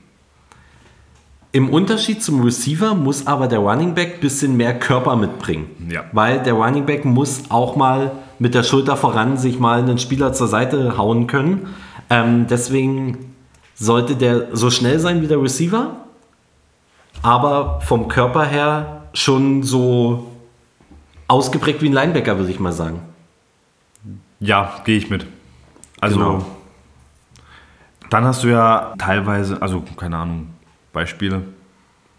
Im 1.54 1.70
Unterschied 1.70 2.20
zum 2.20 2.42
Receiver 2.42 2.96
muss 2.96 3.28
aber 3.28 3.46
der 3.46 3.60
Running 3.60 3.94
Back 3.94 4.14
ein 4.14 4.20
bisschen 4.20 4.56
mehr 4.56 4.76
Körper 4.76 5.14
mitbringen. 5.14 5.70
Ja. 5.88 6.02
Weil 6.10 6.42
der 6.42 6.54
Running 6.54 6.84
Back 6.84 7.04
muss 7.04 7.44
auch 7.48 7.76
mal 7.76 8.10
mit 8.40 8.54
der 8.56 8.64
Schulter 8.64 8.96
voran 8.96 9.36
sich 9.36 9.60
mal 9.60 9.78
einen 9.78 9.98
Spieler 9.98 10.32
zur 10.32 10.48
Seite 10.48 10.98
hauen 10.98 11.28
können. 11.28 11.68
Ähm, 12.10 12.48
deswegen 12.50 13.36
sollte 13.76 14.16
der 14.16 14.48
so 14.56 14.68
schnell 14.68 14.98
sein 14.98 15.22
wie 15.22 15.28
der 15.28 15.40
Receiver, 15.40 15.92
aber 17.22 17.80
vom 17.82 18.08
Körper 18.08 18.44
her 18.44 19.02
schon 19.12 19.62
so 19.62 20.32
ausgeprägt 21.28 21.82
wie 21.82 21.88
ein 21.88 21.92
Linebacker, 21.92 22.36
würde 22.36 22.50
ich 22.50 22.58
mal 22.58 22.72
sagen. 22.72 22.98
Ja, 24.40 24.74
gehe 24.84 24.98
ich 24.98 25.08
mit. 25.08 25.24
Also, 26.00 26.18
Genau. 26.18 26.46
dann 28.10 28.24
hast 28.24 28.42
du 28.42 28.48
ja 28.48 28.92
teilweise, 28.98 29.62
also 29.62 29.84
keine 29.96 30.16
Ahnung, 30.16 30.48
Beispiele 30.94 31.42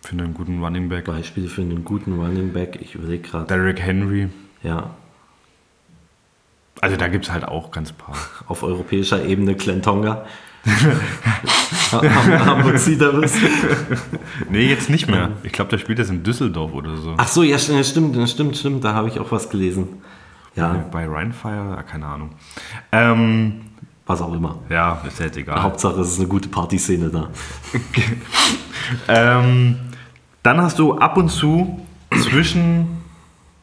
für 0.05 0.11
einen 0.11 0.35
guten 0.35 0.63
Running 0.63 0.87
Back. 0.89 1.05
Beispiele 1.05 1.47
für 1.47 1.61
einen 1.61 1.83
guten 1.83 2.13
Running 2.19 2.53
Back, 2.53 2.77
ich 2.79 2.93
überlege 2.93 3.27
gerade. 3.27 3.47
Derrick 3.47 3.79
Henry. 3.81 4.29
Ja, 4.61 4.91
Also 6.81 6.95
da 6.97 7.07
gibt 7.07 7.25
es 7.25 7.31
halt 7.31 7.45
auch 7.47 7.71
ganz 7.71 7.91
paar. 7.91 8.15
auf 8.47 8.61
europäischer 8.61 9.23
Ebene 9.25 9.55
Klentonga. 9.55 10.25
Ham- 11.91 12.45
Hamburg 12.45 12.79
Cedars. 12.79 13.33
Nee, 14.49 14.67
jetzt 14.67 14.89
nicht 14.89 15.07
mehr. 15.07 15.31
Ich 15.43 15.51
glaube, 15.51 15.69
der 15.69 15.77
spielt 15.77 15.99
jetzt 15.99 16.09
in 16.09 16.23
Düsseldorf 16.23 16.73
oder 16.73 16.97
so. 16.97 17.13
Ach 17.17 17.27
so, 17.27 17.41
ja, 17.43 17.57
st- 17.57 17.83
stimmt, 17.83 18.29
stimmt, 18.29 18.57
stimmt. 18.57 18.83
Da 18.83 18.93
habe 18.93 19.07
ich 19.07 19.19
auch 19.19 19.31
was 19.31 19.49
gelesen. 19.49 19.87
Ja, 20.55 20.73
Bei 20.91 21.05
Rheinfire, 21.07 21.83
keine 21.89 22.05
Ahnung. 22.07 22.31
Ähm, 22.91 23.61
was 24.05 24.21
auch 24.21 24.33
immer. 24.33 24.59
ja, 24.69 25.01
ist 25.07 25.19
jetzt 25.19 25.37
egal. 25.37 25.61
Hauptsache, 25.61 25.99
es 26.01 26.11
ist 26.11 26.19
eine 26.19 26.27
gute 26.27 26.49
Partyszene 26.49 27.09
da. 27.09 27.29
Ähm, 29.07 29.79
dann 30.43 30.61
hast 30.61 30.77
du 30.77 30.97
ab 30.97 31.17
und 31.17 31.29
zu 31.29 31.83
zwischen 32.21 33.03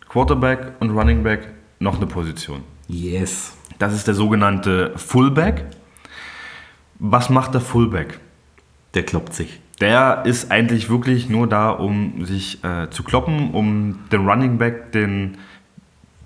Quarterback 0.09 0.73
und 0.81 0.91
Running 0.91 1.23
Back 1.23 1.49
noch 1.79 1.97
eine 1.97 2.07
Position. 2.07 2.63
Yes. 2.89 3.57
Das 3.79 3.95
ist 3.95 4.07
der 4.07 4.15
sogenannte 4.15 4.93
Fullback. 4.97 5.65
Was 6.99 7.31
macht 7.31 7.55
der 7.55 7.61
Fullback? 7.61 8.19
Der 8.95 9.05
kloppt 9.05 9.35
sich. 9.35 9.61
Der 9.81 10.23
ist 10.27 10.51
eigentlich 10.51 10.91
wirklich 10.91 11.29
nur 11.29 11.47
da, 11.47 11.71
um 11.71 12.25
sich 12.25 12.63
äh, 12.63 12.91
zu 12.91 13.03
kloppen, 13.03 13.53
um 13.53 14.01
den 14.11 14.29
Running 14.29 14.59
Back 14.59 14.93
den 14.93 15.39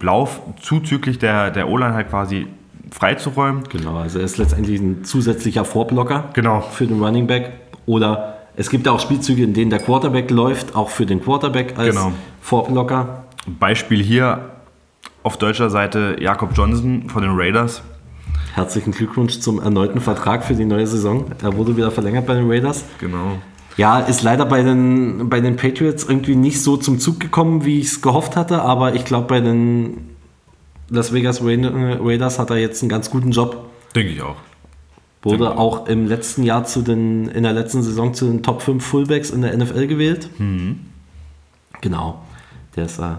Lauf 0.00 0.40
zuzüglich 0.60 1.18
der, 1.18 1.50
der 1.50 1.68
O-Line 1.68 1.94
halt 1.94 2.10
quasi 2.10 2.46
freizuräumen. 2.90 3.64
Genau, 3.70 3.96
also 3.96 4.18
er 4.18 4.24
ist 4.24 4.38
letztendlich 4.38 4.80
ein 4.80 5.04
zusätzlicher 5.04 5.64
Vorblocker 5.64 6.30
Genau. 6.34 6.60
für 6.60 6.86
den 6.86 7.02
Running 7.02 7.26
Back. 7.26 7.52
Oder 7.86 8.38
es 8.56 8.70
gibt 8.70 8.86
ja 8.86 8.92
auch 8.92 9.00
Spielzüge, 9.00 9.42
in 9.44 9.54
denen 9.54 9.70
der 9.70 9.78
Quarterback 9.80 10.30
läuft, 10.30 10.74
auch 10.74 10.88
für 10.90 11.06
den 11.06 11.22
Quarterback 11.22 11.74
als 11.78 11.94
Genau. 11.94 12.12
Vorblocker. 12.40 13.24
Beispiel 13.46 14.02
hier 14.02 14.50
auf 15.22 15.36
deutscher 15.36 15.70
Seite 15.70 16.16
Jakob 16.20 16.50
Johnson 16.54 17.08
von 17.08 17.22
den 17.22 17.32
Raiders. 17.34 17.82
Herzlichen 18.54 18.92
Glückwunsch 18.92 19.38
zum 19.40 19.60
erneuten 19.60 20.00
Vertrag 20.00 20.44
für 20.44 20.54
die 20.54 20.64
neue 20.64 20.86
Saison. 20.86 21.26
Er 21.42 21.56
wurde 21.56 21.76
wieder 21.76 21.90
verlängert 21.90 22.26
bei 22.26 22.34
den 22.34 22.50
Raiders. 22.50 22.84
Genau. 22.98 23.36
Ja, 23.76 23.98
ist 24.00 24.22
leider 24.22 24.46
bei 24.46 24.62
den, 24.62 25.28
bei 25.28 25.40
den 25.40 25.56
Patriots 25.56 26.04
irgendwie 26.04 26.34
nicht 26.34 26.62
so 26.62 26.78
zum 26.78 26.98
Zug 26.98 27.20
gekommen, 27.20 27.66
wie 27.66 27.80
ich 27.80 27.88
es 27.88 28.00
gehofft 28.00 28.34
hatte, 28.34 28.62
aber 28.62 28.94
ich 28.94 29.04
glaube, 29.04 29.26
bei 29.26 29.40
den 29.40 29.98
Las 30.88 31.12
Vegas 31.12 31.40
Ra- 31.42 31.98
Raiders 32.00 32.38
hat 32.38 32.50
er 32.50 32.56
jetzt 32.58 32.82
einen 32.82 32.88
ganz 32.88 33.10
guten 33.10 33.30
Job. 33.30 33.68
Denke 33.94 34.12
ich 34.12 34.22
auch. 34.22 34.36
Wurde 35.22 35.58
auch 35.58 35.88
im 35.88 36.06
letzten 36.06 36.44
Jahr 36.44 36.64
zu 36.64 36.82
den, 36.82 37.26
in 37.28 37.42
der 37.42 37.52
letzten 37.52 37.82
Saison 37.82 38.14
zu 38.14 38.26
den 38.26 38.44
Top 38.44 38.62
5 38.62 38.84
Fullbacks 38.84 39.30
in 39.30 39.42
der 39.42 39.56
NFL 39.56 39.88
gewählt. 39.88 40.28
Genau. 41.80 42.22
Der 42.76 42.84
ist 42.84 42.98
äh, 43.00 43.14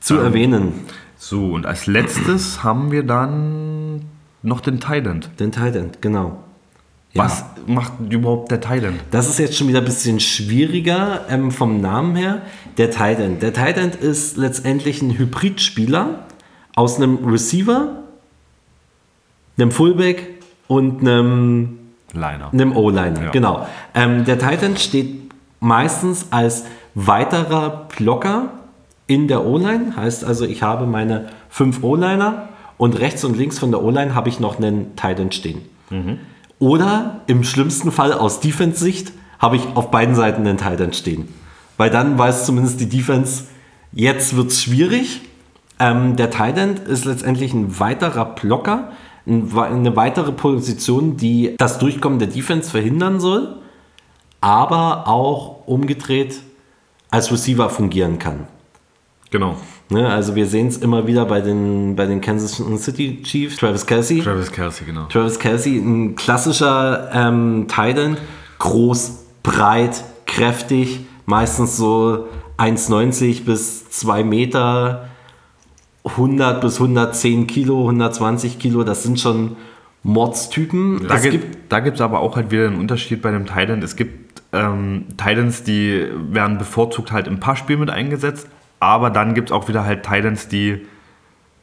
zu 0.00 0.16
Ähm, 0.18 0.24
erwähnen. 0.24 0.72
So, 1.16 1.52
und 1.52 1.64
als 1.64 1.86
letztes 1.86 2.62
haben 2.62 2.90
wir 2.90 3.04
dann 3.04 4.02
noch 4.42 4.60
den 4.60 4.80
Thailand. 4.80 5.30
Den 5.40 5.50
Titan, 5.52 5.92
genau. 6.02 6.42
Ja. 7.14 7.24
Was 7.24 7.44
macht 7.66 7.92
überhaupt 8.10 8.50
der 8.50 8.60
Thailand? 8.60 9.00
Das 9.10 9.28
ist 9.28 9.38
jetzt 9.38 9.56
schon 9.56 9.68
wieder 9.68 9.78
ein 9.78 9.84
bisschen 9.84 10.18
schwieriger 10.18 11.20
ähm, 11.30 11.52
vom 11.52 11.80
Namen 11.80 12.16
her. 12.16 12.42
Der 12.76 12.90
Titan. 12.90 13.38
Der 13.38 13.52
Titan 13.52 13.90
ist 13.90 14.36
letztendlich 14.36 15.00
ein 15.00 15.16
Hybridspieler 15.16 16.26
aus 16.74 16.96
einem 16.96 17.24
Receiver, 17.24 18.02
einem 19.56 19.70
Fullback 19.70 20.42
und 20.66 21.00
einem, 21.00 21.78
Liner. 22.12 22.50
einem 22.52 22.76
O-Liner. 22.76 23.24
Ja. 23.24 23.30
Genau. 23.30 23.66
Ähm, 23.94 24.24
der 24.24 24.38
Titan 24.38 24.76
steht 24.76 25.30
meistens 25.60 26.26
als 26.30 26.64
weiterer 26.96 27.88
Blocker 27.96 28.50
in 29.06 29.28
der 29.28 29.44
O-Line. 29.44 29.94
Heißt 29.96 30.24
also, 30.24 30.44
ich 30.44 30.62
habe 30.64 30.86
meine 30.86 31.28
fünf 31.48 31.84
O-Liner 31.84 32.48
und 32.76 32.98
rechts 32.98 33.24
und 33.24 33.36
links 33.36 33.58
von 33.60 33.70
der 33.70 33.84
O-Line 33.84 34.16
habe 34.16 34.28
ich 34.28 34.40
noch 34.40 34.58
einen 34.58 34.96
Titan 34.96 35.30
stehen. 35.30 35.62
Oder 36.64 37.20
im 37.26 37.44
schlimmsten 37.44 37.92
Fall 37.92 38.14
aus 38.14 38.40
Defense-Sicht 38.40 39.12
habe 39.38 39.56
ich 39.56 39.62
auf 39.74 39.90
beiden 39.90 40.14
Seiten 40.14 40.46
einen 40.46 40.56
Titan 40.56 40.94
stehen. 40.94 41.28
Weil 41.76 41.90
dann 41.90 42.18
weiß 42.18 42.46
zumindest 42.46 42.80
die 42.80 42.88
Defense, 42.88 43.44
jetzt 43.92 44.34
wird 44.34 44.46
es 44.46 44.62
schwierig. 44.62 45.20
Ähm, 45.78 46.16
der 46.16 46.30
Titan 46.30 46.78
ist 46.78 47.04
letztendlich 47.04 47.52
ein 47.52 47.78
weiterer 47.80 48.24
Blocker, 48.24 48.92
eine 49.26 49.94
weitere 49.94 50.32
Position, 50.32 51.18
die 51.18 51.54
das 51.58 51.78
Durchkommen 51.78 52.18
der 52.18 52.28
Defense 52.28 52.70
verhindern 52.70 53.20
soll, 53.20 53.56
aber 54.40 55.06
auch 55.06 55.66
umgedreht 55.66 56.40
als 57.10 57.30
Receiver 57.30 57.68
fungieren 57.68 58.18
kann. 58.18 58.46
Genau. 59.30 59.56
Ne, 59.94 60.08
also 60.08 60.34
wir 60.34 60.46
sehen 60.46 60.66
es 60.66 60.78
immer 60.78 61.06
wieder 61.06 61.24
bei 61.24 61.40
den, 61.40 61.94
bei 61.94 62.06
den 62.06 62.20
Kansas 62.20 62.60
City 62.82 63.22
Chiefs, 63.22 63.58
Travis 63.58 63.86
Kelsey. 63.86 64.20
Travis 64.20 64.50
Kelsey, 64.50 64.86
genau. 64.86 65.04
Travis 65.04 65.38
Kelsey, 65.38 65.76
ein 65.76 66.16
klassischer 66.16 67.10
ähm, 67.12 67.66
Titan, 67.68 68.16
groß, 68.58 69.24
breit, 69.44 70.02
kräftig, 70.26 71.06
meistens 71.26 71.76
so 71.76 72.26
1,90 72.58 73.44
bis 73.44 73.88
2 73.90 74.24
Meter, 74.24 75.10
100 76.02 76.60
bis 76.60 76.80
110 76.80 77.46
Kilo, 77.46 77.82
120 77.82 78.58
Kilo, 78.58 78.82
das 78.82 79.04
sind 79.04 79.20
schon 79.20 79.54
Mordstypen. 80.02 81.06
Da 81.06 81.14
es 81.14 81.22
gibt 81.22 81.72
da 81.72 81.78
gibt's 81.78 82.00
aber 82.00 82.18
auch 82.18 82.34
halt 82.34 82.50
wieder 82.50 82.66
einen 82.66 82.80
Unterschied 82.80 83.22
bei 83.22 83.30
dem 83.30 83.46
Thailand. 83.46 83.84
Es 83.84 83.94
gibt 83.94 84.42
ähm, 84.52 85.04
Titans, 85.10 85.62
die 85.62 86.04
werden 86.32 86.58
bevorzugt 86.58 87.12
halt 87.12 87.28
im 87.28 87.38
Passspiel 87.38 87.76
mit 87.76 87.90
eingesetzt, 87.90 88.48
aber 88.80 89.10
dann 89.10 89.34
gibt 89.34 89.50
es 89.50 89.52
auch 89.52 89.68
wieder 89.68 89.84
halt 89.84 90.02
Titans, 90.04 90.48
die 90.48 90.86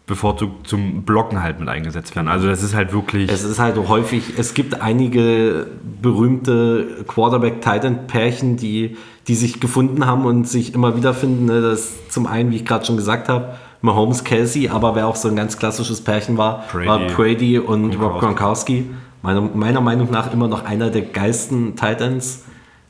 bevorzugt 0.08 0.68
zum 0.68 1.04
Blocken 1.04 1.42
halt 1.42 1.60
mit 1.60 1.70
eingesetzt 1.70 2.16
werden. 2.16 2.28
Also 2.28 2.48
das 2.48 2.64
ist 2.64 2.76
halt 2.76 2.92
wirklich... 2.92 3.32
es 3.32 3.44
ist 3.44 3.60
halt 3.60 3.78
häufig, 3.78 4.34
es 4.38 4.54
gibt 4.54 4.82
einige 4.82 5.68
berühmte 6.02 7.06
Quarterback-Titan-Pärchen, 7.08 8.58
die, 8.58 8.98
die 9.28 9.36
sich 9.36 9.60
gefunden 9.62 10.06
haben 10.06 10.26
und 10.26 10.48
sich 10.48 10.74
immer 10.74 10.98
wieder 10.98 11.14
finden. 11.14 11.46
Ne? 11.46 11.62
Das 11.62 12.10
zum 12.10 12.28
einen, 12.28 12.52
wie 12.52 12.58
ich 12.58 12.66
gerade 12.66 12.84
schon 12.86 12.98
gesagt 12.98 13.30
habe, 13.30 13.56
Mahomes 13.82 14.24
Kelsey, 14.24 14.70
aber 14.70 14.96
wer 14.96 15.08
auch 15.08 15.16
so 15.16 15.28
ein 15.30 15.36
ganz 15.36 15.58
klassisches 15.58 16.04
Pärchen 16.04 16.38
war, 16.38 16.66
Brady. 16.72 16.88
war 16.88 17.00
Brady 17.08 17.60
und 17.60 18.00
Rob 18.00 18.20
Gronkowski. 18.20 18.90
Meiner, 19.22 19.42
meiner 19.42 19.82
Meinung 19.82 20.12
nach 20.12 20.34
immer 20.34 20.48
noch 20.48 20.66
einer 20.66 20.90
der 20.90 21.04
geilsten 21.04 21.76
Titans 21.76 22.44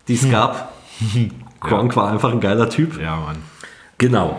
die 0.07 0.15
es 0.15 0.29
gab. 0.29 0.73
Gronk 1.59 1.95
war 1.95 2.11
einfach 2.11 2.31
ein 2.31 2.39
geiler 2.39 2.69
Typ. 2.69 2.99
Ja, 2.99 3.17
Mann. 3.17 3.37
Genau. 4.01 4.35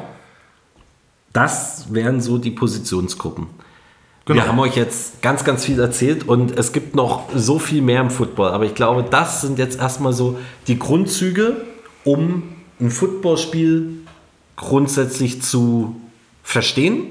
Das 1.32 1.86
wären 1.94 2.20
so 2.20 2.36
die 2.36 2.50
Positionsgruppen. 2.50 3.46
Genau. 4.24 4.36
Wir 4.40 4.48
haben 4.48 4.58
euch 4.58 4.74
jetzt 4.74 5.22
ganz, 5.22 5.44
ganz 5.44 5.64
viel 5.64 5.78
erzählt 5.78 6.26
und 6.28 6.58
es 6.58 6.72
gibt 6.72 6.96
noch 6.96 7.28
so 7.32 7.60
viel 7.60 7.80
mehr 7.80 8.00
im 8.00 8.10
Football. 8.10 8.50
Aber 8.50 8.64
ich 8.64 8.74
glaube, 8.74 9.04
das 9.08 9.40
sind 9.40 9.60
jetzt 9.60 9.78
erstmal 9.78 10.12
so 10.12 10.36
die 10.66 10.80
Grundzüge, 10.80 11.58
um 12.02 12.42
ein 12.80 12.90
Footballspiel 12.90 14.00
grundsätzlich 14.56 15.42
zu 15.42 15.94
verstehen 16.42 17.04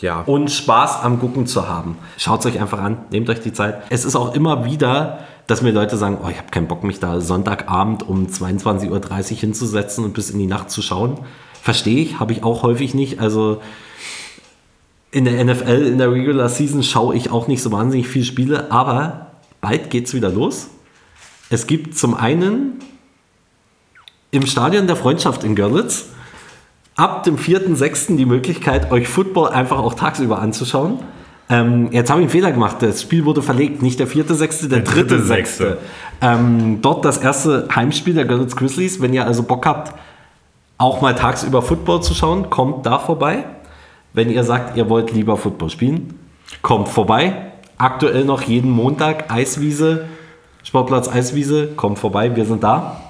Ja. 0.00 0.20
und 0.20 0.52
Spaß 0.52 1.02
am 1.02 1.18
Gucken 1.18 1.48
zu 1.48 1.68
haben. 1.68 1.98
Schaut 2.16 2.40
es 2.40 2.46
euch 2.46 2.60
einfach 2.60 2.78
an, 2.80 2.98
nehmt 3.10 3.28
euch 3.28 3.40
die 3.40 3.52
Zeit. 3.52 3.82
Es 3.90 4.04
ist 4.04 4.14
auch 4.14 4.34
immer 4.36 4.64
wieder, 4.64 5.18
dass 5.48 5.62
mir 5.62 5.72
Leute 5.72 5.96
sagen, 5.96 6.18
oh, 6.24 6.28
ich 6.28 6.38
habe 6.38 6.50
keinen 6.52 6.68
Bock, 6.68 6.84
mich 6.84 7.00
da 7.00 7.20
Sonntagabend 7.20 8.08
um 8.08 8.28
22.30 8.28 8.90
Uhr 9.32 9.38
hinzusetzen 9.38 10.04
und 10.04 10.14
bis 10.14 10.30
in 10.30 10.38
die 10.38 10.46
Nacht 10.46 10.70
zu 10.70 10.80
schauen. 10.80 11.18
Verstehe 11.62 12.02
ich, 12.02 12.18
habe 12.18 12.32
ich 12.32 12.42
auch 12.42 12.64
häufig 12.64 12.92
nicht. 12.92 13.20
Also 13.20 13.62
in 15.12 15.24
der 15.24 15.44
NFL, 15.44 15.86
in 15.86 15.98
der 15.98 16.10
Regular 16.10 16.48
Season 16.48 16.82
schaue 16.82 17.14
ich 17.14 17.30
auch 17.30 17.46
nicht 17.46 17.62
so 17.62 17.70
wahnsinnig 17.70 18.08
viele 18.08 18.24
Spiele, 18.24 18.72
aber 18.72 19.28
bald 19.60 19.88
geht 19.88 20.08
es 20.08 20.14
wieder 20.14 20.28
los. 20.28 20.66
Es 21.50 21.68
gibt 21.68 21.96
zum 21.96 22.14
einen 22.14 22.80
im 24.32 24.44
Stadion 24.44 24.88
der 24.88 24.96
Freundschaft 24.96 25.44
in 25.44 25.54
Görlitz 25.54 26.06
ab 26.96 27.22
dem 27.22 27.36
4.6. 27.36 28.16
die 28.16 28.26
Möglichkeit, 28.26 28.90
euch 28.90 29.06
Football 29.06 29.50
einfach 29.50 29.78
auch 29.78 29.94
tagsüber 29.94 30.40
anzuschauen. 30.40 30.98
Ähm, 31.48 31.92
jetzt 31.92 32.10
habe 32.10 32.22
ich 32.22 32.24
einen 32.24 32.30
Fehler 32.32 32.50
gemacht. 32.50 32.78
Das 32.80 33.02
Spiel 33.02 33.24
wurde 33.24 33.40
verlegt. 33.40 33.82
Nicht 33.82 34.00
der 34.00 34.08
4.6., 34.08 34.68
der, 34.68 34.80
Der 34.80 35.04
3.6. 35.04 35.60
3.6.. 35.60 35.76
Ähm, 36.22 36.78
dort 36.82 37.04
das 37.04 37.18
erste 37.18 37.68
Heimspiel 37.72 38.14
der 38.14 38.24
Görlitz 38.24 38.56
Grizzlies. 38.56 39.00
Wenn 39.00 39.12
ihr 39.12 39.26
also 39.26 39.44
Bock 39.44 39.64
habt, 39.64 39.94
auch 40.82 41.00
mal 41.00 41.14
tagsüber 41.14 41.62
Football 41.62 42.02
zu 42.02 42.12
schauen, 42.14 42.50
kommt 42.50 42.84
da 42.86 42.98
vorbei. 42.98 43.44
Wenn 44.12 44.30
ihr 44.30 44.44
sagt, 44.44 44.76
ihr 44.76 44.88
wollt 44.90 45.12
lieber 45.12 45.36
Football 45.36 45.70
spielen, 45.70 46.14
kommt 46.60 46.88
vorbei. 46.88 47.52
Aktuell 47.78 48.24
noch 48.24 48.42
jeden 48.42 48.70
Montag 48.70 49.30
Eiswiese, 49.32 50.06
Sportplatz 50.62 51.08
Eiswiese, 51.08 51.68
kommt 51.68 51.98
vorbei. 51.98 52.34
Wir 52.36 52.44
sind 52.44 52.62
da. 52.62 53.00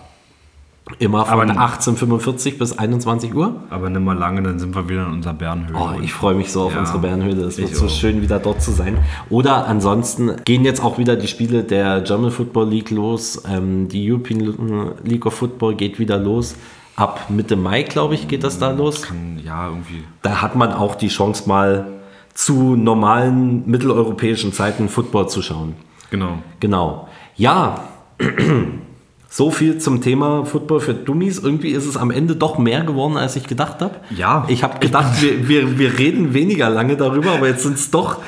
Immer 0.99 1.25
von 1.25 1.51
Aber- 1.51 1.61
18.45 1.61 2.59
bis 2.59 2.77
21 2.79 3.35
Uhr. 3.35 3.55
Aber 3.71 3.89
nicht 3.89 4.03
mal 4.03 4.17
lange, 4.17 4.43
dann 4.43 4.59
sind 4.59 4.75
wir 4.75 4.89
wieder 4.89 5.07
in 5.07 5.13
unserer 5.13 5.33
Bärenhöhle. 5.33 5.79
Oh, 5.79 6.01
ich 6.03 6.13
freue 6.13 6.35
mich 6.35 6.51
so 6.53 6.63
auf 6.63 6.75
Ja. 6.75 6.81
unsere 6.81 6.99
Bärenhöhle. 6.99 7.45
Es 7.45 7.57
wird 7.57 7.75
so 7.75 7.87
auch. 7.87 7.91
schön, 7.91 8.21
wieder 8.21 8.39
dort 8.41 8.61
zu 8.61 8.73
sein. 8.73 8.99
Oder 9.31 9.67
ansonsten 9.69 10.33
gehen 10.45 10.65
jetzt 10.65 10.85
auch 10.85 10.99
wieder 10.99 11.17
die 11.17 11.29
Spiele 11.29 11.63
der 11.63 12.01
German 12.03 12.31
Football 12.31 12.69
League 12.69 12.91
los. 12.91 13.43
Ähm, 13.49 13.89
die 13.89 14.11
European 14.11 14.93
League 15.05 15.25
of 15.25 15.35
Football 15.35 15.75
geht 15.77 15.99
wieder 15.99 16.19
los. 16.19 16.57
Ab 16.97 17.31
Mitte 17.31 17.57
Mai, 17.57 17.83
glaube 17.85 18.15
ich, 18.15 18.29
geht 18.29 18.45
das 18.45 18.59
da 18.59 18.71
los. 18.71 19.03
Kann, 19.03 19.41
ja, 19.45 19.69
irgendwie. 19.69 20.05
Da 20.21 20.43
hat 20.43 20.57
man 20.57 20.73
auch 20.73 20.95
die 20.95 21.09
Chance, 21.09 21.49
mal 21.49 21.87
zu 22.35 22.77
normalen 22.77 23.69
mitteleuropäischen 23.69 24.53
Zeiten 24.53 24.89
Football 24.89 25.29
zu 25.29 25.43
schauen. 25.43 25.75
Genau. 26.11 26.39
Genau. 26.61 27.09
Ja, 27.37 27.85
so 29.29 29.51
viel 29.51 29.79
zum 29.79 30.03
Thema 30.03 30.45
Football 30.45 30.81
für 30.81 30.95
Dummies. 30.95 31.39
Irgendwie 31.39 31.71
ist 31.71 31.87
es 31.87 31.97
am 31.97 32.11
Ende 32.11 32.37
doch 32.37 32.59
mehr 32.59 32.83
geworden, 32.85 33.17
als 33.17 33.37
ich 33.37 33.47
gedacht 33.47 33.81
habe. 33.81 33.97
Ja. 34.15 34.45
Ich 34.49 34.63
habe 34.63 34.79
gedacht, 34.79 35.23
wir, 35.23 35.49
wir, 35.49 35.79
wir 35.79 35.99
reden 35.99 36.35
weniger 36.35 36.69
lange 36.69 36.97
darüber, 36.97 37.33
aber 37.33 37.49
jetzt 37.49 37.63
sind 37.63 37.77
es 37.77 37.91
doch 37.91 38.19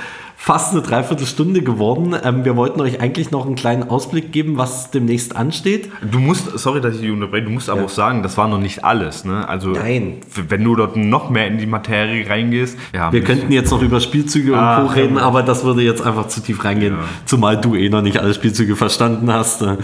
fast 0.44 0.72
eine 0.72 0.82
Dreiviertelstunde 0.82 1.62
geworden. 1.62 2.14
Ähm, 2.22 2.44
wir 2.44 2.54
wollten 2.54 2.78
euch 2.82 3.00
eigentlich 3.00 3.30
noch 3.30 3.46
einen 3.46 3.54
kleinen 3.54 3.84
Ausblick 3.88 4.30
geben, 4.30 4.58
was 4.58 4.90
demnächst 4.90 5.34
ansteht. 5.36 5.88
Du 6.02 6.18
musst, 6.18 6.58
sorry, 6.58 6.82
dass 6.82 6.96
ich 6.96 7.00
dich 7.00 7.10
unterbreche, 7.10 7.44
du 7.46 7.50
musst 7.50 7.70
aber 7.70 7.80
Ja. 7.80 7.86
auch 7.86 7.90
sagen, 7.90 8.22
das 8.22 8.36
war 8.36 8.46
noch 8.46 8.58
nicht 8.58 8.84
alles. 8.84 9.24
Ne? 9.24 9.48
Also, 9.48 9.70
Nein. 9.70 10.18
wenn 10.48 10.62
du 10.62 10.76
dort 10.76 10.96
noch 10.96 11.30
mehr 11.30 11.46
in 11.46 11.56
die 11.56 11.64
Materie 11.64 12.28
reingehst, 12.28 12.76
ja, 12.92 13.10
Wir 13.10 13.22
könnten 13.24 13.50
jetzt 13.52 13.70
noch 13.70 13.80
über 13.80 14.00
Spielzüge 14.00 14.52
und 14.52 14.58
Ah, 14.58 14.82
Co. 14.82 14.88
reden, 14.92 15.16
aber 15.16 15.42
das 15.42 15.64
würde 15.64 15.80
jetzt 15.80 16.02
einfach 16.02 16.28
zu 16.28 16.40
tief 16.42 16.62
reingehen, 16.62 16.92
Ja. 16.94 17.04
zumal 17.24 17.58
du 17.58 17.74
eh 17.74 17.88
noch 17.88 18.02
nicht 18.02 18.18
alle 18.18 18.34
Spielzüge 18.34 18.76
verstanden 18.76 19.32
hast. 19.32 19.62
Äh, 19.62 19.78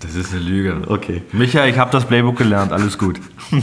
Das 0.00 0.14
ist 0.14 0.32
eine 0.32 0.40
Lüge. 0.42 0.82
Okay. 0.88 1.20
Micha, 1.32 1.66
ich 1.66 1.76
habe 1.78 1.90
das 1.90 2.06
Playbook 2.06 2.36
gelernt, 2.36 2.72
alles 2.72 2.96
gut. 2.96 3.20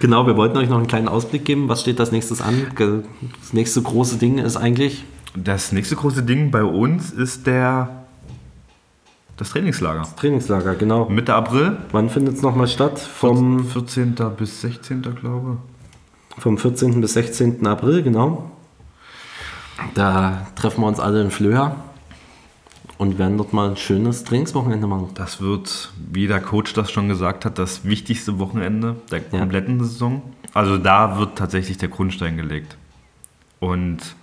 Genau, 0.00 0.26
wir 0.26 0.36
wollten 0.36 0.58
euch 0.58 0.68
noch 0.68 0.76
einen 0.78 0.86
kleinen 0.86 1.08
Ausblick 1.08 1.44
geben. 1.46 1.68
Was 1.68 1.80
steht 1.80 1.98
als 1.98 2.12
nächstes 2.12 2.42
an? 2.42 2.66
Das 2.76 3.52
nächste 3.54 3.80
große 3.80 4.16
Ding 4.18 4.36
ist 4.38 4.56
eigentlich 4.58 5.04
Das 5.36 5.72
nächste 5.72 5.96
große 5.96 6.22
Ding 6.22 6.50
bei 6.50 6.62
uns 6.62 7.10
ist 7.10 7.46
der 7.46 7.88
das 9.36 9.50
Trainingslager. 9.50 10.06
Trainingslager, 10.16 10.76
genau. 10.76 11.08
Mitte 11.08 11.34
April, 11.34 11.76
Wann 11.90 12.08
findet 12.08 12.36
es 12.36 12.42
nochmal 12.42 12.68
statt? 12.68 13.00
Vom, 13.00 13.64
14. 13.66 14.14
bis 14.36 14.60
16. 14.60 15.02
glaube 15.02 15.56
vom 16.38 16.56
14. 16.58 17.00
bis 17.00 17.14
16. 17.14 17.66
April, 17.66 18.02
genau. 18.02 18.50
Da 19.94 20.46
treffen 20.56 20.82
wir 20.82 20.86
uns 20.88 21.00
alle 21.00 21.20
in 21.22 21.30
Flöha 21.30 21.76
und 22.98 23.18
werden 23.18 23.38
dort 23.38 23.52
mal 23.52 23.70
ein 23.70 23.76
schönes 23.76 24.22
Trainingswochenende 24.24 24.86
machen. 24.86 25.08
Das 25.14 25.40
wird, 25.40 25.92
wie 26.12 26.26
der 26.28 26.40
Coach 26.40 26.72
das 26.74 26.90
schon 26.92 27.08
gesagt 27.08 27.44
hat, 27.44 27.58
das 27.58 27.84
wichtigste 27.84 28.38
Wochenende 28.38 28.96
der 29.10 29.20
Ja. 29.32 29.38
kompletten 29.40 29.80
Saison. 29.82 30.22
Also 30.54 30.78
da 30.78 31.18
wird 31.18 31.36
tatsächlich 31.36 31.78
der 31.78 31.88
Grundstein 31.88 32.36
gelegt. 32.36 32.76
Und 33.58 34.14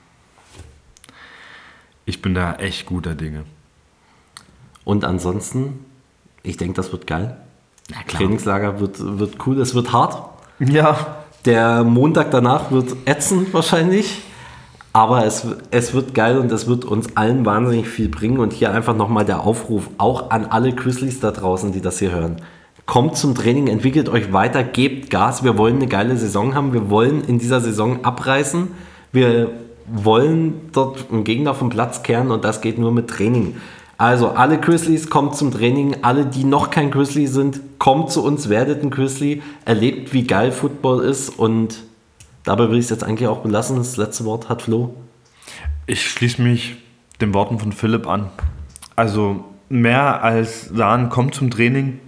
ich 2.12 2.22
bin 2.22 2.34
da 2.34 2.56
echt 2.56 2.88
guter 2.88 3.16
Dinge. 3.16 3.46
Und 4.84 5.06
ansonsten, 5.06 5.86
ich 6.44 6.58
denke, 6.58 6.74
das 6.74 6.92
wird 6.92 7.08
geil. 7.08 7.38
klar. 7.88 8.20
Trainingslager 8.20 8.82
wird, 8.82 8.98
wird 9.00 9.36
cool, 9.48 9.62
es 9.62 9.74
wird 9.74 9.94
hart. 9.94 10.22
Ja. 10.60 11.16
Der 11.46 11.86
Montag 11.86 12.30
danach 12.32 12.70
wird 12.70 12.98
ätzend 13.06 13.54
wahrscheinlich. 13.54 14.24
Aber 14.92 15.26
es, 15.26 15.48
es 15.72 15.94
wird 15.94 16.14
geil 16.14 16.38
und 16.38 16.52
es 16.52 16.68
wird 16.68 16.84
uns 16.84 17.16
allen 17.16 17.46
wahnsinnig 17.46 17.88
viel 17.88 18.10
bringen. 18.10 18.40
Und 18.40 18.52
hier 18.52 18.74
einfach 18.74 18.96
nochmal 18.96 19.24
der 19.24 19.46
Aufruf, 19.46 19.90
auch 19.98 20.32
an 20.32 20.44
alle 20.46 20.74
Grizzlies 20.74 21.22
da 21.22 21.32
draußen, 21.32 21.72
die 21.72 21.80
das 21.80 22.00
hier 22.00 22.12
hören. 22.12 22.42
Kommt 22.86 23.16
zum 23.16 23.36
Training, 23.36 23.68
entwickelt 23.68 24.10
euch 24.10 24.34
weiter, 24.34 24.66
gebt 24.66 25.10
Gas. 25.10 25.46
Wir 25.46 25.58
wollen 25.58 25.78
eine 25.78 25.88
geile 25.88 26.18
Saison 26.18 26.56
haben. 26.56 26.74
Wir 26.74 26.90
wollen 26.90 27.24
in 27.24 27.40
dieser 27.40 27.62
Saison 27.62 28.04
abreißen. 28.04 28.68
Wir 29.14 29.52
wollen 29.92 30.70
dort 30.72 31.12
einen 31.12 31.24
Gegner 31.24 31.54
vom 31.54 31.70
Platz 31.70 32.04
kehren 32.04 32.32
und 32.32 32.44
das 32.44 32.62
geht 32.62 32.78
nur 32.78 32.92
mit 32.92 33.10
Training. 33.10 33.56
Also 33.98 34.30
alle 34.30 34.60
Grizzlies 34.60 35.10
kommt 35.10 35.36
zum 35.36 35.52
Training. 35.52 35.98
Alle, 36.02 36.26
die 36.26 36.44
noch 36.44 36.72
kein 36.72 36.90
Grizzly 36.90 37.28
sind, 37.28 37.62
kommt 37.78 38.10
zu 38.10 38.24
uns, 38.24 38.50
werdet 38.50 38.82
ein 38.82 38.90
Grizzly, 38.90 39.44
erlebt, 39.64 40.12
wie 40.14 40.26
geil 40.26 40.52
Football 40.52 41.04
ist 41.04 41.30
und 41.30 41.84
dabei 42.44 42.70
will 42.70 42.80
ich 42.80 42.86
es 42.86 42.90
jetzt 42.90 43.04
eigentlich 43.04 43.28
auch 43.28 43.40
belassen. 43.40 43.78
Das 43.78 43.98
letzte 43.98 44.26
Wort 44.26 44.50
hat 44.50 44.64
Flo. 44.64 44.96
Ich 45.86 46.10
schließe 46.10 46.42
mich 46.42 46.78
den 47.22 47.34
Worten 47.34 47.60
von 47.60 47.72
Philipp 47.72 48.08
an. 48.08 48.30
Also 48.96 49.46
mehr 49.70 50.24
als 50.24 50.70
sagen, 50.70 51.10
kommt 51.10 51.36
zum 51.36 51.52
Training, 51.52 52.00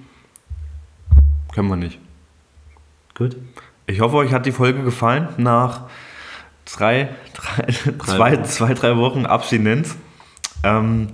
können 1.54 1.70
wir 1.70 1.76
nicht. 1.76 2.00
Gut. 3.16 3.36
Ich 3.86 4.02
hoffe, 4.02 4.16
euch 4.16 4.34
hat 4.34 4.46
die 4.46 4.52
Folge 4.52 4.82
gefallen 4.82 5.28
nach 5.38 5.82
drei, 6.66 7.10
drei, 7.34 7.72
zwei, 8.06 8.34
Wochen. 8.34 8.46
zwei, 8.46 8.74
drei 8.74 8.98
Wochen 8.98 9.26
Abstinenz. 9.26 9.96
Ähm, 10.64 11.10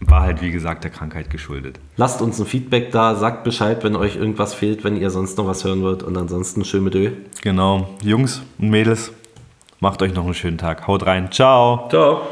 war 0.00 0.22
halt, 0.22 0.40
wie 0.40 0.50
gesagt, 0.50 0.84
der 0.84 0.90
Krankheit 0.90 1.28
geschuldet. 1.30 1.78
Lasst 1.96 2.22
uns 2.22 2.38
ein 2.40 2.46
Feedback 2.46 2.90
da, 2.90 3.14
sagt 3.14 3.44
Bescheid, 3.44 3.84
wenn 3.84 3.96
euch 3.96 4.16
irgendwas 4.16 4.54
fehlt, 4.54 4.82
wenn 4.82 4.96
ihr 4.96 5.10
sonst 5.10 5.36
noch 5.36 5.46
was 5.46 5.64
hören 5.64 5.82
wollt 5.82 6.02
und 6.02 6.16
ansonsten 6.16 6.64
schön 6.64 6.84
mit 6.84 6.94
Ö. 6.94 7.10
Genau. 7.42 7.90
Jungs 8.02 8.42
und 8.58 8.70
Mädels, 8.70 9.12
macht 9.78 10.00
euch 10.02 10.14
noch 10.14 10.24
einen 10.24 10.34
schönen 10.34 10.58
Tag. 10.58 10.86
Haut 10.86 11.04
rein. 11.06 11.30
Ciao. 11.30 11.88
Ciao. 11.90 12.22